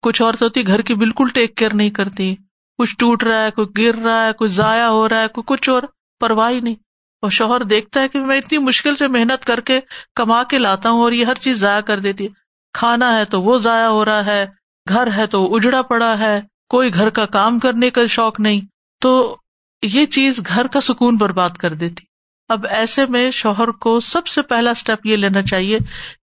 کچھ 0.02 0.22
عورت 0.22 0.42
ہوتی 0.42 0.66
گھر 0.66 0.80
کی 0.80 0.94
بالکل 0.94 1.28
ٹیک 1.34 1.56
کیئر 1.56 1.74
نہیں 1.74 1.90
کرتی۔ 1.90 2.34
کچھ 2.78 2.96
ٹوٹ 2.98 3.22
رہا 3.24 3.44
ہے 3.44 3.50
کوئی 3.50 3.68
گر 3.78 3.94
رہا 3.94 4.26
ہے 4.26 4.32
کوئی 4.32 4.50
ضائع 4.50 4.86
ہو 4.86 5.08
رہا 5.08 5.22
ہے 5.22 5.28
کوئی 5.28 5.44
کچھ 5.46 5.70
اور 5.70 5.82
پرواہ 6.20 6.52
نہیں۔ 6.62 6.74
اور 7.22 7.30
شوہر 7.30 7.60
دیکھتا 7.62 8.00
ہے 8.00 8.08
کہ 8.08 8.18
میں 8.20 8.38
اتنی 8.38 8.58
مشکل 8.58 8.96
سے 8.96 9.08
محنت 9.08 9.44
کر 9.44 9.60
کے 9.60 9.80
کما 10.14 10.42
کے 10.42 10.58
لاتا 10.58 10.90
ہوں 10.90 11.00
اور 11.00 11.12
یہ 11.12 11.24
ہر 11.24 11.34
چیز 11.34 11.56
ضائع 11.56 11.80
کر 11.80 12.00
دیتی 12.00 12.24
ہے۔ 12.24 12.28
کھانا 12.72 13.18
ہے 13.18 13.24
تو 13.24 13.42
وہ 13.42 13.58
ضائع 13.58 13.86
ہو 13.86 14.04
رہا 14.04 14.26
ہے، 14.26 14.46
گھر 14.88 15.08
ہے 15.16 15.26
تو 15.26 15.54
اجڑا 15.54 15.82
پڑا 15.82 16.18
ہے۔ 16.18 16.40
کوئی 16.74 16.94
گھر 16.94 17.10
کا 17.10 17.26
کام 17.26 17.58
کرنے 17.58 17.90
کا 17.90 18.06
شوق 18.06 18.40
نہیں، 18.40 18.60
تو 19.00 19.36
یہ 19.82 20.06
چیز 20.06 20.40
گھر 20.46 20.66
کا 20.66 20.80
سکون 20.80 21.16
برباد 21.16 21.50
کر 21.50 21.74
دیتی۔ 21.74 22.04
اب 22.48 22.66
ایسے 22.70 23.06
میں 23.06 23.30
شوہر 23.30 23.70
کو 23.70 24.00
سب 24.00 24.26
سے 24.26 24.42
پہلا 24.42 24.70
اسٹیپ 24.70 25.06
یہ 25.06 25.16
لینا 25.16 25.42
چاہیے 25.42 25.78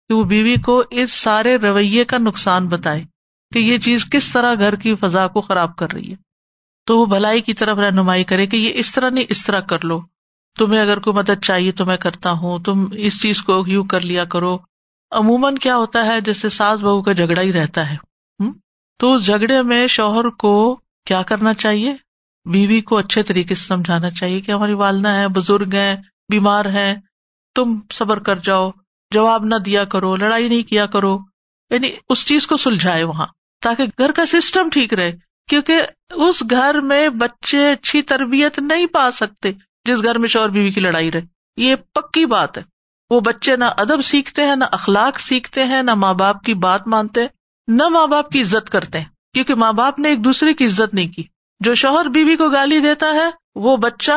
کہ 0.10 0.14
وہ 0.14 0.24
بیوی 0.24 0.56
کو 0.56 0.84
اس 0.92 1.14
سارے 1.14 1.56
رویے 1.56 2.06
کا 2.06 2.18
نقصان 2.18 2.68
بتائے 2.68 3.04
کہ 3.54 3.60
یہ 3.60 3.78
چیز 3.78 4.10
کس 4.12 4.32
طرح 4.34 4.54
گھر 4.54 4.76
کی 4.76 4.96
فضا 4.96 5.28
کو 5.28 5.42
خراب 5.42 5.76
کر 5.76 5.92
رہی 5.92 6.12
ہے۔ 6.12 6.16
تو 6.86 6.98
وہ 6.98 7.06
بھلائی 7.06 7.42
کی 7.42 7.54
طرف 7.54 7.78
رہنمائی 7.78 8.24
کرے 8.24 8.48
کہ 8.48 8.58
یہ 8.58 8.72
اس 8.76 8.92
طرح 8.92 9.10
نہیں، 9.10 9.26
اس 9.30 9.46
طرح 9.46 9.60
کر 9.60 9.86
لو۔ 9.86 10.02
تمہیں 10.58 10.82
اگر 10.82 11.00
کوئی 11.00 11.16
مدد 11.16 11.44
چاہیے 11.44 11.72
تو 11.72 11.86
میں 11.86 11.98
کرتا 11.98 12.32
ہوں، 12.32 12.60
تم 12.60 12.86
اس 12.92 13.22
چیز 13.22 13.42
کو 13.42 13.64
یو 13.68 13.84
کر 13.84 14.00
لیا 14.00 14.26
کرو۔ 14.26 14.58
عموماً 15.12 15.56
کیا 15.56 15.76
ہوتا 15.76 16.06
ہے، 16.06 16.22
جیسے 16.22 16.50
ساس 16.50 16.82
بہو 16.82 17.02
کا 17.02 17.14
جھگڑا 17.14 17.42
ہی 17.42 17.54
رہتا 17.54 17.90
ہے۔ 17.90 18.12
تو 19.02 19.14
اس 19.14 19.26
جھگڑے 19.26 19.62
میں 19.62 19.88
شوہر 19.88 20.30
کو 20.30 20.80
کیا 21.06 21.22
کرنا 21.22 21.54
چاہیے؟ 21.54 21.94
بیوی 22.46 22.82
کو 22.82 22.98
اچھے 22.98 23.24
طریقے 23.24 23.56
سے 23.56 23.66
سمجھانا 23.66 24.12
چاہیے 24.12 24.42
کہ 24.42 24.52
ہماری 24.52 24.74
والدہ 24.74 25.12
ہیں، 25.12 25.28
بزرگ 25.28 25.74
ہیں، 25.74 25.96
بیمار 26.32 26.66
ہیں، 26.66 26.96
تم 27.56 27.80
صبر 27.94 28.20
کر 28.20 28.36
جاؤ، 28.36 28.72
جواب 29.12 29.46
نہ 29.46 29.56
دیا 29.56 29.84
کرو، 29.84 30.16
لڑائی 30.16 30.50
نہیں 30.50 30.70
کیا 30.70 30.86
کرو۔ 30.86 31.20
یعنی 31.70 31.90
اس 32.10 32.26
چیز 32.26 32.48
کو 32.48 32.58
سلجھائے 32.58 33.04
وہاں، 33.04 33.28
تاکہ 33.62 33.84
گھر 33.84 34.12
کا 34.12 34.26
سسٹم 34.26 34.70
ٹھیک 34.70 34.94
رہے، 34.94 35.12
کیونکہ 35.50 35.82
اس 36.10 36.44
گھر 36.50 36.82
میں 36.82 37.10
بچے 37.10 37.72
اچھی 37.72 38.02
تربیت 38.02 38.60
نہیں 38.60 38.86
پا 38.86 39.12
سکتے 39.12 39.52
جس 39.86 40.04
گھر 40.04 40.18
میں 40.18 40.30
شور 40.30 40.50
بیوی 40.50 40.72
کی 40.72 40.82
لڑائی 40.82 41.12
رہے۔ 41.12 41.22
یہ 41.58 41.76
پکی 41.94 42.26
بات 42.26 42.58
ہے۔ 42.58 42.64
وہ 43.10 43.20
بچے 43.20 43.56
نہ 43.56 43.66
ادب 43.78 44.02
سیکھتے 44.02 44.42
ہیں، 44.46 44.56
نہ 44.56 44.66
اخلاق 44.72 45.20
سیکھتے 45.20 45.64
ہیں، 45.64 45.84
نہ 45.84 45.94
ماں 45.94 46.14
باپ 46.14 46.44
کی 46.44 46.54
بات 46.54 46.88
مانتے۔ 46.88 47.22
نہ 47.72 47.88
ماں 47.88 48.08
باپ 48.08 48.30
کی 48.30 48.42
عزت 48.42 48.70
کرتے 48.70 49.00
ہیں، 49.00 49.06
کیونکہ 49.34 49.56
ماں 49.56 49.74
باپ 49.74 50.00
نے 50.00 50.10
ایک 50.10 50.24
دوسرے 50.24 50.54
کی 50.54 50.66
عزت 50.66 50.94
نہیں 50.94 51.08
کی۔ 51.08 51.24
جو 51.60 51.76
شوہر 51.76 52.06
بیوی 52.06 52.36
کو 52.36 52.50
گالی 52.50 52.80
دیتا 52.80 53.08
ہے، 53.14 53.30
وہ 53.56 53.78
بچہ 53.78 54.12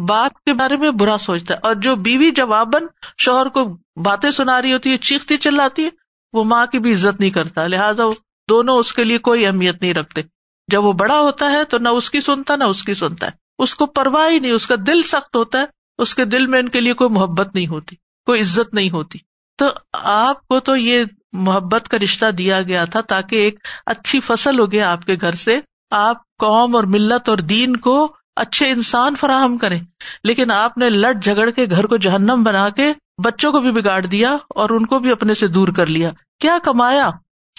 باپ 0.00 0.44
کے 0.44 0.52
بارے 0.52 0.76
میں 0.76 0.90
برا 0.90 1.18
سوچتا 1.18 1.54
ہے۔ 1.54 1.58
اور 1.62 1.74
جو 1.74 1.96
بیوی 1.96 2.30
جواباً 2.30 2.82
شوہر 3.18 3.48
کو 3.48 3.76
باتیں 4.04 4.30
سنا 4.30 4.62
رہی 4.62 4.72
ہوتی 4.72 4.90
ہے، 4.90 4.96
چیختی 4.96 5.36
چلاتی 5.36 5.84
ہے، 5.84 5.90
وہ 6.32 6.44
ماں 6.44 6.66
کی 6.66 6.78
بھی 6.78 6.92
عزت 6.92 7.20
نہیں 7.20 7.30
کرتا۔ 7.30 7.66
لہٰذا 7.66 8.02
دونوں 8.50 8.76
اس 8.76 8.92
کے 8.92 9.04
لیے 9.04 9.18
کوئی 9.18 9.46
اہمیت 9.46 9.82
نہیں 9.82 9.94
رکھتے۔ 9.94 10.22
جب 10.68 10.84
وہ 10.84 10.92
بڑا 10.92 11.20
ہوتا 11.20 11.50
ہے 11.50 11.64
تو 11.64 11.78
نہ 11.78 11.88
اس 11.88 12.10
کی 12.10 12.20
سنتا، 12.20 12.56
نہ 12.56 12.64
اس 12.64 12.82
کی 12.82 12.94
سنتا 12.94 13.26
ہے۔ 13.26 13.30
اس 13.58 13.74
کو 13.74 13.86
پرواہ 13.86 14.30
ہی 14.30 14.38
نہیں، 14.38 14.52
اس 14.52 14.66
کا 14.66 14.74
دل 14.86 15.02
سخت 15.02 15.36
ہوتا 15.36 15.60
ہے۔ 15.60 15.64
اس 15.98 16.14
کے 16.14 16.24
دل 16.24 16.46
میں 16.46 16.58
ان 16.58 16.68
کے 16.68 16.80
لیے 16.80 16.94
کوئی 16.94 17.10
محبت 17.10 17.54
نہیں 17.54 17.66
ہوتی، 17.66 17.96
کوئی 18.26 18.40
عزت 18.40 18.74
نہیں 18.74 18.90
ہوتی۔ 18.90 19.18
تو 19.58 19.66
آپ 19.92 20.48
کو 20.48 20.60
تو 20.60 20.76
یہ 20.76 21.04
محبت 21.32 21.88
کا 21.88 21.98
رشتہ 21.98 22.30
دیا 22.30 22.62
گیا 22.62 22.84
تھا 22.84 23.00
تاکہ 23.00 23.36
ایک 23.36 23.58
اچھی 23.86 24.20
فصل 24.20 24.58
ہو 24.58 24.72
گیا 24.72 24.92
آپ 24.92 25.04
کے 25.04 25.16
گھر 25.20 25.32
سے۔ 25.32 25.60
آپ 25.90 26.16
قوم 26.38 26.76
اور 26.76 26.84
ملت 26.84 27.28
اور 27.28 27.38
دین 27.38 27.76
کو 27.76 28.14
اچھے 28.36 28.70
انسان 28.70 29.16
فراہم 29.16 29.58
کرے 29.58 29.78
لیکن 30.24 30.50
آپ 30.50 30.78
نے 30.78 30.90
لٹ 30.90 31.24
جھگڑ 31.24 31.50
کے 31.50 31.66
گھر 31.70 31.86
کو 31.86 31.96
جہنم 31.96 32.42
بنا 32.44 32.68
کے 32.68 32.92
بچوں 33.24 33.52
کو 33.52 33.60
بھی 33.60 33.70
بگاڑ 33.70 34.06
دیا 34.06 34.36
اور 34.50 34.70
ان 34.70 34.86
کو 34.86 34.98
بھی 34.98 35.10
اپنے 35.10 35.34
سے 35.34 35.46
دور 35.46 35.68
کر 35.68 35.86
لیا۔ 35.86 36.10
کیا 36.40 36.58
کمایا؟ 36.64 37.10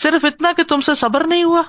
صرف 0.01 0.25
اتنا 0.25 0.51
کہ 0.57 0.63
تم 0.63 0.81
سے 0.81 0.93
صبر 0.93 1.23
نہیں 1.23 1.43
ہوا؟ 1.43 1.61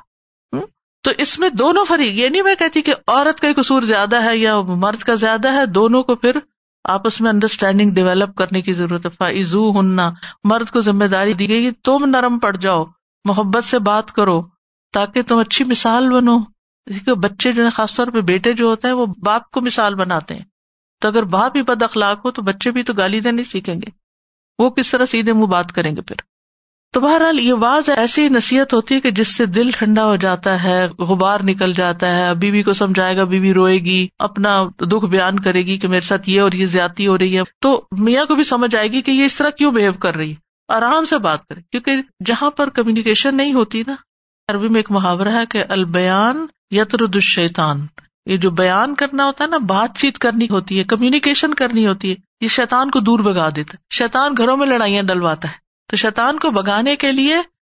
تو 1.00 1.10
اس 1.18 1.38
میں 1.38 1.48
دونوں 1.48 1.84
فریق، 1.84 2.12
یہ 2.12 2.28
نہیں 2.28 2.42
میں 2.42 2.54
کہتی 2.54 2.82
کہ 2.82 2.94
عورت 3.06 3.40
کا 3.40 3.48
قصور 3.56 3.82
زیادہ 3.82 4.22
ہے 4.24 4.36
یا 4.36 4.60
مرد 4.60 4.98
کا 4.98 5.14
زیادہ 5.14 5.52
ہے، 5.52 5.66
دونوں 5.66 6.02
کو 6.02 6.14
پھر 6.14 6.36
آپس 6.84 7.20
میں 7.20 7.30
انڈرسٹینڈنگ 7.30 7.90
ڈیولپ 7.90 8.36
کرنے 8.36 8.62
کی 8.62 8.72
ضرورت 8.72 9.06
ہے۔ 9.06 9.10
فائزو 9.10 9.80
ہننا 9.80 10.10
مرد 10.44 10.70
کو 10.70 10.80
ذمہ 10.80 11.04
داری 11.04 11.32
دی 11.32 11.48
گئی 11.48 11.70
تم 11.70 12.04
نرم 12.04 12.38
پڑ 12.38 12.56
جاؤ، 12.56 12.84
محبت 13.24 13.64
سے 13.64 13.78
بات 13.78 14.12
کرو، 14.12 14.42
تاکہ 14.92 15.22
تم 15.22 15.38
اچھی 15.38 15.64
مثال 15.64 16.10
بنو۔ 16.10 16.38
بچے 17.16 17.52
جو 17.52 17.62
خاص 17.74 17.94
طور 17.94 18.06
پہ 18.06 18.20
بیٹے 18.20 18.52
جو 18.52 18.66
ہوتے 18.66 18.88
ہیں، 18.88 18.94
وہ 18.94 19.06
باپ 19.06 19.50
کو 19.50 19.60
مثال 19.60 19.94
بناتے 19.94 20.34
ہیں۔ 20.34 20.44
تو 21.00 21.08
اگر 21.08 21.22
باپ 21.22 21.56
ہی 21.56 21.62
بد 21.62 21.82
اخلاق 21.82 22.24
ہو، 22.24 22.30
تو 22.30 22.42
بچے 22.42 22.70
بھی 22.70 22.82
تو 22.82 22.92
گالی 22.92 23.20
دینی 23.20 23.44
سیکھیں 23.44 23.74
گے۔ 23.74 23.90
وہ 24.58 24.70
کس 24.70 24.90
طرح 24.90 25.06
سیدھے 25.06 25.32
منہ 25.32 25.46
بات 25.46 25.72
کریں 25.72 25.96
گے 25.96 26.00
پھر؟ 26.00 26.31
تو 26.92 27.00
بہرحال 27.00 27.40
یہ 27.40 27.52
واز 27.52 27.88
ایسی 27.96 28.28
نصیحت 28.28 28.74
ہوتی 28.74 28.94
ہے 28.94 29.00
کہ 29.00 29.10
جس 29.10 29.36
سے 29.36 29.46
دل 29.46 29.70
ٹھنڈا 29.70 30.04
ہو 30.04 30.16
جاتا 30.16 30.62
ہے، 30.62 30.88
غبار 30.98 31.40
نکل 31.44 31.72
جاتا 31.72 32.18
ہے، 32.18 32.34
بیوی 32.34 32.62
کو 32.62 32.72
سمجھائے 32.72 33.16
گا، 33.16 33.24
بیوی 33.24 33.54
روئے 33.54 33.78
گی، 33.78 34.08
اپنا 34.18 34.64
دکھ 34.64 35.06
بیان 35.06 35.40
کرے 35.40 35.62
گی 35.62 35.78
کہ 35.78 35.88
میرے 35.88 36.00
ساتھ 36.00 36.30
یہ 36.30 36.40
اور 36.40 36.52
یہ 36.52 36.66
زیادتی 36.66 37.06
ہو 37.06 37.18
رہی 37.18 37.38
ہے۔ 37.38 37.42
تو 37.60 37.84
میاں 37.98 38.24
کو 38.24 38.34
بھی 38.34 38.44
سمجھ 38.44 38.76
آئے 38.76 38.88
گی 38.88 39.02
کہ 39.02 39.10
یہ 39.10 39.24
اس 39.24 39.36
طرح 39.36 39.50
کیوں 39.50 39.72
بہیو 39.72 39.92
کر 39.92 40.16
رہی 40.16 40.30
ہے؟ 40.30 40.34
آرام 40.68 41.04
سے 41.04 41.18
بات 41.18 41.46
کرے، 41.46 41.60
کیونکہ 41.60 41.96
جہاں 42.24 42.50
پر 42.50 42.70
کمیونیکیشن 42.70 43.36
نہیں 43.36 43.52
ہوتی 43.52 43.82
نا، 43.86 43.94
عربی 44.48 44.68
میں 44.68 44.78
ایک 44.78 44.90
محاورہ 44.90 45.28
ہے 45.28 45.46
کہ 45.50 45.64
البیان 45.68 46.46
یتر 46.70 47.06
دشیتان 47.06 47.86
یہ 48.26 48.36
جو 48.36 48.50
بیان 48.50 48.94
کرنا 48.94 49.26
ہوتا 49.26 49.44
ہے 49.44 49.48
نا، 49.48 49.58
بات 49.58 49.98
چیت 49.98 50.18
کرنی 50.18 50.46
ہوتی 50.50 50.78
ہے 50.78 50.84
کمیونیکیشن 50.84 51.54
کرنی 51.54 51.86
ہوتی 51.86 52.10
ہے، 52.10 52.14
یہ 52.40 52.48
شیتان 52.48 52.90
کو 52.90 53.00
دور 53.00 53.18
بگا 53.18 53.48
دیتا 53.56 53.70
ہے۔ 53.74 53.94
شیتان 53.94 54.34
گھروں 54.38 54.56
میں 54.56 54.66
لڑائیاں 54.66 55.02
ڈلواتا 55.02 55.48
ہے۔ 55.48 55.61
تو 55.86 55.96
شیتان 55.96 56.38
کو 56.38 56.50
بگانے 56.50 56.96
کے 56.96 57.12
لیے 57.12 57.36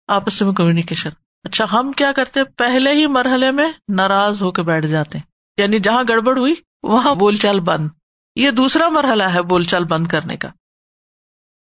آپس 0.08 0.42
میں 0.42 0.52
کمیونیکیشن 0.52 1.10
اچھا 1.44 1.64
ہم 1.72 1.92
کیا 1.92 2.12
کرتے؟ 2.12 2.44
پہلے 2.44 2.92
ہی 2.92 3.06
مرحلے 3.06 3.50
میں 3.50 3.72
ناراض 3.88 4.42
ہو 4.42 4.52
کے 4.52 4.62
بیٹھ 4.62 4.86
جاتے 4.86 5.18
ہیں۔ 5.18 5.24
یعنی 5.56 5.78
جہاں 5.78 6.04
گڑبڑ 6.08 6.38
ہوئی، 6.38 6.54
وہاں 6.82 7.14
بول 7.14 7.36
چال 7.36 7.60
بند۔ 7.60 7.88
یہ 8.36 8.50
دوسرا 8.50 8.88
مرحلہ 8.88 9.22
ہے 9.22 9.42
بول 9.42 9.64
چال 9.64 9.84
بند 9.84 10.06
کرنے 10.06 10.36
کا۔ 10.36 10.48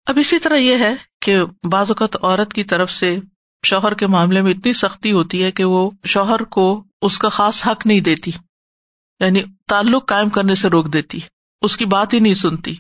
اب 0.05 0.17
اسی 0.21 0.39
طرح 0.39 0.55
یہ 0.55 0.77
ہے 0.77 0.93
کہ 1.21 1.39
بعض 1.71 1.91
اوقات 1.91 2.15
عورت 2.15 2.53
کی 2.53 2.63
طرف 2.63 2.91
سے 2.91 3.19
شوہر 3.65 3.93
کے 3.93 4.07
معاملے 4.07 4.41
میں 4.41 4.51
اتنی 4.51 4.73
سختی 4.73 5.11
ہوتی 5.11 5.43
ہے 5.43 5.51
کہ 5.51 5.63
وہ 5.63 5.91
شوہر 6.05 6.43
کو 6.43 6.83
اس 7.01 7.17
کا 7.17 7.29
خاص 7.29 7.67
حق 7.67 7.87
نہیں 7.87 8.01
دیتی۔ 8.01 8.31
یعنی 9.19 9.43
تعلق 9.69 10.07
قائم 10.07 10.29
کرنے 10.29 10.55
سے 10.55 10.69
روک 10.69 10.93
دیتی۔ 10.93 11.19
اس 11.61 11.77
کی 11.77 11.85
بات 11.85 12.13
ہی 12.13 12.19
نہیں 12.19 12.33
سنتی۔ 12.33 12.75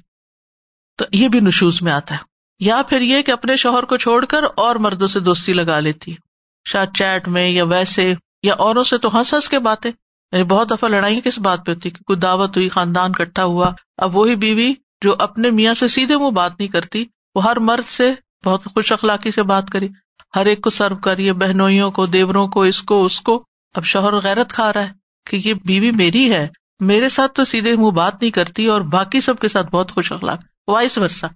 تو 0.97 1.05
یہ 1.11 1.27
بھی 1.27 1.39
نشوز 1.39 1.81
میں 1.81 1.91
آتا 1.91 2.15
ہے۔ 2.15 2.32
یا 2.59 2.81
پھر 2.89 3.01
یہ 3.01 3.21
کہ 3.21 3.31
اپنے 3.31 3.55
شوہر 3.55 3.83
کو 3.83 3.97
چھوڑ 3.97 4.25
کر 4.25 4.41
اور 4.55 4.75
مردوں 4.75 5.07
سے 5.07 5.19
دوستی 5.19 5.53
لگا 5.53 5.79
لیتی۔ 5.79 6.15
شاید 6.67 6.89
چیٹ 6.95 7.27
میں 7.27 7.49
یا 7.49 7.63
ویسے 7.63 8.13
یا 8.43 8.53
اوروں 8.53 8.83
سے 8.83 8.97
تو 8.97 9.17
ہنس 9.17 9.33
ہنس 9.33 9.49
کے 9.49 9.59
باتیں۔ 9.59 9.91
یعنی 10.31 10.43
بہت 10.43 10.69
دفعہ 10.69 10.89
لڑائی 10.89 11.21
کس 11.21 11.39
بات 11.39 11.65
پہ 11.65 11.73
ہوتی 11.73 11.89
کہ 11.89 12.03
کوئی 12.03 12.19
دعوت 12.19 12.57
ہوئی، 12.57 12.69
خاندان 12.69 13.11
کٹھا 13.11 13.43
ہوا، 13.43 13.71
اب 13.97 14.17
وہی 14.17 14.35
بیوی 14.35 14.73
جو 15.01 15.15
اپنے 15.19 15.49
میاں 15.49 15.73
سے 15.73 15.87
سیدھے 15.87 16.17
منہ 16.17 16.31
بات 16.31 16.59
نہیں 16.59 16.69
کرتی، 16.69 17.05
وہ 17.35 17.43
ہر 17.43 17.59
مرد 17.59 17.89
سے 17.89 18.13
بہت 18.45 18.63
خوش 18.65 18.91
اخلاقی 18.91 19.31
سے 19.31 19.43
بات 19.43 19.69
کری 19.69 19.87
ہر 20.35 20.45
ایک 20.45 20.61
کو 20.61 20.69
سرو 20.69 20.95
کریے 20.95 21.33
بہنوئیوں 21.33 21.91
کو، 21.91 22.05
دیوروں 22.05 22.47
کو، 22.47 22.61
اس 22.61 22.81
کو 22.81 23.05
اس 23.05 23.21
کو۔ 23.21 23.45
اب 23.75 23.85
شوہر 23.85 24.19
غیرت 24.19 24.53
کھا 24.53 24.73
رہا 24.73 24.83
ہے 24.83 24.91
کہ 25.29 25.41
یہ 25.45 25.53
بیوی 25.53 25.91
میری 25.91 26.33
ہے، 26.33 26.47
میرے 26.79 27.09
ساتھ 27.09 27.33
تو 27.33 27.45
سیدھے 27.45 27.75
منہ 27.75 27.91
بات 27.91 28.21
نہیں 28.21 28.31
کرتی 28.31 28.65
اور 28.65 28.81
باقی 28.81 29.21
سب 29.21 29.39
کے 29.39 29.47
ساتھ 29.47 29.67
بہت 29.67 29.91
خوش 29.91 30.11
اخلاق، 30.11 30.39
وائس 30.67 30.97
ورسا 30.97 31.27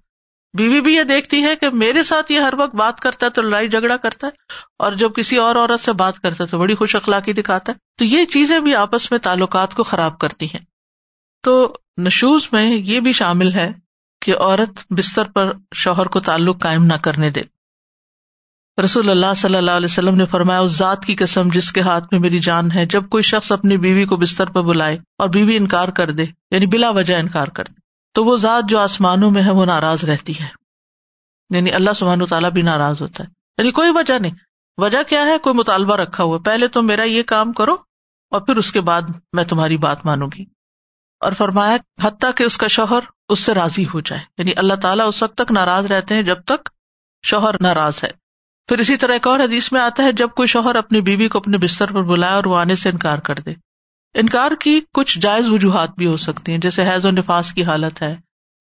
بیوی 0.53 0.81
بھی 0.81 0.95
یہ 0.95 1.03
دیکھتی 1.03 1.43
ہے 1.43 1.55
کہ 1.55 1.69
میرے 1.69 2.03
ساتھ 2.03 2.31
یہ 2.31 2.39
ہر 2.39 2.53
وقت 2.57 2.75
بات 2.75 2.99
کرتا 2.99 3.25
ہے 3.25 3.31
تو 3.31 3.41
لڑائی 3.41 3.69
جھگڑا 3.69 3.97
کرتا 3.97 4.27
ہے 4.27 4.31
اور 4.79 4.91
جب 4.91 5.15
کسی 5.15 5.38
اور 5.38 5.55
عورت 5.55 5.79
سے 5.79 5.93
بات 5.93 6.19
کرتا 6.19 6.43
ہے 6.43 6.49
تو 6.49 6.60
بڑی 6.60 6.75
خوش 6.75 6.95
اخلاقی 6.95 7.33
دکھاتا 7.33 7.71
ہے 7.71 7.77
تو 7.97 8.05
یہ 8.05 8.25
چیزیں 8.25 8.60
بھی 8.60 8.75
آپس 8.75 9.12
میں 9.12 9.19
تعلقات 9.19 9.73
کو 9.73 9.83
خراب 9.83 10.19
کرتی 10.19 10.45
ہیں۔ 10.45 10.65
تو 11.43 11.73
نشوز 11.97 12.49
میں 12.51 12.77
یہ 12.77 12.99
بھی 12.99 13.13
شامل 13.13 13.53
ہے 13.53 13.71
کہ 14.21 14.38
عورت 14.38 14.93
بستر 14.93 15.25
پر 15.25 15.51
شوہر 15.75 16.05
کو 16.05 16.19
تعلق 16.19 16.62
قائم 16.62 16.86
نہ 16.86 16.93
کرنے 16.93 17.29
دے۔ 17.29 17.41
رسول 18.83 19.10
اللہ 19.10 19.33
صلی 19.38 19.55
اللہ 19.55 19.71
علیہ 19.71 19.86
وسلم 19.86 20.15
نے 20.15 20.25
فرمایا، 20.25 20.60
اس 20.60 20.71
ذات 20.71 21.05
کی 21.05 21.15
قسم 21.15 21.49
جس 21.53 21.71
کے 21.71 21.81
ہاتھ 21.81 22.05
میں 22.12 22.19
میری 22.19 22.39
جان 22.39 22.71
ہے، 22.71 22.86
جب 22.86 23.10
کوئی 23.10 23.23
شخص 23.23 23.51
اپنی 23.51 23.77
بیوی 23.77 24.05
کو 24.05 24.15
بستر 24.15 24.49
پر 24.49 24.62
بلائے 24.62 24.97
اور 25.17 25.29
بیوی 25.29 25.57
انکار 25.57 25.88
کر 25.88 26.12
دے 26.12 26.25
یعنی 26.51 26.65
بلا 26.65 26.89
وجہ 26.89 27.15
انکار 27.15 27.47
کر 27.47 27.63
دے۔ 27.63 27.77
تو 28.17 28.25
وہ 28.25 28.38
ذات 28.38 28.69
جو 28.69 28.80
آسمانوں 28.80 29.32
میں 29.32 29.43
ہے 29.43 29.51
وہ 29.51 29.65
ناراض 29.65 30.03
رہتی 30.03 30.39
ہے۔ 30.39 30.47
یعنی 31.56 31.71
اللہ 31.71 31.89
سبحان 31.95 32.25
تعالیٰ 32.25 32.51
بھی 32.51 32.62
ناراض 32.62 33.01
ہوتا 33.01 33.23
ہے۔ 33.23 33.30
یعنی 33.58 33.71
کوئی 33.71 33.91
وجہ 33.95 34.19
نہیں۔ 34.19 34.32
وجہ 34.77 35.03
کیا 35.03 35.25
ہے؟ 35.25 35.38
کوئی 35.38 35.56
مطالبہ 35.56 35.95
رکھا 35.95 36.23
ہوا 36.23 36.38
پہلے 36.45 36.67
تو 36.67 36.82
میرا 36.82 37.03
یہ 37.03 37.23
کام 37.23 37.53
کرو 37.53 37.73
اور 38.32 38.41
پھر 38.41 38.58
اس 38.58 38.71
کے 38.71 38.82
بعد 38.82 39.01
میں 39.34 39.43
تمہاری 39.43 39.77
بات 39.77 40.06
مانوں 40.06 40.27
گی۔ 40.38 40.45
اور 41.19 41.32
فرمایا، 41.32 41.77
حتیٰ 42.03 42.32
کہ 42.36 42.43
اس 42.43 42.58
کا 42.58 42.67
شوہر 42.67 42.99
اس 43.30 43.39
سے 43.39 43.53
راضی 43.53 43.86
ہو 43.86 43.99
جائے۔ 43.99 44.21
یعنی 44.38 44.51
اللہ 44.56 44.73
تعالیٰ 44.73 45.08
اس 45.08 45.23
وقت 45.23 45.38
تک 45.38 45.51
ناراض 45.51 45.86
رہتے 45.86 46.15
ہیں 46.15 46.21
جب 46.21 46.43
تک 46.43 46.69
شوہر 47.25 47.62
ناراض 47.62 48.03
ہے۔ 48.03 48.10
پھر 48.67 48.77
اسی 48.77 48.97
طرح 48.97 49.13
ایک 49.13 49.27
اور 49.27 49.39
حدیث 49.39 49.71
میں 49.71 49.82
آتا 49.82 50.03
ہے، 50.03 50.12
جب 50.12 50.30
کوئی 50.30 50.47
شوہر 50.47 50.75
اپنی 50.75 51.01
بیوی 51.01 51.27
کو 51.27 51.38
اپنے 51.38 51.58
بستر 51.58 51.93
پر 51.93 52.03
بلائے 52.03 52.34
اور 52.34 52.43
وہ 52.43 52.58
آنے 52.58 52.75
سے 52.75 52.89
انکار 52.89 53.17
کر 53.17 53.36
دے۔ 53.36 53.66
انکار 54.13 54.52
کی 54.60 54.82
کچھ 54.93 55.20
جائز 55.20 55.50
وجوہات 55.50 55.89
بھی 55.98 56.08
ہو 56.08 56.17
سکتی 56.17 56.52
ہیں، 56.52 56.60
جیسے 56.60 56.89
حیض 56.89 57.06
و 57.06 57.12
نفاس 57.12 57.54
کی 57.54 57.63
حالت 57.63 58.02
ہے، 58.02 58.15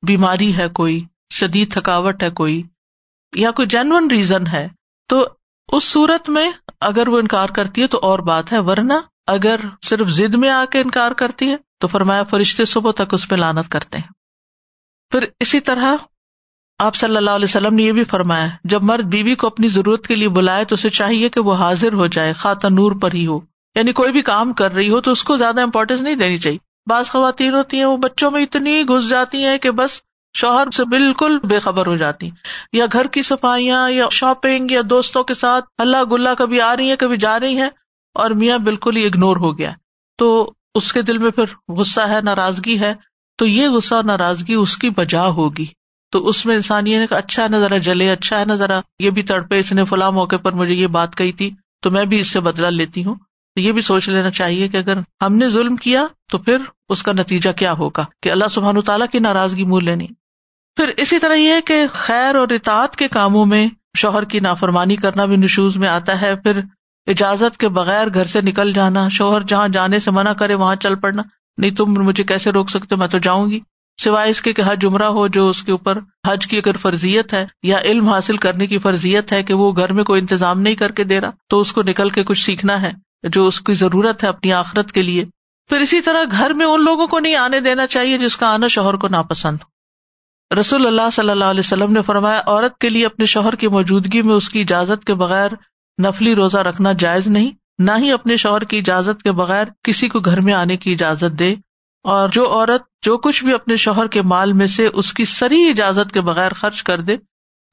بیماری 0.06 0.56
ہے 0.56 0.68
کوئی، 0.68 1.04
شدید 1.34 1.72
تھکاوٹ 1.72 2.22
ہے 2.22 2.30
کوئی، 2.30 2.62
یا 3.36 3.50
کوئی 3.50 3.68
جینون 3.68 4.10
ریزن 4.10 4.46
ہے، 4.46 4.68
تو 5.08 5.28
اس 5.72 5.84
صورت 5.84 6.28
میں 6.28 6.50
اگر 6.80 7.08
وہ 7.08 7.18
انکار 7.18 7.48
کرتی 7.48 7.82
ہے 7.82 7.86
تو 7.86 7.98
اور 8.02 8.18
بات 8.18 8.52
ہے، 8.52 8.58
ورنہ 8.58 8.92
اگر 9.26 9.60
صرف 9.82 10.08
ضد 10.08 10.34
میں 10.34 10.50
آ 10.50 10.64
کے 10.70 10.80
انکار 10.80 11.12
کرتی 11.12 11.50
ہے 11.50 11.56
تو 11.80 11.86
فرمایا 11.86 12.22
فرشتے 12.22 12.64
صبح 12.64 12.92
تک 12.92 13.14
اس 13.14 13.28
پہ 13.28 13.34
لانت 13.34 13.68
کرتے 13.68 13.98
ہیں۔ 13.98 14.12
پھر 15.10 15.24
اسی 15.40 15.60
طرح 15.60 15.96
آپ 16.78 16.94
صلی 16.96 17.16
اللہ 17.16 17.30
علیہ 17.30 17.44
وسلم 17.44 17.74
نے 17.74 17.82
یہ 17.82 17.92
بھی 17.92 18.04
فرمایا، 18.04 18.48
جب 18.64 18.84
مرد 18.84 19.04
بیوی 19.04 19.34
کو 19.34 19.46
اپنی 19.46 19.68
ضرورت 19.68 20.06
کے 20.06 20.14
لیے 20.14 20.28
بلائے 20.28 20.64
تو 20.64 20.74
اسے 20.74 20.90
چاہیے 20.90 21.28
کہ 21.28 21.40
وہ 21.40 21.54
حاضر 21.54 21.92
ہو 21.92 22.06
جائے 22.06 22.32
خاتہ 22.32 22.66
نور 22.66 22.92
پر 22.92 23.14
ہی 23.14 23.26
ہو۔ 23.26 23.40
یعنی 23.76 23.92
کوئی 23.92 24.12
بھی 24.12 24.22
کام 24.22 24.52
کر 24.52 24.72
رہی 24.72 24.90
ہو 24.90 25.00
تو 25.00 25.10
اس 25.10 25.22
کو 25.22 25.36
زیادہ 25.36 25.60
امپورٹینس 25.60 26.00
نہیں 26.00 26.14
دینی 26.14 26.38
چاہیے۔ 26.38 26.58
بعض 26.86 27.08
خواتین 27.08 27.54
ہوتی 27.54 27.78
ہیں، 27.78 27.84
وہ 27.84 27.96
بچوں 27.96 28.30
میں 28.30 28.42
اتنی 28.42 28.82
گھس 28.82 29.08
جاتی 29.08 29.44
ہیں 29.44 29.58
کہ 29.58 29.70
بس 29.70 30.00
شوہر 30.36 30.70
سے 30.70 30.84
بالکل 30.84 31.38
بے 31.38 31.58
خبر 31.58 31.86
ہو 31.86 31.96
جاتی 31.96 32.30
یا 32.72 32.86
گھر 32.92 33.06
کی 33.06 33.22
صفائیاں، 33.22 33.90
یا 33.90 34.06
شاپنگ 34.10 34.70
یا 34.70 34.80
دوستوں 34.90 35.24
کے 35.24 35.34
ساتھ 35.34 35.64
اللہ 35.78 35.96
گلا 36.12 36.34
کبھی 36.34 36.60
آ 36.60 36.76
رہی 36.76 36.90
ہے 36.90 36.96
کبھی 36.96 37.16
جا 37.16 37.40
رہی 37.40 37.56
ہے 37.56 37.68
اور 38.14 38.30
میاں 38.30 38.58
بالکل 38.58 38.96
ہی 38.96 39.06
اگنور 39.06 39.36
ہو 39.36 39.58
گیا۔ 39.58 39.72
تو 40.18 40.52
اس 40.74 40.92
کے 40.92 41.02
دل 41.02 41.18
میں 41.18 41.30
پھر 41.30 41.72
غصہ 41.72 42.00
ہے، 42.00 42.20
ناراضگی 42.22 42.80
ہے۔ 42.80 42.94
تو 43.38 43.46
یہ 43.46 43.68
غصہ 43.68 43.94
ناراضگی 44.04 44.54
اس 44.54 44.76
کی 44.76 44.90
بجا 44.90 45.26
ہوگی۔ 45.26 45.66
تو 46.12 46.28
اس 46.28 46.46
میں 46.46 46.56
انسان 46.56 46.86
یہ 46.86 47.06
اچھا 47.10 47.42
ہے 47.42 47.48
نا 47.48 47.58
ذرا 47.58 47.78
جلے 47.78 48.10
اچھا 48.10 48.40
ہے 48.40 48.44
نا 48.44 48.54
ذرا 48.54 48.80
یہ 48.98 49.10
بھی 49.10 49.22
تڑپے، 49.22 49.58
اس 49.58 49.72
نے 49.72 49.84
فلاں 49.84 50.10
موقع 50.10 50.36
پر 50.36 50.52
مجھے 50.52 50.74
یہ 50.74 50.86
بات 50.86 51.16
کہی 51.16 51.32
تھی 51.32 51.50
تو 51.82 51.90
میں 51.90 52.04
بھی 52.04 52.18
اس 52.18 52.28
سے 52.28 52.40
بدلا 52.40 52.70
لیتی 52.70 53.04
ہوں۔ 53.04 53.14
تو 53.56 53.60
یہ 53.60 53.72
بھی 53.72 53.80
سوچ 53.80 54.08
لینا 54.08 54.30
چاہیے 54.30 54.68
کہ 54.68 54.76
اگر 54.76 54.98
ہم 55.22 55.34
نے 55.34 55.48
ظلم 55.48 55.76
کیا 55.76 56.06
تو 56.30 56.38
پھر 56.38 56.56
اس 56.88 57.02
کا 57.02 57.12
نتیجہ 57.12 57.50
کیا 57.50 57.72
ہوگا 57.72 58.04
کہ 58.22 58.30
اللہ 58.30 58.44
سبحان 58.50 58.80
تعالیٰ 58.80 59.06
کی 59.12 59.18
ناراضگی 59.18 59.64
مول 59.64 59.84
لینی۔ 59.84 60.06
پھر 60.76 60.90
اسی 60.96 61.18
طرح 61.18 61.34
یہ 61.34 61.52
ہے 61.52 61.60
کہ 61.60 61.86
خیر 61.92 62.34
اور 62.34 62.48
اطاعت 62.48 62.96
کے 62.96 63.08
کاموں 63.08 63.46
میں 63.46 63.68
شوہر 63.98 64.22
کی 64.22 64.40
نافرمانی 64.40 64.96
کرنا 64.96 65.24
بھی 65.24 65.36
نشوز 65.36 65.76
میں 65.76 65.88
آتا 65.88 66.20
ہے۔ 66.20 66.36
پھر 66.36 66.60
اجازت 67.06 67.56
کے 67.56 67.68
بغیر 67.68 68.06
گھر 68.14 68.24
سے 68.24 68.40
نکل 68.40 68.72
جانا، 68.72 69.08
شوہر 69.08 69.40
جہاں 69.40 69.68
جانے 69.68 69.98
سے 69.98 70.10
منع 70.10 70.32
کرے 70.32 70.54
وہاں 70.54 70.76
چل 70.76 70.94
پڑنا۔ 70.94 71.22
نہیں 71.58 71.70
تم 71.70 71.92
مجھے 71.92 72.24
کیسے 72.24 72.50
روک 72.50 72.70
سکتے؟ 72.70 72.96
میں 72.96 73.08
تو 73.08 73.18
جاؤں 73.18 73.50
گی۔ 73.50 73.60
سوائے 74.04 74.30
اس 74.30 74.42
کے 74.42 74.52
کہ 74.52 74.62
حج 74.66 74.86
عمرہ 74.86 75.04
ہو 75.04 75.28
جو 75.28 75.48
اس 75.48 75.62
کے 75.62 75.72
اوپر 75.72 75.98
حج 76.26 76.46
کی 76.46 76.58
اگر 76.58 76.76
فرضیت 76.76 77.32
ہے 77.32 77.46
یا 77.62 77.78
علم 77.78 78.08
حاصل 78.08 78.36
کرنے 78.36 78.66
کی 78.66 78.78
فرضیت 78.78 79.32
ہے 79.32 79.42
کہ 79.42 79.54
وہ 79.54 79.72
گھر 79.76 79.92
میں 79.92 80.04
کوئی 80.04 80.20
انتظام 80.20 80.60
نہیں 80.60 80.74
کر 80.74 80.92
کے 80.92 81.04
دے 81.04 81.20
رہا، 81.20 81.30
تو 81.48 81.60
اس 81.60 81.72
کو 81.72 81.82
نکل 81.82 82.10
کے 82.10 82.24
کچھ 82.24 82.44
سیکھنا 82.44 82.82
ہے۔ 82.82 83.05
جو 83.28 83.46
اس 83.46 83.60
کی 83.60 83.74
ضرورت 83.74 84.24
ہے 84.24 84.28
اپنی 84.28 84.52
آخرت 84.52 84.92
کے 84.92 85.02
لیے، 85.02 85.24
پھر 85.68 85.80
اسی 85.80 86.00
طرح 86.00 86.22
گھر 86.30 86.54
میں 86.54 86.66
ان 86.66 86.84
لوگوں 86.84 87.06
کو 87.06 87.18
نہیں 87.18 87.36
آنے 87.36 87.60
دینا 87.60 87.86
چاہیے 87.86 88.18
جس 88.18 88.36
کا 88.36 88.54
آنا 88.54 88.66
شوہر 88.66 88.94
کو 88.94 89.08
ناپسند 89.08 89.58
ہو۔ 89.62 89.76
رسول 90.60 90.86
اللہ 90.86 91.10
صلی 91.12 91.30
اللہ 91.30 91.44
علیہ 91.44 91.60
وسلم 91.60 91.92
نے 91.92 92.02
فرمایا، 92.02 92.42
عورت 92.46 92.78
کے 92.78 92.88
لیے 92.88 93.06
اپنے 93.06 93.26
شوہر 93.26 93.54
کی 93.54 93.68
موجودگی 93.68 94.22
میں 94.22 94.34
اس 94.34 94.48
کی 94.48 94.60
اجازت 94.60 95.04
کے 95.04 95.14
بغیر 95.14 95.50
نفلی 96.02 96.34
روزہ 96.34 96.58
رکھنا 96.58 96.92
جائز 96.92 97.26
نہیں، 97.26 97.50
نہ 97.78 97.92
ہی 97.98 98.10
اپنے 98.10 98.36
شوہر 98.36 98.64
کی 98.64 98.78
اجازت 98.78 99.22
کے 99.22 99.32
بغیر 99.32 99.66
کسی 99.82 100.08
کو 100.08 100.20
گھر 100.20 100.40
میں 100.40 100.54
آنے 100.54 100.76
کی 100.76 100.92
اجازت 100.92 101.38
دے۔ 101.38 101.54
اور 102.02 102.28
جو 102.28 102.52
عورت 102.52 102.82
جو 103.02 103.18
کچھ 103.18 103.44
بھی 103.44 103.52
اپنے 103.52 103.76
شوہر 103.76 104.06
کے 104.06 104.22
مال 104.22 104.52
میں 104.52 104.66
سے 104.66 104.86
اس 104.86 105.12
کی 105.12 105.24
سری 105.24 105.70
اجازت 105.70 106.12
کے 106.12 106.20
بغیر 106.20 106.52
خرچ 106.52 106.82
کر 106.82 107.00
دے، 107.00 107.16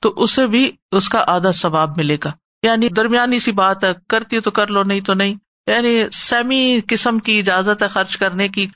تو 0.02 0.14
اسے 0.18 0.48
بھی 0.48 0.72
اس 0.92 1.10
کا 1.10 1.24
آدھا 1.28 1.52
ثواب 1.52 1.98
ملے 1.98 2.18
گا۔ 2.24 2.32
یعنی 2.64 2.90
درمیانی 2.90 3.40
سی 3.40 3.52
بات 3.52 3.84
ہے، 3.84 3.94
کرتی 4.10 4.40
تو 4.40 4.52
کر 4.52 4.68
لو، 4.68 4.84
نہیں 4.84 5.02
تو 5.02 5.14
نہیں۔ 5.14 5.36
یعنی 5.68 6.04
سیمی 6.12 6.80
قسم 6.88 7.20
کی 7.20 7.40
اجازت 7.40 7.84
ہے 7.84 7.88
خرچ 7.88 8.18
کرنے 8.18 8.48
کی 8.48 8.68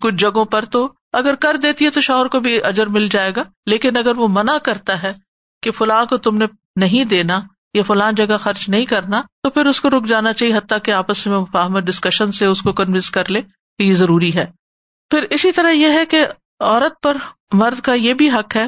کچھ 0.00 0.14
جگہوں 0.14 0.44
پر 0.44 0.64
تو 0.64 0.88
اگر 1.12 1.34
کر 1.34 1.56
دیتی 1.56 1.84
ہے 1.84 1.90
تو 1.90 2.00
شوہر 2.00 2.26
کو 2.26 2.40
بھی 2.40 2.58
اجر 2.64 2.86
مل 2.86 3.08
جائے 3.08 3.32
گا، 3.36 3.42
لیکن 3.66 3.96
اگر 3.96 4.16
وہ 4.16 4.28
منع 4.28 4.56
کرتا 4.58 5.02
ہے 5.02 5.12
کہ 5.62 5.70
فلاں 5.70 6.04
کو 6.04 6.16
تم 6.16 6.36
نے 6.36 6.46
نہیں 6.76 7.04
دینا 7.04 7.40
یا 7.74 7.82
فلاں 7.82 8.12
جگہ 8.12 8.36
خرچ 8.40 8.68
نہیں 8.68 8.84
کرنا، 8.86 9.22
تو 9.42 9.50
پھر 9.50 9.66
اس 9.66 9.80
کو 9.80 9.90
رک 9.90 10.06
جانا 10.06 10.32
چاہیے، 10.32 10.56
حتیٰ 10.56 10.78
کہ 10.82 10.90
آپس 10.90 11.26
میں 11.26 11.80
ڈسکشن 11.80 12.32
سے 12.32 12.46
اس 12.46 12.62
کو 12.62 12.72
کنوینس 12.72 13.10
کر 13.10 13.30
لے 13.30 13.42
کہ 13.42 13.82
یہ 13.82 13.94
ضروری 13.94 14.34
ہے۔ 14.34 14.46
پھر 15.10 15.26
اسی 15.30 15.52
طرح 15.52 15.70
یہ 15.70 15.88
ہے 15.88 16.06
کہ 16.06 16.24
عورت 16.60 17.00
پر 17.02 17.16
مرد 17.52 17.80
کا 17.80 17.94
یہ 17.94 18.14
بھی 18.14 18.30
حق 18.30 18.56
ہے 18.56 18.66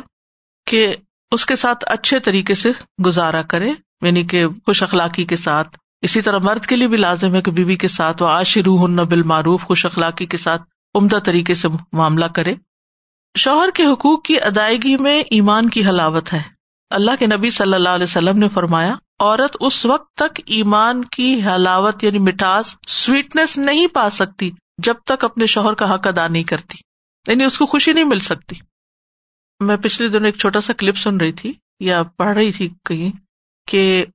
کہ 0.66 0.94
اس 1.32 1.46
کے 1.46 1.56
ساتھ 1.56 1.84
اچھے 1.86 2.18
طریقے 2.18 2.54
سے 2.54 2.72
گزارا 3.04 3.42
کرے 3.42 3.70
یعنی 4.02 4.24
کہ 4.24 4.46
خوش 4.66 4.82
اخلاقی 4.82 5.24
کے 5.24 5.36
ساتھ 5.36 5.76
اسی 6.04 6.22
طرح 6.22 6.38
مرد 6.38 6.66
کے 6.66 6.76
لیے 6.76 6.88
بھی 6.88 6.96
لازم 6.96 7.34
ہے 7.34 7.42
کہ 7.42 7.50
بیوی 7.50 7.76
کے 7.76 7.88
ساتھ 7.88 8.22
وہ 8.22 8.28
آشرو 8.28 8.86
ہن 8.86 8.96
بال 8.96 9.22
معروف 9.22 9.62
خوش 9.62 9.86
اخلاقی 9.86 10.26
کے 10.26 10.36
ساتھ 10.36 10.62
عمدہ 10.94 11.18
طریقے 11.24 11.54
سے 11.54 11.68
معاملہ 11.92 12.24
کرے۔ 12.24 12.54
شوہر 13.38 13.68
کے 13.74 13.84
حقوق 13.84 14.24
کی 14.24 14.40
ادائیگی 14.40 14.96
میں 14.96 15.22
ایمان 15.30 15.68
کی 15.68 15.86
حلاوت 15.86 16.32
ہے۔ 16.32 16.42
اللہ 16.90 17.10
کے 17.18 17.26
نبی 17.26 17.50
صلی 17.50 17.74
اللہ 17.74 17.88
علیہ 17.88 18.04
وسلم 18.04 18.38
نے 18.38 18.48
فرمایا، 18.48 18.94
عورت 19.18 19.56
اس 19.60 19.86
وقت 19.86 20.14
تک 20.14 20.40
ایمان 20.46 21.04
کی 21.04 21.40
حلاوت 21.46 22.04
یعنی 22.04 22.18
مٹاس 22.18 22.76
سویٹنیس 22.88 23.58
نہیں 23.58 23.86
پا 23.86 24.10
سکتی 24.10 24.50
جب 24.78 24.94
تک 25.04 25.24
اپنے 25.24 25.46
شوہر 25.46 25.74
کا 25.74 25.94
حق 25.94 26.06
ادا 26.06 26.28
نہیں 26.28 26.44
کرتی۔ 26.44 26.78
یعنی 27.30 27.44
اس 27.44 27.58
کو 27.58 27.66
خوشی 27.66 27.92
نہیں 27.92 28.04
مل 28.04 28.18
سکتی۔ 28.18 28.56
میں 29.60 29.76
پچھلے 29.76 30.08
دنوں 30.08 30.26
ایک 30.26 30.36
چھوٹا 30.36 30.60
سا 30.60 30.72
کلپ 30.72 30.96
سن 30.96 31.16
رہی 31.16 31.32
تھی، 31.32 31.52
یا 31.80 32.02
پڑھ 32.02 32.36
رہی 32.36 32.52
تھی 32.52 32.68
کہیں، 32.84 33.10
کہ 33.68 34.06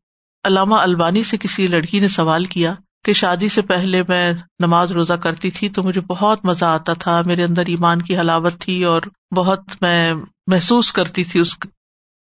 علامہ 0.43 0.75
البانی 0.75 1.23
سے 1.23 1.37
کسی 1.37 1.67
لڑکی 1.67 1.99
نے 1.99 2.07
سوال 2.07 2.45
کیا 2.45 2.73
کہ 3.05 3.13
شادی 3.13 3.49
سے 3.49 3.61
پہلے 3.61 4.03
میں 4.07 4.33
نماز 4.59 4.91
روزہ 4.91 5.13
کرتی 5.13 5.51
تھی 5.51 5.69
تو 5.69 5.83
مجھے 5.83 6.01
بہت 6.01 6.45
مزہ 6.45 6.65
آتا 6.65 6.93
تھا، 6.93 7.21
میرے 7.25 7.43
اندر 7.43 7.63
ایمان 7.67 8.01
کی 8.01 8.17
حلاوت 8.17 8.59
تھی 8.59 8.83
اور 8.83 9.01
بہت 9.35 9.59
میں 9.81 10.13
محسوس 10.47 10.93
کرتی 10.93 11.23
تھی 11.23 11.39
اس 11.39 11.57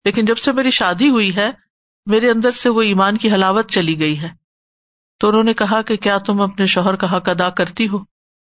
لیکن 0.04 0.24
جب 0.24 0.36
سے 0.36 0.52
میری 0.52 0.70
شادی 0.70 1.08
ہوئی 1.08 1.36
ہے، 1.36 1.50
میرے 2.06 2.30
اندر 2.30 2.52
سے 2.52 2.68
وہ 2.68 2.82
ایمان 2.82 3.16
کی 3.16 3.32
حلاوت 3.32 3.70
چلی 3.70 4.00
گئی 4.00 4.20
ہے۔ 4.20 4.28
تو 5.20 5.28
انہوں 5.28 5.42
نے 5.42 5.54
کہا 5.54 5.82
کہ 5.82 5.96
کیا 5.96 6.18
تم 6.18 6.40
اپنے 6.40 6.66
شوہر 6.66 6.96
کا 6.96 7.16
حق 7.16 7.28
ادا 7.28 7.50
کرتی 7.50 7.88
ہو؟ 7.88 7.98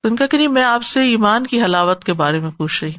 ان 0.03 0.15
کا 0.15 0.27
کہ 0.27 0.37
نہیں، 0.37 0.47
میں 0.47 0.63
آپ 0.63 0.83
سے 0.83 1.01
ایمان 1.01 1.47
کی 1.47 1.61
حلاوت 1.63 2.03
کے 2.03 2.13
بارے 2.13 2.39
میں 2.39 2.49
پوچھ 2.49 2.83
رہی 2.83 2.93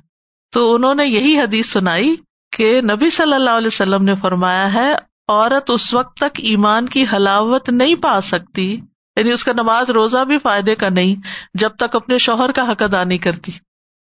تو 0.53 0.75
انہوں 0.75 0.95
نے 0.95 1.07
یہی 1.07 1.39
حدیث 1.39 1.67
سنائی 1.67 2.17
کہ 2.57 2.81
نبی 2.81 3.11
صلی 3.11 3.35
اللہ 3.35 3.51
علیہ 3.51 3.67
وسلم 3.67 4.05
نے 4.05 4.15
فرمایا 4.17 4.73
ہے 4.73 4.95
عورت 5.29 5.71
اس 5.71 5.95
وقت 5.95 6.17
تک 6.17 6.39
ایمان 6.39 6.89
کی 6.89 7.05
حلاوت 7.13 7.69
نہیں 7.69 7.95
پا 7.95 8.21
سکتی 8.21 8.81
یعنی 9.17 9.33
اس 9.33 9.45
کا 9.45 9.53
نماز 9.53 9.91
روزہ 9.91 10.25
بھی 10.25 10.39
فائدے 10.39 10.75
کا 10.75 10.89
نہیں، 10.89 11.15
جب 11.55 11.71
تک 11.77 11.97
اپنے 11.97 12.19
شوہر 12.19 12.53
کا 12.53 12.71
حق 12.71 12.83
ادا 12.83 13.05
نہیں 13.05 13.19
کرتی۔ 13.19 13.53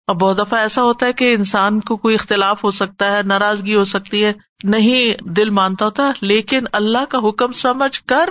اب 0.08 0.19
بہت 0.19 0.38
دفعہ 0.38 0.60
ایسا 0.60 0.84
ہوتا 0.84 1.05
ہے 1.05 1.13
کہ 1.13 1.34
انسان 1.34 1.79
کو 1.79 1.97
کوئی 1.97 2.15
اختلاف 2.15 2.63
ہو 2.63 2.71
سکتا 2.71 3.12
ہے، 3.12 3.23
ناراضگی 3.23 3.75
ہو 3.75 3.86
سکتی 3.86 4.25
ہے، 4.25 4.34
نہیں 4.63 5.23
دل 5.23 5.49
مانتا 5.49 5.86
ہوتا، 5.86 6.12
لیکن 6.21 6.63
اللہ 6.73 7.05
کا 7.10 7.17
حکم 7.17 7.51
سمجھ 7.51 8.01
کر 8.03 8.29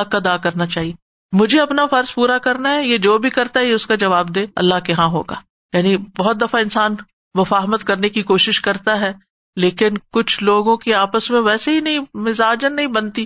حق 0.00 0.14
ادا 0.14 0.36
کرنا 0.36 0.66
چاہیے۔ 0.66 0.92
مجھے 1.32 1.60
اپنا 1.60 1.86
فرض 1.86 2.14
پورا 2.14 2.38
کرنا 2.38 2.74
ہے، 2.74 2.86
یہ 2.86 2.98
جو 2.98 3.18
بھی 3.18 3.30
کرتا 3.30 3.60
ہے 3.60 3.72
اس 3.72 3.86
کا 3.86 3.94
جواب 3.94 4.34
دے، 4.34 4.46
اللہ 4.56 4.74
کے 4.84 4.92
ہاں 4.92 5.08
ہوگا۔ 5.08 5.34
یعنی 5.72 5.96
بہت 5.96 6.40
دفعہ 6.40 6.60
انسان 6.60 6.94
وفاہمت 7.34 7.84
کرنے 7.84 8.08
کی 8.08 8.22
کوشش 8.22 8.60
کرتا 8.60 9.00
ہے 9.00 9.12
لیکن 9.56 9.90
کچھ 10.12 10.42
لوگوں 10.42 10.76
کی 10.76 10.94
آپس 10.94 11.30
میں 11.30 11.40
ویسے 11.40 11.72
ہی 11.72 11.80
نہیں، 11.80 11.98
مزاجن 12.14 12.76
نہیں 12.76 12.86
بنتی۔ 12.86 13.24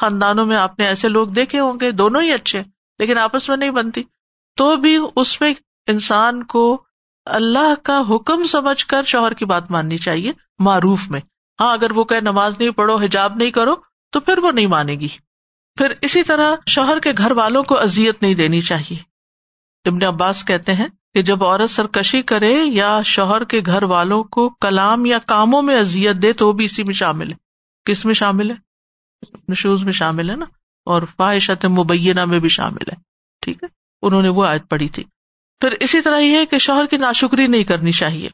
خاندانوں 0.00 0.46
میں 0.46 0.56
آپ 0.56 0.78
نے 0.78 0.86
ایسے 0.86 1.08
لوگ 1.08 1.28
دیکھے 1.28 1.60
ہوں 1.60 1.80
گے، 1.80 1.90
دونوں 1.90 2.22
ہی 2.22 2.32
اچھے، 2.32 2.62
لیکن 2.98 3.18
آپس 3.18 3.48
میں 3.48 3.56
نہیں 3.56 3.70
بنتی۔ 3.70 4.02
تو 4.56 4.76
بھی 4.76 4.98
اس 5.16 5.40
میں 5.40 5.54
انسان 5.86 6.44
کو 6.44 6.82
اللہ 7.24 7.74
کا 7.82 8.02
حکم 8.10 8.46
سمجھ 8.46 8.86
کر 8.86 9.02
شوہر 9.02 9.34
کی 9.34 9.44
بات 9.44 9.70
ماننی 9.70 9.98
چاہیے، 9.98 10.32
معروف 10.58 11.10
میں۔ 11.10 11.20
ہاں 11.60 11.72
اگر 11.72 11.90
وہ 11.90 12.04
کہ 12.04 12.20
نماز 12.20 12.58
نہیں 12.58 12.70
پڑھو، 12.70 12.96
حجاب 12.96 13.36
نہیں 13.36 13.50
کرو، 13.50 13.74
تو 14.10 14.20
پھر 14.20 14.38
وہ 14.38 14.52
نہیں 14.52 14.66
مانے 14.66 14.92
گی۔ 14.92 15.08
پھر 15.78 15.92
اسی 16.02 16.22
طرح 16.22 16.54
شوہر 16.66 17.00
کے 17.00 17.12
گھر 17.18 17.30
والوں 17.30 17.62
کو 17.62 17.78
ازیت 17.78 18.22
نہیں 18.22 18.34
دینی 18.34 18.60
چاہیے۔ 18.60 18.96
ابن 19.88 20.04
عباس 20.04 20.44
کہتے 20.44 20.74
ہیں 20.74 20.88
کہ 21.14 21.22
جب 21.22 21.44
عورت 21.44 21.70
سرکشی 21.70 22.22
کرے 22.22 22.60
یا 22.64 23.02
شوہر 23.02 23.44
کے 23.44 23.60
گھر 23.66 23.82
والوں 23.82 24.24
کو 24.24 24.48
کلام 24.48 25.06
یا 25.06 25.18
کاموں 25.18 25.62
میں 25.62 25.78
ازیت 25.78 26.16
دے 26.16 26.32
تو 26.32 26.48
وہ 26.48 26.52
بھی 26.52 26.64
اسی 26.64 26.82
میں 26.82 26.94
شامل 26.94 27.32
ہے۔ 27.32 27.36
کس 27.84 28.04
میں 28.04 28.14
شامل 28.14 28.50
ہے؟ 28.50 28.54
نشوز 29.48 29.82
میں 29.82 29.92
شامل 29.92 30.30
ہے 30.30 30.36
نا؟ 30.36 30.44
اور 30.84 31.02
فواہشت 31.02 31.64
مبینہ 31.64 32.24
میں 32.24 32.38
بھی 32.38 32.48
شامل 32.48 32.90
ہے۔ 32.90 32.94
ٹھیک 33.42 33.62
ہے؟ 33.62 33.68
انہوں 34.02 34.22
نے 34.22 34.28
وہ 34.28 34.46
آیت 34.46 34.70
پڑھی 34.70 34.88
تھی۔ 34.88 35.04
پھر 35.60 35.70
اسی 35.80 36.00
طرح 36.00 36.18
یہ 36.18 36.36
ہے 36.36 36.46
کہ 36.46 36.58
شوہر 36.58 36.86
کی 36.86 36.96
ناشکری 36.96 37.46
نہیں 37.46 37.64
کرنی 37.64 37.92
چاہیے۔ 37.92 38.28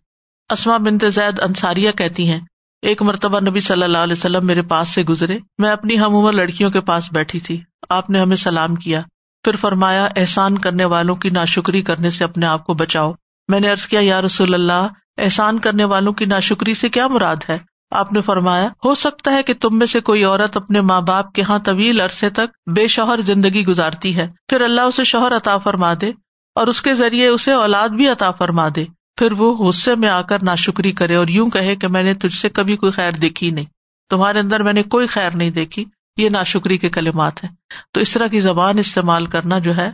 اسما 0.51 0.77
بنت 0.77 1.05
زید 1.09 1.41
انصاریہ 1.41 1.91
کہتی 1.91 2.31
ہیں، 2.31 2.41
ایک 2.83 3.03
مرتبہ 3.03 3.41
نبی 3.41 3.61
صلی 3.61 3.83
اللہ 3.83 3.99
علیہ 3.99 4.13
وسلم 4.13 4.47
میرے 4.47 4.63
پاس 4.63 4.89
سے 4.89 5.03
گزرے۔ 5.03 5.39
میں 5.59 5.71
اپنی 5.71 6.01
ہم 6.01 6.17
عمر 6.17 6.33
لڑکیوں 6.33 6.71
کے 6.71 6.81
پاس 6.81 7.13
بیٹھی 7.13 7.41
تھی۔ 7.41 7.61
آپ 7.89 8.11
نے 8.11 8.21
ہمیں 8.21 8.37
سلام 8.37 8.75
کیا۔ 8.75 9.01
پھر 9.47 9.57
فرمایا، 9.57 10.09
احسان 10.17 10.59
کرنے 10.59 10.85
والوں 10.85 11.15
کی 11.15 11.31
ناشکری 11.31 11.83
کرنے 11.83 12.11
سے 12.11 12.25
اپنے 12.25 12.47
آپ 12.47 12.67
کو 12.67 12.75
بچاؤ۔ 12.75 13.13
میں 13.49 13.61
نے 13.61 13.71
ارض 13.71 13.87
کیا، 13.87 14.01
یا 14.03 14.23
رسول 14.23 14.55
اللہ، 14.55 14.87
احسان 15.19 15.59
کرنے 15.59 15.85
والوں 15.85 16.13
کی 16.13 16.25
ناشکری 16.25 16.75
سے 16.75 16.89
کیا 16.89 17.07
مراد 17.07 17.37
ہے؟ 17.49 17.59
آپ 17.91 18.13
نے 18.13 18.21
فرمایا، 18.23 18.69
ہو 18.85 18.95
سکتا 18.95 19.33
ہے 19.33 19.43
کہ 19.43 19.55
تم 19.61 19.79
میں 19.79 19.87
سے 19.87 20.01
کوئی 20.01 20.25
عورت 20.25 20.57
اپنے 20.57 20.81
ماں 20.81 21.01
باپ 21.01 21.33
کے 21.33 21.43
یہاں 21.43 21.59
طویل 21.59 22.01
عرصے 22.01 22.31
تک 22.31 22.71
بے 22.77 22.87
شوہر 22.87 23.21
زندگی 23.21 23.67
گزارتی 23.67 24.17
ہے۔ 24.17 24.29
پھر 24.49 24.61
اللہ 24.61 24.81
اسے 24.81 25.05
شوہر 25.05 25.37
عطا 25.37 25.59
فرما 25.59 25.95
دے 26.01 26.11
اور 26.55 26.67
اس 26.67 26.83
کے 26.83 26.95
ذریعے 26.95 27.29
اسے 27.29 27.53
اولاد 27.53 27.89
بھی 27.89 28.09
عطا 28.09 28.31
فرما 28.31 28.69
دے۔ 28.77 28.85
پھر 29.17 29.33
وہ 29.33 29.57
غصے 29.57 29.95
میں 29.95 30.09
آ 30.09 30.23
کر 30.23 30.43
ناشکری 30.43 30.93
کرے 30.93 31.15
اور 31.15 31.29
یوں 31.29 31.51
کہے 31.51 31.77
کہ 31.77 31.89
میں 31.89 32.03
نے 32.03 32.15
تجھ 32.15 32.37
سے 32.37 32.49
کبھی 32.49 32.77
کوئی 32.77 32.93
خیر 32.93 33.13
دیکھی 33.13 33.51
نہیں۔ 33.51 33.65
تمہارے 34.11 34.39
اندر 34.39 34.63
میں 34.63 34.73
نے 34.73 34.83
کوئی 34.83 35.07
خیر 35.07 35.31
نہیں 35.31 35.51
دیکھی۔ 35.51 35.85
یہ 36.17 36.29
ناشکری 36.29 36.79
کے 36.79 36.89
کلمات 36.89 37.45
ہیں۔ 37.45 37.51
تو 37.93 38.01
اس 38.01 38.13
طرح 38.13 38.27
کی 38.27 38.41
زبان 38.41 38.79
استعمال 38.79 39.27
کرنا 39.27 39.59
جو 39.59 39.77
ہے، 39.77 39.91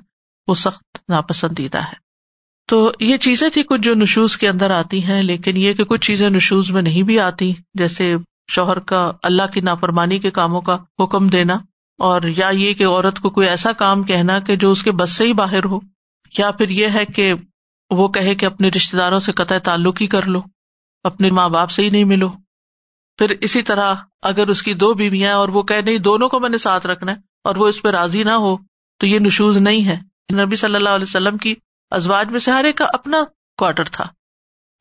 وہ 0.49 0.55
سخت 0.55 0.99
ناپسندیدہ 1.09 1.79
ہے۔ 1.79 2.01
تو 2.69 2.93
یہ 3.01 3.17
چیزیں 3.17 3.51
تھی 3.51 3.63
کچھ 3.63 3.81
جو 3.81 3.95
نشوز 3.95 4.37
کے 4.37 4.49
اندر 4.49 4.71
آتی 4.71 5.05
ہیں، 5.05 5.23
لیکن 5.23 5.57
یہ 5.57 5.73
کہ 5.73 5.85
کچھ 5.85 6.07
چیزیں 6.07 6.31
نشوز 6.31 6.71
میں 6.71 6.83
نہیں 6.83 7.03
بھی 7.03 7.21
آتی، 7.21 7.53
جیسے 7.75 8.17
شوہر 8.51 8.79
کا 8.79 9.13
اللہ 9.23 9.43
کی 9.55 9.61
نافرمانی 9.61 10.19
کے 10.19 10.31
کاموں 10.31 10.61
کا 10.61 10.77
حکم 10.99 11.29
دینا، 11.29 11.59
اور 11.99 12.23
یا 12.23 12.49
یہ 12.49 12.75
کہ 12.75 12.87
عورت 12.87 13.21
کو 13.21 13.31
کوئی 13.31 13.49
ایسا 13.49 13.73
کام 13.73 14.03
کہنا 14.03 14.39
کہ 14.41 14.57
جو 14.57 14.71
اس 14.71 14.83
کے 14.83 14.93
بس 14.93 15.13
سے 15.13 15.25
ہی 15.25 15.33
باہر 15.33 15.65
ہو، 15.65 15.81
یا 16.39 16.51
پھر 16.51 16.69
یہ 16.69 16.89
ہے 16.95 17.05
کہ 17.07 17.35
وہ 17.91 18.09
کہے 18.09 18.35
کہ 18.35 18.47
اپنے 18.47 18.69
رشتے 18.69 18.97
داروں 18.97 19.21
سے 19.21 19.33
قطع 19.33 19.59
تعلق 19.59 20.03
ہی 20.03 20.07
کر 20.07 20.27
لو، 20.27 20.41
اپنے 21.05 21.31
ماں 21.31 21.49
باپ 21.49 21.71
سے 21.71 21.83
ہی 21.83 21.91
نہیں 21.91 22.05
ملو۔ 22.05 22.29
پھر 23.19 23.37
اسی 23.41 23.63
طرح 23.63 23.95
اگر 24.23 24.49
اس 24.49 24.63
کی 24.63 24.75
دو 24.75 24.95
بیویاں 24.95 25.35
اور 25.35 25.49
وہ 25.49 25.63
کہ 25.63 25.81
نہیں، 25.81 25.99
دونوں 25.99 26.29
کو 26.29 26.41
میں 26.41 26.49
نے 26.49 26.59
ساتھ 26.59 26.87
رکھنا 26.87 27.13
ہے 27.13 27.17
اور 27.45 27.57
وہ 27.57 27.69
اس 27.69 27.83
پہ 27.83 27.89
راضی 27.89 28.23
نہ 28.23 28.31
ہو، 28.31 28.57
تو 28.99 29.07
یہ 29.07 29.19
نشوز 29.19 29.57
نہیں 29.57 29.89
ہے۔ 29.89 29.99
نبی 30.43 30.57
صلی 30.57 30.75
اللہ 30.75 30.89
علیہ 30.89 31.07
وسلم 31.09 31.39
کی 31.39 31.55
ازواج 31.91 32.33
میں 32.33 32.41
سے 32.41 32.51
ہر 32.51 32.65
ایک 32.65 32.77
کا 32.77 32.87
اپنا 32.93 33.23
کوارٹر 33.57 33.85
تھا۔ 33.85 34.05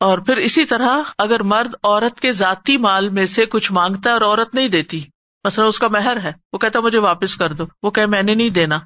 اور 0.00 0.18
پھر 0.18 0.36
اسی 0.36 0.64
طرح 0.64 0.98
اگر 1.18 1.42
مرد 1.42 1.74
عورت 1.82 2.20
کے 2.20 2.32
ذاتی 2.32 2.76
مال 2.76 3.08
میں 3.08 3.26
سے 3.26 3.46
کچھ 3.46 3.72
مانگتا 3.72 4.10
ہے 4.10 4.14
اور 4.14 4.22
عورت 4.22 4.54
نہیں 4.54 4.68
دیتی، 4.68 5.04
مثلاً 5.44 5.68
اس 5.68 5.78
کا 5.78 5.88
مہر 5.88 6.16
ہے، 6.22 6.32
وہ 6.52 6.58
کہتا 6.58 6.80
مجھے 6.80 6.98
واپس 6.98 7.36
کر 7.36 7.52
دو، 7.52 7.64
وہ 7.82 7.90
کہ 7.90 8.06
میں 8.06 8.22
نے 8.22 8.34
نہیں 8.34 8.50
دینا، 8.50 8.78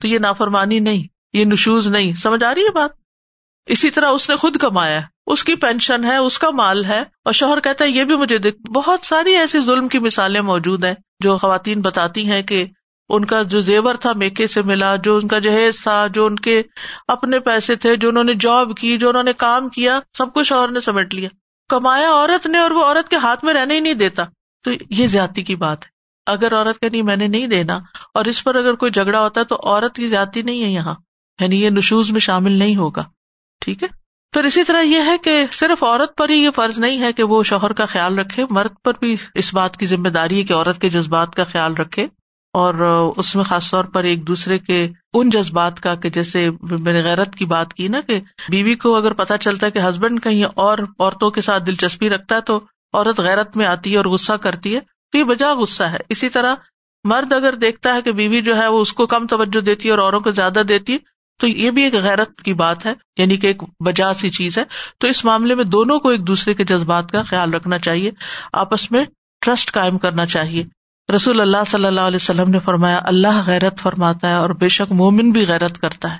تو 0.00 0.08
یہ 0.08 0.18
نافرمانی 0.18 0.80
نہیں، 0.80 1.02
یہ 1.32 1.44
نشوز 1.44 1.88
نہیں۔ 1.88 2.14
سمجھ 2.14 2.44
آ 2.44 2.54
رہی 2.54 2.62
ہے 2.62 2.70
بات؟ 2.70 2.90
اسی 3.66 3.90
طرح 3.90 4.08
اس 4.08 4.30
نے 4.30 4.36
خود 4.36 4.56
کمایا 4.56 5.00
اس 5.28 5.44
کی 5.44 5.54
پینشن 5.54 6.04
ہے، 6.04 6.16
اس 6.16 6.38
کا 6.38 6.50
مال 6.50 6.84
ہے۔ 6.84 7.00
اور 7.00 7.32
شوہر 7.32 7.60
کہتا 7.60 7.84
ہے، 7.84 7.90
یہ 7.90 8.04
بھی 8.04 8.16
مجھے 8.16 8.38
دیکھ، 8.38 8.70
بہت 8.70 9.06
ساری 9.06 9.36
ایسی 9.36 9.60
ظلم 9.60 9.88
کی 9.88 9.98
مثالیں 9.98 10.40
موجود 10.40 10.84
ہیں 10.84 10.94
جو 11.20 11.38
خواتین 11.38 11.80
بتاتی 11.80 12.30
ہیں 12.30 12.42
کہ 12.42 12.66
ان 13.08 13.24
کا 13.24 13.42
جو 13.42 13.60
زیور 13.60 13.94
تھا 13.94 14.12
میکے 14.16 14.46
سے 14.46 14.62
ملا، 14.62 14.96
جو 14.96 15.16
ان 15.16 15.28
کا 15.28 15.38
جہیز 15.38 15.82
تھا، 15.82 16.06
جو 16.06 16.26
ان 16.26 16.36
کے 16.36 16.62
اپنے 17.08 17.38
پیسے 17.38 17.74
تھے، 17.74 17.96
جو 17.96 18.08
انہوں 18.08 18.24
نے 18.24 18.34
جاب 18.34 18.76
کی، 18.76 18.98
جو 18.98 19.08
انہوں 19.08 19.22
نے 19.22 19.32
کام 19.32 19.68
کیا، 19.68 20.00
سب 20.18 20.34
کچھ 20.34 20.46
شوہر 20.46 20.68
نے 20.68 20.80
سمیٹ 20.80 21.14
لیا۔ 21.14 21.28
کمایا 21.68 22.12
عورت 22.12 22.46
نے 22.46 22.58
اور 22.58 22.70
وہ 22.70 22.84
عورت 22.84 23.08
کے 23.08 23.16
ہاتھ 23.16 23.44
میں 23.44 23.54
رہنے 23.54 23.74
ہی 23.74 23.80
نہیں 23.80 23.94
دیتا۔ 23.94 24.24
تو 24.64 24.70
یہ 24.90 25.06
زیادتی 25.06 25.42
کی 25.42 25.56
بات 25.56 25.84
ہے۔ 25.84 25.88
اگر 26.26 26.54
عورت 26.54 26.80
کہ 26.80 26.88
نہیں، 26.88 27.02
میں 27.02 27.16
نے 27.16 27.26
نہیں 27.26 27.46
دینا، 27.46 27.78
اور 28.14 28.24
اس 28.24 28.44
پر 28.44 28.54
اگر 28.54 28.74
کوئی 28.74 28.92
جھگڑا 28.92 29.20
ہوتا 29.20 29.40
ہے 29.40 29.44
تو 29.44 29.56
عورت 29.64 29.96
کی 29.96 30.06
زیادتی 30.06 30.42
نہیں 30.42 30.62
ہے 30.62 30.68
یہاں۔ 30.68 30.94
یعنی 31.40 31.62
یہ 31.62 31.70
نشوز 31.70 32.10
میں 32.10 32.20
شامل 32.20 32.52
نہیں 32.52 32.76
ہوگا۔ 32.76 33.04
ٹھیک 33.60 33.82
ہے؟ 33.82 33.97
پھر 34.32 34.44
اسی 34.44 34.64
طرح 34.64 34.80
یہ 34.80 35.02
ہے 35.06 35.16
کہ 35.24 35.44
صرف 35.52 35.82
عورت 35.82 36.16
پر 36.16 36.28
ہی 36.28 36.36
یہ 36.36 36.50
فرض 36.54 36.78
نہیں 36.78 37.00
ہے 37.00 37.12
کہ 37.12 37.22
وہ 37.22 37.42
شوہر 37.42 37.72
کا 37.72 37.84
خیال 37.86 38.18
رکھے، 38.18 38.44
مرد 38.50 38.74
پر 38.84 38.94
بھی 39.00 39.16
اس 39.34 39.52
بات 39.54 39.76
کی 39.76 39.86
ذمہ 39.86 40.08
داری 40.08 40.38
ہے 40.38 40.42
کہ 40.42 40.52
عورت 40.52 40.80
کے 40.80 40.88
جذبات 40.88 41.34
کا 41.34 41.44
خیال 41.44 41.74
رکھے 41.74 42.06
اور 42.54 42.74
اس 43.16 43.34
میں 43.36 43.44
خاص 43.44 43.70
طور 43.70 43.84
پر 43.84 44.04
ایک 44.04 44.26
دوسرے 44.28 44.58
کے 44.58 44.88
ان 45.14 45.30
جذبات 45.30 45.80
کا 45.80 45.94
کہ 45.94 46.10
جیسے 46.10 46.48
میں 46.80 46.92
نے 46.92 47.02
غیرت 47.02 47.34
کی 47.34 47.44
بات 47.44 47.74
کی 47.74 47.88
نا 47.88 48.00
کہ 48.00 48.20
بیوی 48.48 48.74
کو 48.74 48.94
اگر 48.96 49.12
پتا 49.12 49.38
چلتا 49.38 49.66
ہے 49.66 49.70
کہ 49.70 49.78
ہسبینڈ 49.78 50.22
کہیں 50.22 50.44
اور 50.44 50.78
عورتوں 50.98 51.30
کے 51.30 51.40
ساتھ 51.40 51.62
دلچسپی 51.62 52.10
رکھتا 52.10 52.34
ہے 52.34 52.40
تو 52.40 52.60
عورت 52.92 53.20
غیرت 53.20 53.56
میں 53.56 53.66
آتی 53.66 53.92
ہے 53.92 53.96
اور 53.96 54.04
غصہ 54.04 54.32
کرتی 54.32 54.74
ہے، 54.74 54.80
تو 55.12 55.18
یہ 55.18 55.24
بجا 55.24 55.54
غصہ 55.54 55.84
ہے۔ 55.84 55.98
اسی 56.08 56.28
طرح 56.28 56.54
مرد 57.04 57.32
اگر 57.32 57.54
دیکھتا 57.54 57.94
ہے 57.94 58.02
کہ 58.02 58.12
بیوی 58.12 58.40
جو 58.42 58.56
ہے 58.56 58.66
وہ 58.68 58.80
اس 58.80 58.92
کو 58.92 59.06
کم 59.06 59.26
توجہ 59.26 59.60
دیتی 59.60 59.88
ہے 59.88 59.90
اور 59.90 59.98
اوروں 59.98 60.20
کو 60.20 60.30
زیادہ 60.30 60.62
دیتی 60.68 60.92
ہے 60.92 60.98
تو 61.38 61.46
یہ 61.46 61.70
بھی 61.70 61.82
ایک 61.82 61.94
غیرت 61.94 62.36
کی 62.36 62.54
بات 62.54 62.86
ہے 62.86 62.92
یعنی 63.16 63.36
کہ 63.36 63.46
ایک 63.46 63.62
وجہ 63.80 64.12
سی 64.12 64.30
چیز 64.30 64.58
ہے۔ 64.58 64.64
تو 64.98 65.06
اس 65.06 65.24
معاملے 65.24 65.54
میں 65.54 65.64
دونوں 65.64 65.98
کو 65.98 66.08
ایک 66.08 66.26
دوسرے 66.26 66.54
کے 66.54 66.64
جذبات 66.64 67.10
کا 67.10 67.22
خیال 67.22 67.52
رکھنا 67.52 67.78
چاہیے، 67.78 68.10
آپس 68.52 68.90
میں 68.90 69.04
ٹرسٹ 69.40 69.72
قائم 69.72 69.98
کرنا 69.98 70.26
چاہیے۔ 70.26 70.64
رسول 71.14 71.40
اللہ 71.40 71.56
صلی 71.66 71.86
اللہ 71.86 72.00
علیہ 72.00 72.16
وسلم 72.16 72.50
نے 72.50 72.58
فرمایا، 72.58 73.00
اللہ 73.04 73.42
غیرت 73.46 73.80
فرماتا 73.80 74.28
ہے 74.28 74.34
اور 74.34 74.50
بے 74.50 74.68
شک 74.68 74.92
مومن 74.92 75.30
بھی 75.30 75.46
غیرت 75.48 75.78
کرتا 75.78 76.12
ہے۔ 76.12 76.18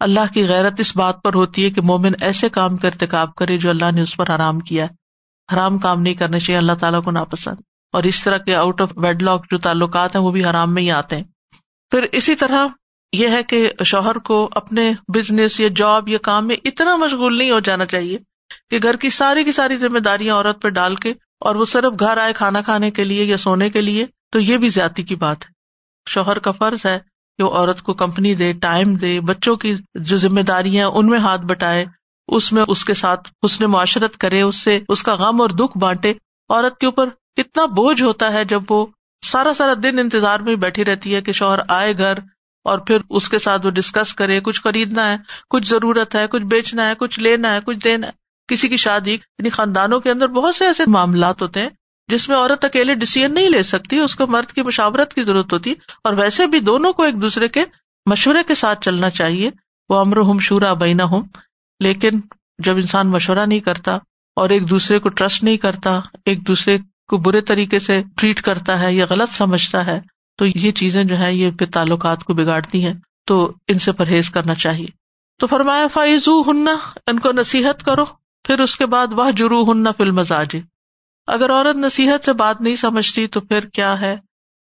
اللہ 0.00 0.34
کی 0.34 0.48
غیرت 0.48 0.80
اس 0.80 0.96
بات 0.96 1.22
پر 1.22 1.34
ہوتی 1.34 1.64
ہے 1.64 1.70
کہ 1.70 1.80
مومن 1.80 2.12
ایسے 2.20 2.48
کام 2.48 2.76
کا 2.76 2.88
ارتقاب 2.88 3.34
کرے 3.34 3.58
جو 3.58 3.70
اللہ 3.70 3.90
نے 3.94 4.02
اس 4.02 4.16
پر 4.16 4.30
آرام 4.30 4.58
کیا 4.58 4.86
ہے۔ 4.86 4.88
حرام 5.54 5.78
کام 5.78 6.02
نہیں 6.02 6.14
کرنے 6.14 6.40
چاہیے، 6.40 6.58
اللہ 6.58 6.72
تعالیٰ 6.72 7.02
کو 7.02 7.10
ناپسند۔ 7.10 7.56
اور 7.92 8.02
اس 8.02 8.22
طرح 8.22 8.38
کے 8.38 8.54
آؤٹ 8.54 8.80
آف 8.80 8.92
ویڈ 8.96 9.22
لاک 9.22 9.50
جو 9.50 9.58
تعلقات 9.58 10.16
ہیں، 10.16 10.22
وہ 10.22 10.30
بھی 10.30 10.44
حرام 10.44 10.74
میں 10.74 10.82
ہی 10.82 10.90
آتے 10.90 11.16
ہیں۔ 11.16 11.24
پھر 11.90 12.02
اسی 12.02 12.34
طرح 12.34 12.66
یہ 13.14 13.28
ہے 13.28 13.42
کہ 13.42 13.70
شوہر 13.84 14.18
کو 14.18 14.48
اپنے 14.52 14.92
بزنس 15.08 15.60
یا 15.60 15.68
جاب 15.76 16.08
یا 16.08 16.18
کام 16.18 16.46
میں 16.46 16.56
اتنا 16.64 16.96
مشغول 16.96 17.38
نہیں 17.38 17.50
ہو 17.50 17.60
جانا 17.60 17.86
چاہیے 17.86 18.18
کہ 18.70 18.78
گھر 18.82 18.96
کی 18.96 19.10
ساری 19.10 19.44
کی 19.44 19.52
ساری 19.52 19.76
ذمہ 19.76 19.98
داریاں 19.98 20.34
عورت 20.34 20.62
پہ 20.62 20.68
ڈال 20.68 20.96
کے 20.96 21.12
اور 21.40 21.54
وہ 21.54 21.64
صرف 21.64 22.00
گھر 22.00 22.16
آئے 22.16 22.32
کھانا 22.32 22.62
کھانے 22.62 22.90
کے 22.90 23.04
لیے 23.04 23.24
یا 23.24 23.36
سونے 23.36 23.70
کے 23.70 23.80
لیے، 23.80 24.06
تو 24.32 24.40
یہ 24.40 24.56
بھی 24.56 24.68
زیادتی 24.68 25.02
کی 25.02 25.14
بات 25.14 25.46
ہے۔ 25.46 25.52
شوہر 26.10 26.38
کا 26.38 26.50
فرض 26.50 26.86
ہے 26.86 26.98
کہ 27.38 27.44
وہ 27.44 27.50
عورت 27.50 27.82
کو 27.82 27.94
کمپنی 27.94 28.34
دے 28.34 28.52
ٹائم 28.52 28.94
دے، 28.94 29.20
بچوں 29.20 29.56
کی 29.56 29.74
جو 29.94 30.16
ذمہ 30.16 30.40
داریاں 30.40 30.88
ان 30.88 31.06
میں 31.06 31.18
ہاتھ 31.18 31.40
بٹائے، 31.40 31.84
اس 32.28 32.52
میں 32.52 32.64
اس 32.68 32.84
کے 32.84 32.94
ساتھ 32.94 33.28
حسن 33.46 33.64
معاشرت 33.64 34.16
کرے، 34.16 34.42
اس 34.42 34.56
سے 34.56 34.78
اس 34.88 35.02
کا 35.02 35.14
غم 35.14 35.40
اور 35.40 35.50
دکھ 35.50 35.78
بانٹے۔ 35.78 36.12
عورت 36.50 36.78
کے 36.78 36.86
اوپر 36.86 37.08
کتنا 37.36 37.64
بوجھ 37.66 38.02
ہوتا 38.02 38.32
ہے 38.32 38.44
جب 38.44 38.62
وہ 38.68 38.86
سارا 39.22 39.54
سارا 39.54 39.72
دن 39.82 39.98
انتظار 39.98 40.40
میں 40.40 40.56
بیٹھی 40.56 40.84
رہتی 40.84 41.14
ہے 41.14 41.20
کہ 41.20 41.32
شوہر 41.32 41.58
آئے 41.68 41.98
گھر 41.98 42.18
اور 42.64 42.78
پھر 42.78 42.98
اس 43.10 43.28
کے 43.28 43.38
ساتھ 43.38 43.66
وہ 43.66 43.70
ڈسکس 43.70 44.14
کرے، 44.14 44.40
کچھ 44.40 44.60
خریدنا 44.62 45.08
ہے، 45.12 45.16
کچھ 45.50 45.68
ضرورت 45.68 46.14
ہے، 46.14 46.26
کچھ 46.30 46.42
بیچنا 46.42 46.88
ہے، 46.88 46.94
کچھ 46.98 47.20
لینا 47.20 47.52
ہے، 47.54 47.58
کچھ 47.64 47.78
دینا 47.84 48.06
ہے، 48.06 48.12
کسی 48.48 48.68
کی 48.68 48.76
شادی 48.76 49.12
یعنی 49.12 49.50
خاندانوں 49.50 50.00
کے 50.00 50.10
اندر 50.10 50.28
بہت 50.28 50.56
سے 50.56 50.66
ایسے 50.66 50.84
معاملات 50.86 51.42
ہوتے 51.42 51.60
ہیں 51.60 51.68
جس 52.08 52.28
میں 52.28 52.36
عورت 52.36 52.64
اکیلے 52.64 52.94
ڈسیزن 52.94 53.34
نہیں 53.34 53.48
لے 53.48 53.62
سکتی، 53.62 53.98
اس 53.98 54.14
کو 54.14 54.26
مرد 54.26 54.52
کی 54.52 54.62
مشاورت 54.62 55.14
کی 55.14 55.22
ضرورت 55.22 55.52
ہوتی، 55.52 55.74
اور 56.04 56.14
ویسے 56.14 56.46
بھی 56.46 56.60
دونوں 56.60 56.92
کو 56.92 57.02
ایک 57.02 57.20
دوسرے 57.22 57.48
کے 57.48 57.64
مشورے 58.06 58.42
کے 58.42 58.54
ساتھ 58.54 58.84
چلنا 58.84 59.10
چاہیے، 59.10 59.50
وہ 59.90 59.98
امر 60.00 60.16
ہم 60.20 60.38
شورا 60.38 60.72
بینا 60.74 61.04
ہوں 61.04 61.22
لیکن 61.80 62.20
جب 62.58 62.76
انسان 62.76 63.10
مشورہ 63.10 63.46
نہیں 63.46 63.60
کرتا 63.60 63.94
اور 64.36 64.50
ایک 64.50 64.68
دوسرے 64.70 64.98
کو 64.98 65.08
ٹرسٹ 65.08 65.42
نہیں 65.44 65.56
کرتا، 65.56 66.00
ایک 66.24 66.46
دوسرے 66.46 66.76
کو 67.08 67.18
برے 67.18 67.40
طریقے 67.40 67.78
سے 67.78 68.00
ٹریٹ 68.16 68.40
کرتا 68.42 68.78
ہے 68.80 68.92
یا 68.92 69.06
غلط 69.10 69.32
سمجھتا 69.32 69.86
ہے 69.86 70.00
تو 70.36 70.46
یہ 70.46 70.70
چیزیں 70.70 71.04
جو 71.04 71.18
ہے 71.18 71.34
یہ 71.34 71.50
پھر 71.50 71.70
تعلقات 71.70 72.24
کو 72.24 72.34
بگاڑتی 72.34 72.86
ہیں، 72.86 72.94
تو 73.26 73.52
ان 73.68 73.78
سے 73.78 73.92
پرہیز 73.92 74.30
کرنا 74.30 74.54
چاہیے۔ 74.54 74.86
تو 75.38 75.46
فرمایا 75.46 75.86
فائزو 75.86 76.42
ہننا 76.42 76.76
ان 77.06 77.18
کو 77.18 77.32
نصیحت 77.32 77.82
کرو، 77.82 78.04
پھر 78.44 78.60
اس 78.60 78.76
کے 78.76 78.86
بعد 78.86 79.06
وہ 79.10 79.30
جرو 79.30 79.72
ہننا 79.72 79.92
فلم 79.92 80.14
مزاج 80.14 80.56
اگر 81.26 81.50
عورت 81.50 81.76
نصیحت 81.76 82.24
سے 82.24 82.32
بات 82.32 82.60
نہیں 82.60 82.76
سمجھتی، 82.76 83.26
تو 83.26 83.40
پھر 83.40 83.60
کیا 83.60 84.00
ہے 84.00 84.16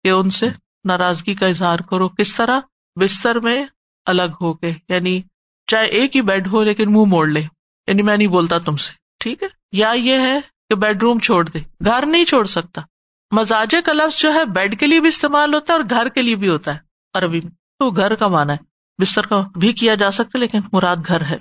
کہ 0.02 0.08
ان 0.08 0.30
سے 0.30 0.48
ناراضگی 0.84 1.34
کا 1.34 1.46
اظہار 1.46 1.78
کرو۔ 1.78 2.08
کس 2.08 2.34
طرح؟ 2.34 2.60
بستر 3.00 3.40
میں 3.40 3.66
الگ 4.06 4.36
ہو 4.40 4.52
کے 4.52 4.72
یعنی 4.88 5.22
چاہے 5.66 5.86
ایک 5.86 6.16
ہی 6.16 6.22
بیڈ 6.22 6.48
ہو 6.48 6.64
لیکن 6.64 6.92
منہ 6.92 7.04
موڑ 7.04 7.28
لے۔ 7.28 7.40
یعنی 7.86 8.02
میں 8.02 8.16
نہیں 8.16 8.28
بولتا 8.28 8.58
تم 8.58 8.76
سے، 8.76 8.92
ٹھیک 9.20 9.42
ہے؟ 9.42 9.48
یا 9.72 9.90
یہ 9.90 10.18
ہے 10.18 10.40
کہ 10.68 10.74
بیڈ 10.74 11.02
روم 11.02 11.18
چھوڑ 11.18 11.48
دے۔ 11.48 11.58
گھر 11.84 12.06
نہیں 12.06 12.24
چھوڑ 12.24 12.46
سکتا۔ 12.46 12.80
مزاج 13.30 13.74
کا 13.84 13.92
لفظ 13.92 14.20
جو 14.20 14.34
ہے 14.34 14.44
بیڈ 14.44 14.80
کے 14.80 14.86
لیے 14.86 15.00
بھی 15.00 15.08
استعمال 15.08 15.54
ہوتا 15.54 15.72
ہے 15.72 15.78
اور 15.78 15.86
گھر 15.90 16.08
کے 16.08 16.22
لیے 16.22 16.36
بھی 16.36 16.48
ہوتا 16.48 16.74
ہے۔ 16.74 16.78
عربی 17.14 17.40
میں 17.40 17.50
تو 17.50 17.90
گھر 17.90 18.14
کا 18.14 18.28
مانا 18.28 18.52
ہے۔ 18.52 18.58
بستر 19.02 19.26
کا 19.26 19.42
بھی 19.56 19.72
کیا 19.72 19.94
جا 19.94 20.10
سکتا 20.10 20.38
لیکن 20.38 20.58
مراد 20.72 20.96
گھر 21.06 21.20
ہے۔ 21.24 21.36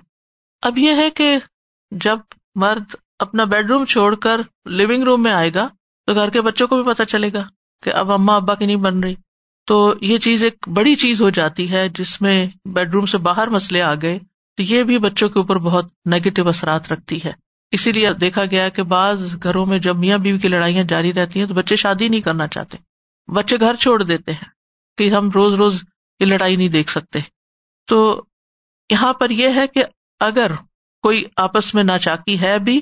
اب 0.62 0.78
یہ 0.78 0.94
ہے 0.94 1.10
کہ 1.10 1.38
جب 1.92 2.20
مرد 2.56 2.96
اپنا 3.20 3.44
بیڈ 3.44 3.66
روم 3.66 3.86
چھوڑ 3.86 4.16
کر 4.16 4.42
لونگ 4.66 5.04
روم 5.04 5.24
میں 5.24 5.32
آئے 5.32 5.54
گا 5.54 5.68
تو 6.06 6.14
گھر 6.14 6.30
کے 6.30 6.42
بچوں 6.42 6.68
کو 6.68 6.84
بھی 6.84 6.94
پتا 6.94 7.06
چلے 7.06 7.34
گا 7.34 7.44
کہ 7.84 7.94
اب 7.94 8.12
اما 8.12 8.36
ابا 8.36 8.56
کی 8.56 8.66
نہیں 8.66 8.76
بن 8.76 9.00
رہی۔ 9.00 9.16
تو 9.66 9.94
یہ 10.02 10.18
چیز 10.18 10.44
ایک 10.44 10.70
بڑی 10.70 10.96
چیز 10.96 11.22
ہو 11.22 11.30
جاتی 11.30 11.72
ہے 11.72 11.90
جس 11.90 12.22
میں 12.22 12.48
بیڈ 12.66 12.94
روم 12.94 13.06
سے 13.06 13.18
باہر 13.18 13.50
مسئلے 13.50 13.82
آ 13.82 13.94
گئے۔ 13.94 14.20
تو 14.58 14.64
یہ 14.64 14.84
بھی 14.84 14.98
بچوں 14.98 15.30
کے 15.30 15.40
اوپر 15.40 15.58
بہت 15.58 15.86
نیگیٹو 16.06 16.48
اثرات 16.48 16.92
رکھتی 16.92 17.20
ہے۔ 17.24 17.43
اسی 17.74 17.92
لیے 17.92 18.14
دیکھا 18.14 18.46
گیا 18.46 18.70
کہ 18.70 18.84
بعض 18.84 19.36
گھروں 19.44 19.66
میں 19.66 19.80
جب 19.80 19.98
میاں 19.98 20.18
بیوی 20.18 20.40
کی 20.40 20.48
لڑائیاں 20.48 20.84
جاری 20.84 21.14
رہتی 21.14 21.40
ہیں 21.40 21.48
تو 21.48 21.54
بچے 21.54 21.76
شادی 21.76 22.08
نہیں 22.08 22.22
کرنا 22.22 22.48
چاہتے۔ 22.48 22.78
بچے 23.32 23.60
گھر 23.60 23.76
چھوڑ 23.76 24.04
دیتے 24.04 24.32
ہیں 24.32 24.50
کہ 24.98 25.10
ہم 25.10 25.30
روز 25.30 25.54
روز 25.54 25.84
یہ 26.20 26.26
لڑائی 26.26 26.56
نہیں 26.56 26.70
دیکھ 26.70 26.92
سکتے۔ 26.92 27.20
تو 27.88 28.24
یہاں 28.90 29.14
پر 29.14 29.30
یہ 29.30 29.50
ہے 29.56 29.68
کہ 29.68 29.84
اگر 30.20 30.56
کوئی 31.02 31.24
آپس 31.38 31.74
میں 31.74 31.84
ناچاکی 31.84 32.42
ہے 32.42 32.60
بھی 32.60 32.82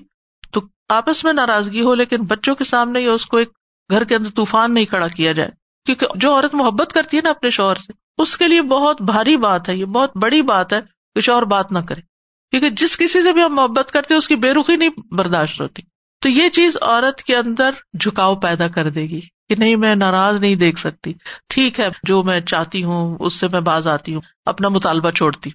تو 0.52 0.62
آپس 0.90 1.24
میں 1.24 1.34
ناراضگی 1.34 1.82
ہو، 1.82 1.96
لیکن 1.96 2.18
بچوں 2.26 2.56
کے 2.56 2.64
سامنے 2.64 3.06
اس 3.06 3.26
کو 3.26 3.38
ایک 3.38 3.50
گھر 3.92 4.04
کے 4.04 4.16
اندر 4.16 4.30
طوفان 4.30 4.74
نہیں 4.74 4.86
کھڑا 4.86 5.08
کیا 5.08 5.32
جائے۔ 5.32 5.50
کیونکہ 5.86 6.08
جو 6.16 6.34
عورت 6.34 6.56
محبت 6.56 6.94
کرتی 6.94 7.18
ہے 7.18 7.22
نا 7.22 7.30
اپنے 7.30 7.50
شوہر 7.50 7.76
سے، 7.76 7.94
اس 8.18 8.38
کے 8.38 8.48
لیے 8.48 8.62
بہت 8.62 9.02
بھاری 9.02 9.38
بات 9.38 9.70
ہے، 9.70 9.76
یہ 9.76 9.86
بہت 9.86 10.18
بڑی 10.18 10.42
بات 10.42 10.74
ہے 10.74 10.82
کہ 11.16 11.22
شوہر 11.22 11.42
بات 11.42 11.72
نہ 11.72 11.80
کرے۔ 11.80 12.11
کیونکہ 12.52 12.70
جس 12.70 12.98
کسی 12.98 13.22
سے 13.22 13.34
بھی 13.34 13.44
ہم 13.44 13.56
محبت 13.56 13.92
کرتے 13.92 14.14
ہیں، 14.14 14.20
اس 14.20 14.28
کی 14.28 14.36
بے 14.36 14.54
رخی 14.54 14.76
نہیں 14.76 14.90
برداشت 15.14 15.62
ہوتی۔ 15.62 15.82
تو 16.20 16.30
یہ 16.30 16.50
چیز 16.50 16.78
عورت 16.82 17.24
کے 17.24 17.36
اندر 17.36 17.72
جھکاؤ 18.00 18.36
پیدا 18.36 18.68
کر 18.68 18.90
دے 18.90 19.02
گی 19.02 19.22
کہ 19.22 19.56
نہیں، 19.58 19.76
میں 19.76 19.96
ناراض 19.96 20.40
نہیں 20.40 20.56
دیکھ 20.56 20.80
سکتی۔ 20.80 21.14
ٹھیک 21.50 21.80
ہے، 21.80 21.88
جو 22.04 22.24
میں 22.24 22.40
چاہتی 22.40 22.84
ہوں، 22.84 23.18
اس 23.20 23.34
سے 23.34 23.48
میں 23.52 23.62
باز 23.62 23.88
آتی 23.88 24.14
ہوں، 24.14 24.22
اپنا 24.46 24.70
مطالبہ 24.70 25.12
چھوڑتی۔ 25.12 25.50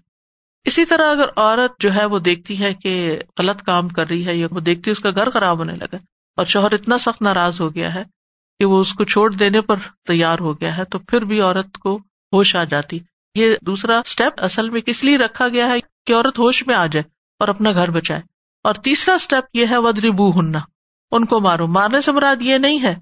اسی 0.65 0.85
طرح 0.85 1.11
اگر 1.11 1.27
عورت 1.37 1.81
جو 1.81 1.95
ہے، 1.95 2.05
وہ 2.05 2.19
دیکھتی 2.19 2.61
ہے 2.61 2.75
کہ 2.75 3.19
غلط 3.39 3.63
کام 3.63 3.89
کر 3.89 4.09
رہی 4.09 4.27
ہے 4.27 4.37
یا 4.37 4.47
وہ 4.51 4.61
دیکھتی 4.61 4.91
اس 4.91 4.99
کا 4.99 5.11
گھر 5.11 5.31
خراب 5.31 5.59
ہونے 5.59 5.73
لگا 5.73 5.97
اور 6.37 6.45
شوہر 6.45 6.73
اتنا 6.73 6.99
سخت 6.99 7.23
ناراض 7.23 7.61
ہو 7.61 7.75
گیا 7.75 7.95
ہے 7.95 8.03
کہ 8.59 8.65
وہ 8.65 8.81
اس 8.81 8.93
کو 8.93 9.05
چھوڑ 9.05 9.33
دینے 9.33 9.61
پر 9.61 9.77
تیار 10.07 10.39
ہو 10.39 10.61
گیا 10.61 10.77
ہے، 10.77 10.85
تو 10.85 10.99
پھر 10.99 11.25
بھی 11.25 11.41
عورت 11.41 11.79
کو 11.79 11.97
ہوش 12.33 12.57
آ 12.57 12.65
جاتی۔ 12.65 12.99
یہ 13.35 13.57
دوسرا 13.63 13.99
اسٹیپ 13.99 14.43
اصل 14.43 14.71
میں 14.71 14.81
کس 14.81 15.05
لیے 15.05 15.17
رکھا 15.17 15.49
گیا 15.49 15.67
ہے؟ 15.67 15.96
کہ 16.07 16.15
عورت 16.15 16.39
ہوش 16.39 16.67
میں 16.67 16.75
آ 16.75 16.87
جائے 16.87 17.03
اور 17.39 17.49
اپنا 17.49 17.73
گھر 17.73 17.91
بچائے۔ 17.91 18.21
اور 18.65 18.75
تیسرا 18.75 19.15
اسٹیپ 19.15 19.45
یہ 19.55 19.67
ہے 19.71 19.77
ودری 19.77 20.11
بو 20.11 20.41
ہننا 20.41 20.59
ان 21.11 21.25
کو 21.25 21.41
مارو۔ 21.41 21.67
مارنے 21.67 22.01
سے 22.01 22.13
مراد 22.13 22.43
یہ 22.43 22.59
نہیں 22.59 22.83
ہے 22.83 22.95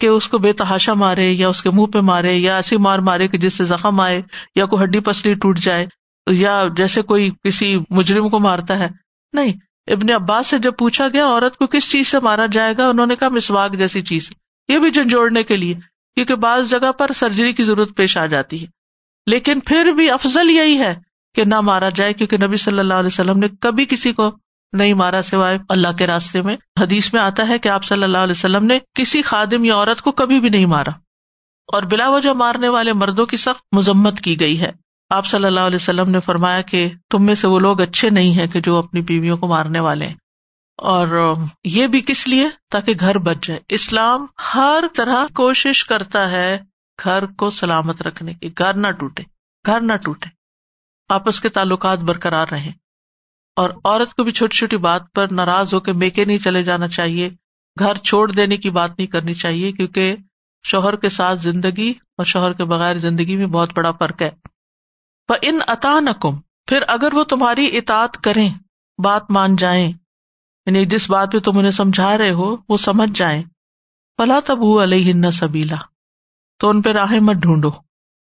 کہ 0.00 0.06
اس 0.06 0.28
کو 0.28 0.38
بے 0.38 0.52
تحاشا 0.52 0.94
مارے 0.94 1.30
یا 1.30 1.48
اس 1.48 1.62
کے 1.62 1.70
منہ 1.70 1.86
پہ 1.86 1.98
مارے 1.98 2.34
یا 2.34 2.56
ایسی 2.56 2.76
مار 2.76 2.98
مارے 2.98 3.28
کہ 3.28 3.38
جس 3.38 3.54
سے 3.54 3.64
زخم 3.64 4.00
آئے 4.00 4.22
یا 4.54 4.66
کوئی 4.66 4.82
ہڈی 4.82 5.00
پسلی 5.00 5.34
ٹوٹ 5.34 5.58
جائے 5.58 5.86
یا 6.30 6.64
جیسے 6.76 7.02
کوئی 7.02 7.30
کسی 7.44 7.78
مجرم 7.90 8.28
کو 8.28 8.38
مارتا 8.38 8.78
ہے۔ 8.78 8.88
نہیں، 9.32 9.52
ابن 9.86 10.10
عباس 10.10 10.46
سے 10.46 10.58
جب 10.58 10.72
پوچھا 10.78 11.08
گیا 11.08 11.26
عورت 11.26 11.56
کو 11.56 11.66
کس 11.66 11.90
چیز 11.90 12.08
سے 12.08 12.20
مارا 12.20 12.46
جائے 12.46 12.74
گا، 12.78 12.88
انہوں 12.88 13.06
نے 13.06 13.16
کہا 13.16 13.28
مسواک 13.28 13.72
جیسی 13.72 14.02
چیز۔ 14.02 14.30
یہ 14.68 14.78
بھی 14.78 14.90
جھنجھوڑنے 14.90 15.42
کے 15.42 15.56
لیے، 15.56 15.74
کیونکہ 16.14 16.34
بعض 16.34 16.70
جگہ 16.70 16.92
پر 16.92 17.10
سرجری 17.14 17.52
کی 17.52 17.62
ضرورت 17.62 17.96
پیش 17.96 18.16
آ 18.16 18.26
جاتی 18.26 18.62
ہے۔ 18.62 18.66
لیکن 19.26 19.60
پھر 19.60 19.92
بھی 19.92 20.10
افضل 20.10 20.50
یہی 20.50 20.78
ہے 20.78 20.94
کہ 21.34 21.44
نہ 21.44 21.60
مارا 21.60 21.88
جائے، 21.88 22.12
کیونکہ 22.12 22.36
نبی 22.46 22.56
صلی 22.56 22.78
اللہ 22.78 22.94
علیہ 22.94 23.06
وسلم 23.06 23.38
نے 23.38 23.48
کبھی 23.60 23.84
کسی 23.84 24.12
کو 24.12 24.30
نہیں 24.72 24.94
مارا 24.94 25.22
سوائے 25.22 25.58
اللہ 25.68 25.88
کے 25.98 26.06
راستے 26.06 26.42
میں۔ 26.42 26.56
حدیث 26.80 27.12
میں 27.14 27.20
آتا 27.20 27.48
ہے 27.48 27.58
کہ 27.58 27.68
آپ 27.68 27.84
صلی 27.84 28.02
اللہ 28.02 28.18
علیہ 28.18 28.34
وسلم 28.36 28.64
نے 28.64 28.78
کسی 28.94 29.22
خادم 29.22 29.64
یا 29.64 29.74
عورت 29.74 30.02
کو 30.02 30.12
کبھی 30.12 30.40
بھی 30.40 30.48
نہیں 30.48 30.66
مارا۔ 30.66 30.90
اور 31.72 31.82
بلا 31.82 32.08
وجہ 32.08 32.30
مارنے 32.30 32.68
والے 32.68 32.92
مردوں 32.92 33.26
کی 33.26 33.36
سخت 33.36 33.74
مذمت 33.76 34.20
کی 34.20 34.40
گئی 34.40 34.60
ہے۔ 34.60 34.72
آپ 35.10 35.26
صلی 35.26 35.44
اللہ 35.44 35.60
علیہ 35.60 35.76
وسلم 35.76 36.10
نے 36.10 36.20
فرمایا 36.20 36.60
کہ 36.60 36.90
تم 37.10 37.24
میں 37.24 37.34
سے 37.34 37.46
وہ 37.46 37.58
لوگ 37.58 37.80
اچھے 37.80 38.10
نہیں 38.10 38.38
ہے 38.38 38.48
کہ 38.48 38.60
جو 38.60 38.76
اپنی 38.76 39.02
بیویوں 39.02 39.36
کو 39.36 39.46
مارنے 39.46 39.80
والے 39.80 40.06
ہیں۔ 40.06 40.14
اور 40.76 41.34
یہ 41.64 41.86
بھی 41.86 42.00
کس 42.00 42.28
لیے؟ 42.28 42.48
تاکہ 42.70 42.94
گھر 43.00 43.18
بچ 43.18 43.36
جائے۔ 43.42 43.60
اسلام 43.68 44.26
ہر 44.54 44.84
طرح 44.96 45.24
کوشش 45.34 45.84
کرتا 45.84 46.30
ہے 46.30 46.58
گھر 47.04 47.26
کو 47.26 47.50
سلامت 47.50 48.02
رکھنے 48.02 48.34
کی۔ 48.34 48.50
گھر 48.58 48.74
نہ 48.76 48.90
ٹوٹے۔ 48.90 49.22
گھر 49.66 49.80
نہ 49.80 49.92
ٹوٹے۔ 49.92 50.39
آپس 51.10 51.40
کے 51.40 51.48
تعلقات 51.48 51.98
برقرار 51.98 52.48
رہے 52.50 52.70
اور 53.56 53.70
عورت 53.84 54.14
کو 54.14 54.24
بھی 54.24 54.32
چھوٹی 54.32 54.56
چھوٹی 54.56 54.76
بات 54.76 55.02
پر 55.12 55.32
ناراض 55.32 55.74
ہو 55.74 55.80
کے 55.80 55.92
میکے 55.92 56.24
نہیں 56.24 56.38
چلے 56.38 56.62
جانا 56.62 56.88
چاہیے، 56.88 57.30
گھر 57.78 57.96
چھوڑ 57.96 58.32
دینے 58.32 58.56
کی 58.56 58.70
بات 58.70 58.90
نہیں 58.98 59.06
کرنی 59.06 59.34
چاہیے، 59.34 59.72
کیونکہ 59.72 60.16
شوہر 60.64 60.96
کے 60.96 61.08
ساتھ 61.08 61.38
زندگی 61.38 61.90
اور 61.90 62.24
شوہر 62.24 62.52
کے 62.52 62.64
بغیر 62.64 62.96
زندگی 62.96 63.36
میں 63.36 63.46
بہت 63.46 63.70
بڑا 63.76 63.90
فرق 63.90 64.22
ہے۔ 64.22 64.30
ان 65.42 65.58
عطا 65.68 66.00
نکم 66.00 66.40
پھر 66.66 66.82
اگر 66.88 67.14
وہ 67.14 67.24
تمہاری 67.24 67.78
اطاط 67.78 68.16
کریں، 68.16 68.50
بات 68.98 69.30
مان 69.30 69.56
جائیں 69.56 69.92
یعنی 70.66 70.86
جس 70.86 71.10
بات 71.10 71.32
پہ 71.32 71.38
تم 71.38 71.58
انہیں 71.58 71.70
سمجھا 71.70 72.18
رہے 72.18 72.30
ہو، 72.30 72.56
وہ 72.68 72.76
سمجھ 72.76 73.18
جائیں۔ 73.18 73.42
پلا 74.16 74.40
تب 74.44 74.64
علیہ 74.82 75.30
سبیلا 75.30 75.76
تو 76.58 76.68
ان 76.68 76.82
پہ 76.82 76.90
راہ 76.90 77.12
مت 77.20 77.36
ڈھونڈو 77.36 77.70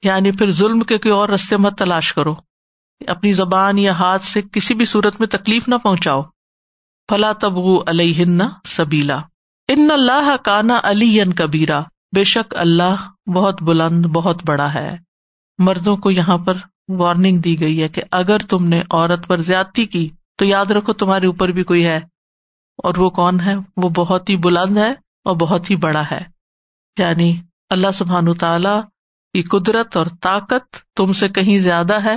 یعنی 0.02 0.32
پھر 0.32 0.50
ظلم 0.50 0.80
کے 0.80 0.98
کوئی 0.98 1.12
اور 1.12 1.28
رستے 1.28 1.56
مت 1.56 1.78
تلاش 1.78 2.12
کرو۔ 2.12 2.34
اپنی 3.06 3.32
زبان 3.32 3.78
یا 3.78 3.92
ہاتھ 3.92 4.24
سے 4.24 4.42
کسی 4.52 4.74
بھی 4.74 4.84
صورت 4.84 5.20
میں 5.20 5.28
تکلیف 5.28 5.68
نہ 5.68 5.74
پہنچاؤ۔ 5.74 6.22
فلا 7.10 7.32
تب 7.32 7.58
علیہ 7.86 8.24
سبیلا۔ 8.64 9.20
ان 9.68 9.88
اللہ 9.92 10.36
کانا 10.44 10.80
علی 10.82 11.22
کبیرا۔ 11.36 11.80
بے 12.16 12.24
شک 12.24 12.54
اللہ 12.56 13.28
بہت 13.28 13.62
بلند، 13.62 14.06
بہت 14.06 14.40
بڑا 14.44 14.74
ہے۔ 14.74 14.96
مردوں 15.58 15.96
کو 15.96 16.10
یہاں 16.10 16.38
پر 16.38 16.56
وارننگ 16.88 17.38
دی 17.38 17.60
گئی 17.60 17.82
ہے 17.82 17.88
کہ 17.88 18.02
اگر 18.10 18.38
تم 18.38 18.66
نے 18.66 18.82
عورت 18.90 19.26
پر 19.26 19.36
زیادتی 19.36 19.86
کی، 19.86 20.08
تو 20.36 20.44
یاد 20.44 20.66
رکھو 20.66 20.92
تمہارے 20.92 21.26
اوپر 21.26 21.48
بھی 21.48 21.62
کوئی 21.62 21.86
ہے۔ 21.86 21.96
اور 22.82 22.94
وہ 22.96 23.10
کون 23.10 23.40
ہے؟ 23.40 23.54
وہ 23.76 23.88
بہت 23.88 24.28
ہی 24.28 24.36
بلند 24.36 24.76
ہے 24.76 24.90
اور 25.24 25.36
بہت 25.36 25.70
ہی 25.70 25.76
بڑا 25.76 26.02
ہے۔ 26.10 26.20
یعنی 26.98 27.40
اللہ 27.70 27.90
سبحان 27.94 28.34
تعالی 28.34 28.80
کی 29.32 29.42
قدرت 29.42 29.96
اور 29.96 30.06
طاقت 30.20 30.76
تم 30.96 31.12
سے 31.12 31.28
کہیں 31.28 31.58
زیادہ 31.58 32.04
ہے 32.04 32.16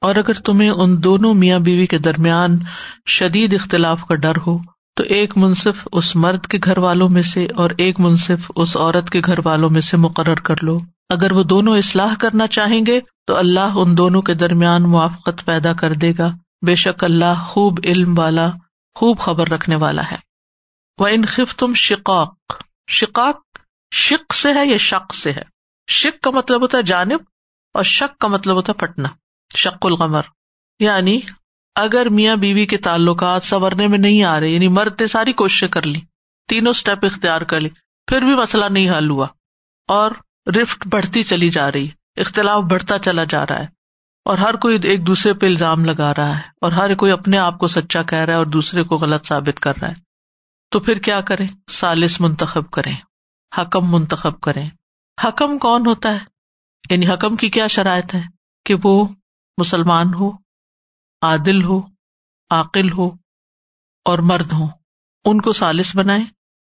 اور 0.00 0.16
اگر 0.16 0.32
تمہیں 0.32 0.70
ان 0.70 1.02
دونوں 1.02 1.34
میاں 1.34 1.58
بیوی 1.58 1.86
کے 1.86 1.98
درمیان 1.98 2.58
شدید 3.06 3.54
اختلاف 3.54 4.04
کا 4.08 4.14
ڈر 4.14 4.36
ہو، 4.46 4.58
تو 4.96 5.02
ایک 5.02 5.36
منصف 5.36 5.88
اس 5.92 6.16
مرد 6.16 6.46
کے 6.46 6.58
گھر 6.64 6.78
والوں 6.78 7.08
میں 7.08 7.22
سے 7.22 7.46
اور 7.56 7.70
ایک 7.78 8.00
منصف 8.00 8.50
اس 8.56 8.76
عورت 8.76 9.10
کے 9.10 9.20
گھر 9.26 9.34
والوں 9.44 9.70
میں 9.70 9.80
سے 9.80 9.96
مقرر 9.96 10.34
کر 10.34 10.54
لو۔ 10.62 10.78
اگر 11.08 11.32
وہ 11.32 11.42
دونوں 11.42 11.78
اصلاح 11.78 12.14
کرنا 12.20 12.46
چاہیں 12.46 12.86
گے، 12.86 13.00
تو 13.26 13.36
اللہ 13.36 13.70
ان 13.74 13.96
دونوں 13.96 14.22
کے 14.22 14.34
درمیان 14.34 14.82
موافقت 14.82 15.44
پیدا 15.44 15.72
کر 15.72 15.92
دے 15.92 16.12
گا۔ 16.18 16.30
بے 16.66 16.74
شک 16.74 17.04
اللہ 17.04 17.42
خوب 17.46 17.80
علم 17.84 18.18
والا، 18.18 18.50
خوب 18.94 19.18
خبر 19.18 19.48
رکھنے 19.48 19.76
والا 19.76 20.02
ہے۔ 20.10 20.16
وہ 20.98 21.06
انخف 21.06 21.56
تم 21.56 21.74
شقاق۔ 21.74 22.34
شقاق 22.88 23.58
شک 23.94 24.34
سے 24.34 24.52
ہے 24.52 24.66
یا 24.66 24.76
شک 24.76 25.14
سے 25.14 25.32
ہے؟ 25.32 25.42
شک 25.88 26.20
کا 26.20 26.30
مطلب 26.30 26.62
ہوتا 26.62 26.78
ہے 26.78 26.82
جانب۔ 26.82 27.31
اور 27.74 27.84
شک 27.84 28.18
کا 28.18 28.28
مطلب 28.28 28.56
ہوتا 28.56 28.72
ہے 28.72 28.78
پٹنا 28.78 29.08
شک 29.56 29.86
القمر۔ 29.86 30.22
یعنی 30.80 31.20
اگر 31.74 32.08
میاں 32.08 32.36
بیوی 32.36 32.66
کے 32.66 32.76
تعلقات 32.76 33.42
سنورنے 33.42 33.86
میں 33.86 33.98
نہیں 33.98 34.24
آ 34.24 34.40
رہے 34.40 34.48
یعنی 34.48 34.68
مرد 34.68 35.00
نے 35.00 35.06
ساری 35.06 35.32
کوششیں 35.32 35.68
کر 35.68 35.82
لی، 35.82 36.00
تینوں 36.48 36.70
اسٹیپ 36.70 37.04
اختیار 37.04 37.40
کر 37.40 37.60
لی، 37.60 37.68
پھر 38.06 38.20
بھی 38.20 38.36
مسئلہ 38.36 38.64
نہیں 38.70 38.90
حل 38.90 39.10
ہوا۔ 39.10 39.26
اور 39.88 40.10
رفٹ 40.46 40.86
بڑھتی 40.86 41.22
چلی 41.22 41.50
جا 41.50 41.72
رہی، 41.72 41.88
اختلاف 42.16 42.62
بڑھتا 42.62 42.98
چلا 42.98 43.24
جا 43.24 43.44
رہا 43.46 43.60
ہے۔ 43.60 43.66
اور 44.24 44.38
ہر 44.38 44.54
کوئی 44.54 44.78
ایک 44.82 45.06
دوسرے 45.06 45.34
پہ 45.34 45.46
الزام 45.46 45.84
لگا 45.84 46.12
رہا 46.14 46.36
ہے، 46.36 46.42
اور 46.60 46.72
ہر 46.72 46.94
کوئی 46.94 47.12
اپنے 47.12 47.38
آپ 47.38 47.58
کو 47.58 47.68
سچا 47.68 48.02
کہہ 48.02 48.18
رہا 48.18 48.32
ہے 48.32 48.38
اور 48.38 48.46
دوسرے 48.46 48.82
کو 48.82 48.96
غلط 48.96 49.26
ثابت 49.26 49.60
کر 49.60 49.72
رہا 49.76 49.88
ہے۔ 49.88 49.94
تو 50.70 50.80
پھر 50.80 50.98
کیا 50.98 51.20
کریں؟ 51.20 51.48
سالس 51.70 52.20
منتخب 52.20 52.70
کریں، 52.70 52.96
حکم 53.58 53.92
منتخب 53.92 54.40
کریں۔ 54.40 54.70
حکم 55.24 55.58
کون 55.58 55.86
ہوتا 55.86 56.14
ہے؟ 56.14 56.31
یعنی 56.90 57.08
حکم 57.08 57.36
کی 57.36 57.50
کیا 57.50 57.66
شرائط 57.66 58.14
ہے 58.14 58.22
کہ 58.64 58.74
وہ 58.84 59.08
مسلمان 59.58 60.14
ہو، 60.14 60.30
عادل 61.22 61.64
ہو 61.64 61.80
عقل 62.50 62.92
ہو 62.92 63.10
اور 64.04 64.18
مرد 64.18 64.52
ہو 64.52 64.66
ان 65.24 65.40
کو 65.40 65.52
سالس 65.52 65.96
بنائے 65.96 66.20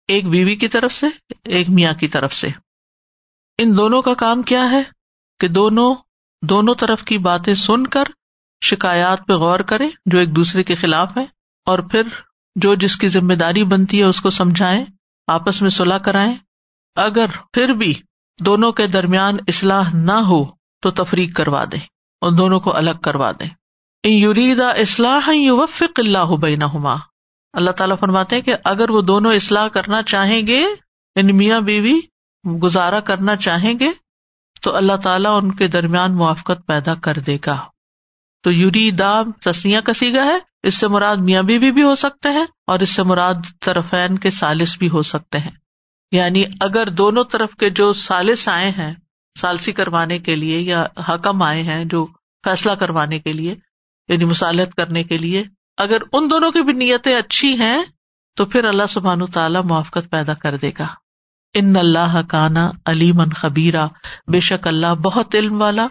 ایک 0.08 0.28
بیوی 0.28 0.56
کی 0.56 0.68
طرف 0.68 0.92
سے، 0.92 1.06
ایک 1.44 1.70
میاں 1.70 1.94
کی 1.94 2.08
طرف 2.08 2.34
سے۔ 2.34 2.48
ان 3.58 3.76
دونوں 3.76 4.02
کا 4.02 4.14
کام 4.14 4.42
کیا 4.42 4.70
ہے؟ 4.70 4.82
کہ 5.40 5.48
دونوں 5.48 5.94
دونوں 6.42 6.74
طرف 6.74 7.02
کی 7.02 7.18
باتیں 7.18 7.54
سن 7.54 7.86
کر، 7.86 8.04
شکایات 8.64 9.26
پہ 9.28 9.32
غور 9.32 9.60
کرے 9.60 9.88
جو 10.06 10.18
ایک 10.18 10.36
دوسرے 10.36 10.62
کے 10.62 10.74
خلاف 10.74 11.16
ہے 11.16 11.24
اور 11.66 11.78
پھر 11.78 12.02
جو 12.56 12.74
جس 12.74 12.96
کی 12.96 13.08
ذمہ 13.08 13.34
داری 13.34 13.64
بنتی 13.64 13.98
ہے 13.98 14.04
اس 14.04 14.20
کو 14.20 14.30
سمجھائیں، 14.30 14.84
آپس 15.26 15.62
میں 15.62 15.70
صلاح 15.70 15.98
کرائیں۔ 15.98 16.34
اگر 16.96 17.26
پھر 17.52 17.68
بھی 17.68 17.94
دونوں 18.40 18.72
کے 18.72 18.86
درمیان 18.86 19.36
اصلاح 19.48 19.90
نہ 19.94 20.12
ہو 20.12 20.44
تو 20.82 20.90
تفریق 20.90 21.36
کروا 21.36 21.64
دیں 21.72 21.80
ان 22.22 22.38
دونوں 22.38 22.60
کو 22.60 22.76
الگ 22.76 22.98
کروا 23.02 23.32
دیں 23.32 23.48
یریدا 24.04 24.70
اصلاح 24.70 25.30
وفق 25.30 26.00
اللہ 26.00 26.36
بینا 26.36 26.96
اللہ 27.52 27.70
تعالیٰ 27.70 27.96
فرماتے 28.00 28.40
کہ 28.40 28.54
اگر 28.64 28.90
وہ 28.90 29.02
دونوں 29.02 29.34
اصلاح 29.34 29.68
کرنا 29.68 30.02
چاہیں 30.02 30.46
گے، 30.46 30.66
ان 31.16 31.36
میاں 31.36 31.60
بیوی 31.60 32.00
گزارا 32.62 33.00
کرنا 33.00 33.36
چاہیں 33.36 33.74
گے، 33.80 33.90
تو 34.62 34.76
اللہ 34.76 34.96
تعالیٰ 34.96 35.40
ان 35.42 35.52
کے 35.52 35.68
درمیان 35.68 36.14
موافقت 36.14 36.66
پیدا 36.66 36.94
کر 36.94 37.18
دے 37.18 37.36
گا۔ 37.46 37.64
تو 38.42 38.50
یوری 38.50 38.90
دا 38.90 39.22
تسیاں 39.44 39.82
کسی 39.82 40.14
گا 40.14 40.24
ہے، 40.24 40.38
اس 40.62 40.74
سے 40.74 40.88
مراد 40.88 41.16
میاں 41.16 41.42
بیوی 41.42 41.72
بھی 41.72 41.82
ہو 41.82 41.94
سکتے 41.94 42.28
ہیں 42.28 42.46
اور 42.66 42.80
اس 42.80 42.90
سے 42.90 43.02
مراد 43.02 43.34
طرفین 43.60 44.18
کے 44.18 44.30
سالس 44.30 44.78
بھی 44.78 44.88
ہو 44.88 45.02
سکتے 45.02 45.38
ہیں۔ 45.38 45.50
یعنی 46.12 46.44
اگر 46.60 46.86
دونوں 46.86 47.24
طرف 47.24 47.50
کے 47.54 47.70
جو 47.70 47.92
سالس 47.92 48.48
آئے 48.48 48.70
ہیں، 48.70 48.94
سالسی 49.40 49.72
کروانے 49.72 50.18
کے 50.18 50.34
لیے 50.34 50.60
یا 50.60 50.86
حکم 51.08 51.42
آئے 51.42 51.62
ہیں 51.62 51.84
جو 51.84 52.06
فیصلہ 52.44 52.72
کروانے 52.72 53.18
کے 53.18 53.32
لیے 53.32 53.54
یعنی 54.08 54.24
مصالحت 54.24 54.74
کرنے 54.74 55.04
کے 55.04 55.18
لیے، 55.18 55.44
اگر 55.76 55.98
ان 56.12 56.30
دونوں 56.30 56.50
کی 56.50 56.62
بھی 56.62 56.72
نیتیں 56.72 57.16
اچھی 57.16 57.58
ہیں، 57.58 57.82
تو 58.36 58.44
پھر 58.44 58.64
اللہ 58.64 58.82
سبحان 58.88 59.26
تعالیٰ 59.26 59.62
موافقت 59.64 60.10
پیدا 60.10 60.34
کر 60.34 60.56
دے 60.56 60.70
گا۔ 60.78 60.86
ان 61.54 61.76
اللہ 61.76 62.20
کانا 62.28 62.70
علیمن 62.86 63.30
خبیرہ 63.30 63.88
بے 64.26 64.40
شک 64.40 64.68
اللہ 64.68 64.94
بہت 64.94 65.34
علم 65.34 65.60
والا، 65.60 65.86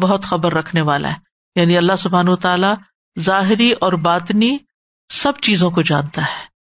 بہت 0.00 0.24
خبر 0.24 0.52
رکھنے 0.52 0.80
والا 0.80 1.08
ہے۔ 1.08 1.16
یعنی 1.56 1.76
اللہ 1.76 1.96
سبحان 1.98 2.36
تعالیٰ 2.36 2.74
ظاہری 3.20 3.72
اور 3.72 3.92
باطنی 3.92 4.58
سب 5.08 5.32
چیزوں 5.40 5.70
کو 5.70 5.82
جانتا 5.82 6.22
ہے۔ 6.22 6.54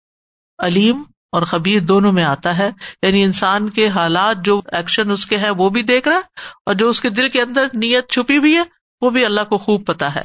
علیم 0.59 1.03
اور 1.31 1.41
خبیر 1.41 1.79
دونوں 1.79 2.11
میں 2.11 2.23
آتا 2.23 2.57
ہے۔ 2.57 2.71
یعنی 3.03 3.23
انسان 3.23 3.69
کے 3.69 3.89
حالات 3.89 4.37
جو 4.45 4.61
ایکشن 4.65 5.11
اس 5.11 5.25
کے 5.25 5.37
ہیں 5.37 5.49
وہ 5.49 5.69
بھی 5.69 5.83
دیکھ 5.83 6.07
رہا 6.07 6.15
ہے 6.15 6.21
اور 6.65 6.73
جو 6.73 6.89
اس 6.89 7.01
کے 7.01 7.09
دل 7.09 7.29
کے 7.29 7.41
اندر 7.41 7.67
نیت 7.73 8.09
چھپی 8.09 8.39
بھی 8.39 8.55
ہے 8.55 8.61
وہ 9.01 9.09
بھی 9.09 9.25
اللہ 9.25 9.41
کو 9.41 9.57
خوب 9.57 9.85
پتا 9.85 10.15
ہے۔ 10.15 10.21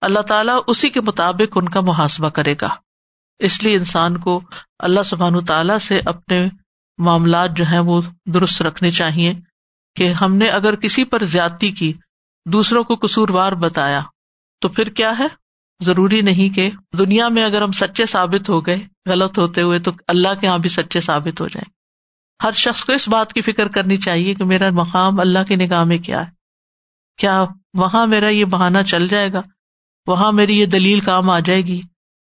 اللہ 0.00 0.20
تعالیٰ 0.20 0.58
اسی 0.66 0.90
کے 0.90 1.00
مطابق 1.00 1.56
ان 1.56 1.68
کا 1.68 1.80
محاسبہ 1.80 2.28
کرے 2.28 2.54
گا۔ 2.62 2.68
اس 3.38 3.62
لیے 3.62 3.76
انسان 3.76 4.18
کو 4.18 4.40
اللہ 4.78 5.02
سبحان 5.02 5.44
تعالیٰ 5.44 5.78
سے 5.78 6.00
اپنے 6.06 6.48
معاملات 6.98 7.56
جو 7.56 7.64
ہیں 7.64 7.78
وہ 7.78 8.02
درست 8.26 8.62
رکھنے 8.62 8.90
چاہیے 8.90 9.34
کہ 9.96 10.12
ہم 10.12 10.36
نے 10.36 10.48
اگر 10.48 10.74
کسی 10.74 11.04
پر 11.04 11.24
زیادتی 11.24 11.70
کی، 11.70 11.92
دوسروں 12.46 12.84
کو 12.84 12.94
قصوروار 12.94 13.52
بتایا، 13.52 14.00
تو 14.60 14.68
پھر 14.68 14.88
کیا 14.88 15.18
ہے؟ 15.18 15.26
ضروری 15.82 16.20
نہیں 16.20 16.54
کہ 16.54 16.70
دنیا 16.98 17.28
میں 17.28 17.44
اگر 17.44 17.62
ہم 17.62 17.72
سچے 17.72 18.06
ثابت 18.06 18.48
ہو 18.48 18.66
گئے، 18.66 18.78
غلط 19.06 19.38
ہوتے 19.38 19.62
ہوئے 19.62 19.78
تو 19.78 19.90
اللہ 20.08 20.28
کے 20.40 20.46
یہاں 20.46 20.58
بھی 20.58 20.68
سچے 20.68 21.00
ثابت 21.00 21.40
ہو 21.40 21.48
جائیں۔ 21.48 21.70
ہر 22.44 22.52
شخص 22.52 22.84
کو 22.84 22.92
اس 22.92 23.08
بات 23.08 23.32
کی 23.32 23.42
فکر 23.42 23.68
کرنی 23.68 23.96
چاہیے 23.96 24.34
کہ 24.34 24.44
میرا 24.44 24.70
مقام 24.70 25.20
اللہ 25.20 25.38
کی 25.48 25.56
نگاہ 25.56 25.84
میں 25.84 25.98
کیا 25.98 26.26
ہے۔ 26.26 26.30
کیا 27.18 27.44
وہاں 27.74 28.06
میرا 28.06 28.28
یہ 28.28 28.44
بہانا 28.44 28.82
چل 28.82 29.08
جائے 29.08 29.32
گا؟ 29.32 29.42
وہاں 30.06 30.32
میری 30.32 30.60
یہ 30.60 30.66
دلیل 30.66 31.00
کام 31.00 31.30
آ 31.30 31.38
جائے 31.38 31.60
گی؟ 31.60 31.80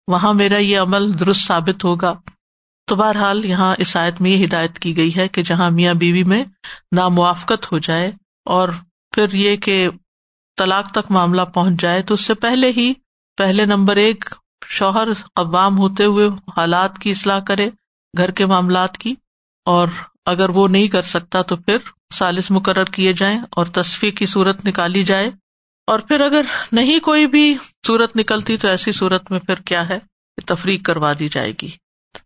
وہاں 0.08 0.34
میرا 0.34 0.58
یہ 0.58 0.78
عمل 0.78 1.18
درست 1.18 1.46
ثابت 1.46 1.84
ہوگا؟ 1.84 2.12
تو 2.86 2.96
بہرحال 2.96 3.44
یہاں 3.44 3.74
اس 3.78 3.96
آیت 3.96 4.20
میں 4.20 4.30
یہ 4.30 4.46
ہدایت 4.46 4.78
کی 4.78 4.96
گئی 4.96 5.16
ہے 5.16 5.28
کہ 5.28 5.42
جہاں 5.42 5.70
میاں 5.70 5.94
بیوی 5.94 6.24
میں 6.24 6.44
ناموافقت 6.96 7.72
ہو 7.72 7.78
جائے 7.78 8.10
اور 8.44 8.68
پھر 9.14 9.32
یہ 9.32 9.56
کہ 9.56 9.88
طلاق 10.56 10.90
تک 10.90 11.10
معاملہ 11.10 11.42
پہنچ 11.42 11.80
جائے 11.80 12.02
تو 12.02 12.14
اس 12.14 12.20
سے 12.20 12.34
پہلے 12.34 12.70
ہی 12.70 12.92
پہلے 13.38 13.64
نمبر 13.64 13.96
ایک، 13.96 14.34
شوہر 14.66 15.08
قوام 15.34 15.78
ہوتے 15.78 16.04
ہوئے 16.04 16.28
حالات 16.56 16.98
کی 16.98 17.10
اصلاح 17.10 17.38
کرے، 17.38 17.68
گھر 18.16 18.30
کے 18.30 18.46
معاملات 18.46 18.98
کی، 18.98 19.14
اور 19.64 19.88
اگر 20.26 20.48
وہ 20.48 20.68
نہیں 20.68 20.88
کر 20.88 21.02
سکتا 21.02 21.42
تو 21.42 21.56
پھر 21.56 21.78
سالس 22.14 22.50
مقرر 22.50 22.84
کیے 22.84 23.12
جائیں 23.12 23.38
اور 23.50 23.66
تصفیح 23.66 24.10
کی 24.10 24.26
صورت 24.26 24.66
نکالی 24.66 25.02
جائے۔ 25.02 25.30
اور 25.86 25.98
پھر 25.98 26.20
اگر 26.20 26.42
نہیں 26.72 27.00
کوئی 27.00 27.26
بھی 27.26 27.56
صورت 27.86 28.16
نکلتی 28.16 28.56
تو 28.56 28.68
ایسی 28.68 28.92
صورت 28.92 29.30
میں 29.30 29.40
پھر 29.40 29.54
کیا 29.54 29.88
ہے؟ 29.88 29.98
تفریح 30.46 30.78
کروا 30.84 31.12
دی 31.18 31.28
جائے 31.28 31.52
گی 31.62 31.70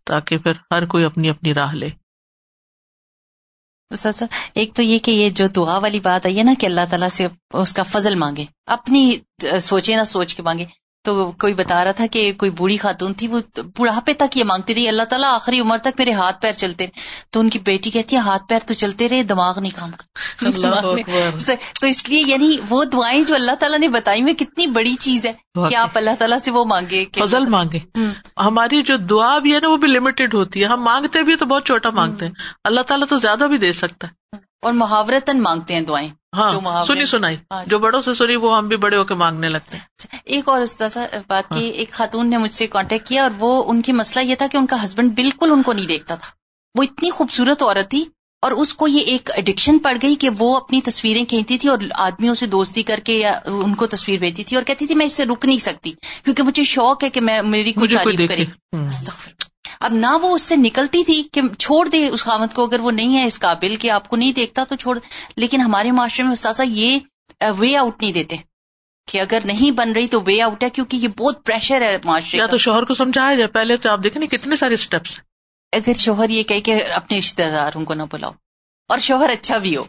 تاکہ 0.03 0.37
پھر 0.37 0.51
ہر 0.71 0.85
کوئی 0.85 1.03
اپنی 1.03 1.29
اپنی 1.29 1.53
راہ 1.53 1.73
لے۔ 1.73 1.89
ایک 4.53 4.75
تو 4.75 4.83
یہ 4.83 4.99
کہ 4.99 5.11
یہ 5.11 5.29
جو 5.29 5.47
دعا 5.47 5.77
والی 5.77 5.99
بات 5.99 6.25
آئی 6.25 6.37
ہے 6.37 6.43
نا 6.43 6.53
کہ 6.59 6.65
اللہ 6.65 6.81
تعالیٰ 6.89 7.09
سے 7.09 7.27
اس 7.53 7.73
کا 7.73 7.83
فضل 7.83 8.15
مانگے، 8.15 8.45
اپنی 8.65 9.17
سوچے 9.61 9.95
نہ 9.95 10.03
سوچ 10.03 10.35
کے 10.35 10.43
مانگے 10.43 10.65
تو 11.03 11.31
کوئی 11.31 11.53
بتا 11.53 11.83
رہا 11.83 11.91
تھا 11.91 12.05
کہ 12.11 12.33
کوئی 12.33 12.51
بوڑھی 12.51 12.77
خاتون 12.77 13.13
تھی 13.13 13.27
وہ 13.27 13.39
بڑھاپے 13.79 14.13
تک 14.13 14.37
یہ 14.37 14.43
مانگتی 14.43 14.75
رہی 14.75 14.87
اللہ 14.87 15.03
تعالیٰ 15.03 15.33
آخری 15.33 15.59
عمر 15.59 15.77
تک 15.77 15.87
میرے 15.97 16.13
ہاتھ 16.13 16.41
پیر 16.41 16.51
چلتے 16.51 16.87
تو 17.29 17.39
ان 17.39 17.49
کی 17.49 17.59
بیٹی 17.59 17.89
کہتی 17.89 18.15
ہے 18.15 18.21
ہاتھ 18.21 18.43
پیر 18.49 18.59
تو 18.67 18.73
چلتے 18.73 19.09
رہے 19.09 19.23
دماغ 19.23 19.59
نہیں 19.59 19.71
کام 19.75 19.91
کر 19.91 20.05
تو 21.79 21.87
اس 21.87 22.09
لیے 22.09 22.23
یعنی 22.25 22.57
وہ 22.69 22.83
دعائیں 22.85 23.23
جو 23.23 23.35
اللہ 23.35 23.55
تعالیٰ 23.59 23.79
نے 23.79 23.87
بتائی 23.87 24.21
میں 24.21 24.33
کتنی 24.33 24.67
بڑی 24.67 24.93
چیز 24.93 25.25
ہے 25.25 25.33
کہ 25.69 25.75
آپ 25.75 25.97
اللہ 25.97 26.15
تعالیٰ 26.19 26.39
سے 26.39 26.51
وہ 26.51 26.65
مانگے 26.65 27.05
فضل 27.19 27.45
مانگے۔ 27.45 27.79
ہماری 28.37 28.83
جو 28.83 28.97
دعا 28.97 29.39
بھی 29.39 29.55
ہے 29.55 29.59
نا 29.59 29.69
وہ 29.69 29.77
بھی 29.77 29.87
لمیٹڈ 29.87 30.33
ہوتی 30.33 30.61
ہے۔ 30.61 30.65
ہم 30.65 30.83
مانگتے 30.83 31.23
بھی 31.23 31.35
تو 31.35 31.45
بہت 31.45 31.65
چھوٹا 31.65 31.89
مانگتے 31.89 32.25
ہیں۔ 32.25 32.33
اللہ 32.63 32.81
تعالیٰ 32.81 33.07
تو 33.07 33.17
زیادہ 33.17 33.43
بھی 33.43 33.57
دے 33.57 33.71
سکتا 33.71 34.07
ہے۔ 34.07 34.13
اور 34.63 34.73
محاورتن 34.73 35.41
مانگتے 35.41 35.73
ہیں 35.73 35.81
دعائیں 35.81 36.09
ہاں 36.33 36.83
سنی 36.85 37.05
سنائی 37.05 37.35
ہاں 37.51 37.63
جو 37.65 37.79
بڑوں 37.79 38.01
سے 38.01 38.13
سنی 38.13 38.35
وہ 38.35 38.57
ہم 38.57 38.67
بھی 38.67 38.77
بڑے 38.77 38.97
ہو 38.97 39.03
کے 39.03 39.13
مانگنے 39.13 39.49
لگتے 39.49 39.77
ہیں۔ 39.77 39.83
اچھا، 39.97 40.17
ایک 40.25 40.49
اور 40.49 40.61
بات 41.27 41.53
کی 41.53 41.65
ایک 41.65 41.91
خاتون 41.91 42.29
نے 42.29 42.37
مجھ 42.37 42.53
سے 42.53 42.67
کانٹیکٹ 42.67 43.07
کیا 43.07 43.23
اور 43.23 43.31
وہ 43.39 43.63
ان 43.67 43.81
کی 43.81 43.91
مسئلہ 43.91 44.25
یہ 44.25 44.35
تھا 44.35 44.47
کہ 44.47 44.57
ان 44.57 44.65
کا 44.65 44.83
ہسبینڈ 44.83 45.15
بالکل 45.15 45.51
ان 45.51 45.61
کو 45.61 45.73
نہیں 45.73 45.87
دیکھتا 45.87 46.15
تھا۔ 46.15 46.31
وہ 46.77 46.83
اتنی 46.83 47.09
خوبصورت 47.09 47.63
عورت 47.63 47.89
تھی 47.89 48.05
اور 48.41 48.51
اس 48.51 48.73
کو 48.73 48.87
یہ 48.87 48.99
ایک 48.99 49.31
اڈکشن 49.37 49.77
پڑ 49.79 49.97
گئی 50.01 50.15
کہ 50.15 50.29
وہ 50.37 50.55
اپنی 50.57 50.81
تصویریں 50.81 51.25
کھینچتی 51.25 51.57
تھی 51.57 51.69
اور 51.69 51.77
آدمیوں 51.99 52.35
سے 52.35 52.45
دوستی 52.45 52.83
کر 52.83 52.99
کے 53.03 53.13
یا 53.13 53.39
ان 53.45 53.75
کو 53.75 53.87
تصویر 53.87 54.19
بھیجتی 54.19 54.43
تھی 54.43 54.57
اور 54.57 54.63
کہتی 54.63 54.87
تھی 54.87 54.95
میں 54.95 55.05
اس 55.05 55.13
سے 55.13 55.25
رک 55.25 55.45
نہیں 55.45 55.57
سکتی 55.57 55.91
کیونکہ 56.23 56.43
مجھے 56.43 56.63
شوق 56.63 57.03
ہے 57.03 57.09
کہ 57.09 57.21
میں 57.21 57.41
میری 57.41 57.73
کوئی 57.73 57.95
تعریف 57.95 58.29
کرے۔ 58.29 58.45
اب 59.83 59.93
نہ 59.93 60.07
وہ 60.21 60.35
اس 60.35 60.41
سے 60.41 60.55
نکلتی 60.55 61.03
تھی 61.03 61.23
کہ 61.31 61.41
چھوڑ 61.59 61.87
دے 61.87 62.09
اس 62.09 62.23
خامت 62.23 62.53
کو 62.53 62.63
اگر 62.65 62.81
وہ 62.81 62.91
نہیں 62.91 63.17
ہے 63.17 63.25
اس 63.25 63.39
قابل 63.39 63.75
کہ 63.75 63.89
آپ 63.91 64.07
کو 64.07 64.15
نہیں 64.15 64.31
دیکھتا 64.31 64.63
تو 64.63 64.75
چھوڑ 64.75 64.99
لیکن 65.35 65.61
ہمارے 65.61 65.91
معاشرے 65.91 66.23
میں 66.23 66.31
استاذہ 66.31 66.63
یہ 66.67 66.99
وے 67.57 67.77
آؤٹ 67.77 68.01
نہیں 68.01 68.11
دیتے۔ 68.11 68.35
کہ 69.11 69.19
اگر 69.19 69.39
نہیں 69.45 69.71
بن 69.71 69.91
رہی 69.91 70.07
تو 70.07 70.21
وے 70.27 70.41
آؤٹ 70.41 70.63
ہے 70.63 70.69
کیونکہ 70.69 70.95
یہ 70.97 71.07
بہت 71.07 71.45
پریشر 71.45 71.81
ہے 71.81 71.97
معاشرے 72.05 72.39
یا 72.39 72.45
تو 72.45 72.57
شوہر 72.57 72.83
کو 72.83 72.93
سمجھایا 72.93 73.35
جائے۔ 73.35 73.47
پہلے 73.47 73.77
تو 73.77 73.89
آپ 73.89 73.99
دیکھیں 74.03 74.27
کتنے 74.27 74.55
سارے 74.55 74.73
اسٹیپس 74.73 75.19
اگر 75.71 75.93
شوہر 75.93 76.29
یہ 76.29 76.43
کہ 76.43 76.83
اپنے 76.93 77.17
رشتے 77.17 77.49
داروں 77.49 77.85
کو 77.85 77.93
نہ 77.93 78.03
بلاؤ 78.11 78.31
اور 78.89 78.99
شوہر 78.99 79.29
اچھا 79.29 79.57
بھی 79.57 79.77
ہو 79.77 79.83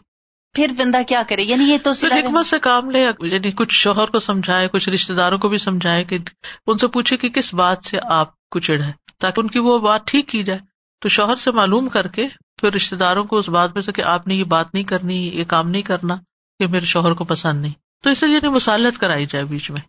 پھر 0.55 0.67
بندہ 0.79 0.99
کیا 1.09 1.23
کرے؟ 1.29 1.43
یعنی 1.43 1.65
یہ 1.65 1.79
تو 1.79 1.91
حکمت 1.91 2.47
سے 2.47 2.59
کام 2.59 2.91
لے 2.91 3.07
یعنی 3.23 3.53
کچھ 3.53 3.73
شوہر 3.73 4.07
کو 4.07 4.21
سمجھائے 4.21 4.69
کچھ 4.69 4.89
رشتے 4.89 5.15
داروں 5.15 5.39
کو 5.39 5.49
بھی 5.49 5.59
سمجھائے 5.59 6.05
کہ 6.05 6.19
ان 6.67 6.79
سے 6.79 6.87
پوچھے 6.87 7.17
کہ 7.17 7.29
کس 7.29 7.55
بات 7.55 7.85
سے 7.85 7.99
آپ 8.03 8.29
کچڑ 8.55 8.83
ہے، 8.83 8.93
تاکہ 9.19 9.41
ان 9.41 9.49
کی 9.49 9.59
وہ 9.59 9.79
بات 9.79 10.07
ٹھیک 10.07 10.29
کی 10.29 10.43
جائے۔ 10.43 10.61
تو 11.01 11.09
شوہر 11.09 11.37
سے 11.37 11.51
معلوم 11.51 11.89
کر 11.89 12.07
کے 12.07 12.27
پھر 12.61 12.73
رشتے 12.73 12.97
داروں 12.97 13.25
کو 13.25 13.39
اس 13.39 13.49
بات 13.49 13.75
میں 13.75 13.83
سے 13.83 13.93
کہ 13.93 14.03
آپ 14.03 14.27
نے 14.27 14.35
یہ 14.35 14.45
بات 14.45 14.75
نہیں 14.75 14.85
کرنی، 14.85 15.29
یہ 15.29 15.45
کام 15.45 15.71
نہیں 15.71 15.83
کرنا 15.83 16.17
کہ 16.59 16.67
میرے 16.67 16.85
شوہر 16.85 17.13
کو 17.13 17.25
پسند 17.25 17.61
نہیں۔ 17.61 17.73
تو 18.03 18.11
اس 18.11 18.23
لیے 18.23 18.49
مسالت 18.49 18.99
کرائی 18.99 19.27
جائے 19.27 19.45
بیچ 19.45 19.71
میں۔ 19.71 19.81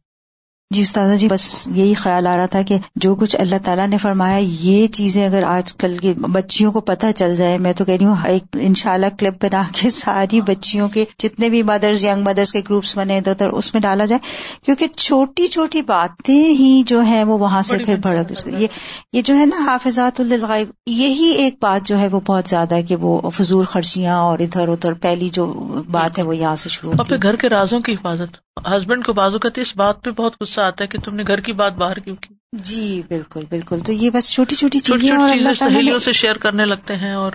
جی 0.71 0.81
استاد 0.81 1.15
جی 1.15 1.27
بس 1.27 1.43
یہی 1.67 1.93
خیال 1.93 2.27
آ 2.27 2.35
رہا 2.37 2.45
تھا 2.45 2.61
کہ 2.61 2.77
جو 2.95 3.13
کچھ 3.15 3.35
اللہ 3.39 3.55
تعالیٰ 3.63 3.87
نے 3.87 3.97
فرمایا 3.97 4.37
یہ 4.37 4.87
چیزیں 4.87 5.25
اگر 5.25 5.43
آج 5.43 5.73
کل 5.73 5.97
کی 5.97 6.13
بچیوں 6.31 6.71
کو 6.71 6.79
پتہ 6.81 7.11
چل 7.15 7.35
جائے 7.35 7.57
میں 7.57 7.73
تو 7.73 7.85
کہہ 7.85 7.93
رہی 7.93 8.05
ہوں 8.05 8.25
ایک 8.25 8.57
ان 8.59 8.73
شاء 8.75 8.93
اللہ 8.93 9.15
کلپ 9.19 9.45
بنا 9.45 9.61
کے 9.73 9.89
ساری 9.95 10.41
بچیوں 10.41 10.87
کے 10.87 11.05
جتنے 11.19 11.49
بھی 11.49 11.61
مدرس 11.63 12.03
ینگ 12.03 12.23
مدرس 12.23 12.51
کے 12.51 12.61
گروپس 12.69 12.97
بنے 12.97 13.17
ادھر 13.17 13.31
ادھر 13.31 13.49
اس 13.49 13.73
میں 13.73 13.81
ڈالا 13.81 14.05
جائے 14.05 14.29
کیونکہ 14.65 14.87
چھوٹی 14.97 15.47
چھوٹی 15.47 15.81
باتیں 15.81 16.33
ہی 16.33 16.81
جو 16.87 17.05
ہے 17.05 17.23
وہ 17.23 17.37
وہاں 17.37 17.61
سے 17.61 17.77
پھر 17.77 17.95
بڑھ 17.95 18.19
یہ 18.47 18.67
یہ 19.13 19.21
جو 19.21 19.35
ہے 19.35 19.45
نا 19.45 19.63
حافظات 19.65 20.19
الغائب 20.19 20.71
یہی 20.87 21.29
ایک 21.35 21.57
بات 21.61 21.87
جو 21.87 21.99
ہے 21.99 22.07
وہ 22.07 22.19
بہت 22.25 22.49
زیادہ 22.49 22.75
ہے 22.75 22.83
کہ 22.83 22.95
وہ 22.95 23.29
فضول 23.29 23.65
خرچیاں 23.65 24.17
اور 24.17 24.39
ادھر 24.39 24.67
ادھر 24.67 24.93
پہلی 25.01 25.29
جو 25.29 25.45
بات 25.91 26.17
ہے 26.17 26.23
وہ 26.23 26.37
یہاں 26.37 26.55
سے 26.55 26.69
شروع 26.69 26.93
گھر 27.21 27.35
کے 27.35 27.49
رازوں 27.49 27.79
کی 27.79 27.93
حفاظت 27.93 28.43
ہسبینڈ 28.67 29.05
کو 29.05 29.13
بازو 29.13 29.39
کرتی 29.39 29.61
اس 29.61 29.75
بات 29.75 30.03
پہ 30.03 30.11
بہت 30.11 30.35
غصہ 30.55 30.61
آتا 30.61 30.83
ہے 30.83 30.87
کہ 30.87 30.97
تم 30.99 31.15
نے 31.15 31.23
گھر 31.27 31.39
کی 31.39 31.53
بات 31.53 31.73
باہر 31.73 31.95
کیوں 31.95 32.15
کی؟ 32.15 32.35
جی 32.53 33.01
بالکل 33.07 33.43
بالکل۔ 33.49 33.79
تو 33.85 33.91
یہ 33.91 34.09
بس 34.09 34.31
چھوٹی 34.31 34.55
چھوٹی 34.55 34.79
چیزیں 34.79 35.53
سہیلیوں 35.55 35.99
سے 35.99 36.13
شیئر 36.13 36.35
کرنے 36.35 36.65
لگتے 36.65 36.95
ہیں 36.95 37.13
اور 37.13 37.31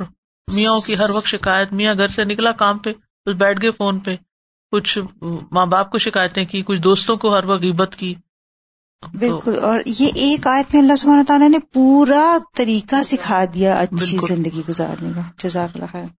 میاں 0.53 0.79
کی 0.87 0.99
ہر 0.99 1.11
وقت 1.11 1.27
شکایت 1.27 1.73
میاں 1.73 1.95
گھر 1.95 2.09
سے 2.09 2.25
نکلا 2.25 2.53
کام 2.53 2.79
پہ 2.79 2.93
بیٹھ 3.33 3.63
گئے 3.63 3.71
فون 3.71 3.99
پہ۔ 3.99 4.17
کچھ 4.73 4.99
ماں 5.53 5.67
باپ 5.67 5.91
کو 5.91 5.99
شکایتیں 5.99 6.45
کی 6.45 6.63
کچھ 6.67 6.81
دوستوں 6.81 7.17
کو 7.17 7.35
ہر 7.39 7.45
وقت 7.45 7.65
عبت 7.65 7.97
کی۔ 7.99 8.15
بالکل 9.15 9.59
اور 9.63 9.81
یہ 9.87 10.09
ایک 10.15 10.47
آیت 10.47 10.75
میں 10.75 10.83
اللہ 10.83 10.97
سبحانہ 10.97 11.23
تعالیٰ 11.27 11.49
نے 11.49 11.59
پورا 11.59 12.37
طریقہ 12.57 13.03
سکھا 13.03 13.45
دیا 13.55 13.75
اچھی 13.81 14.19
زندگی 14.29 14.63
گزارنے 14.69 15.11
کا۔ 15.15 15.49
جزاک 15.49 15.71
اللہ 15.75 15.87
خیر۔ 15.93 16.20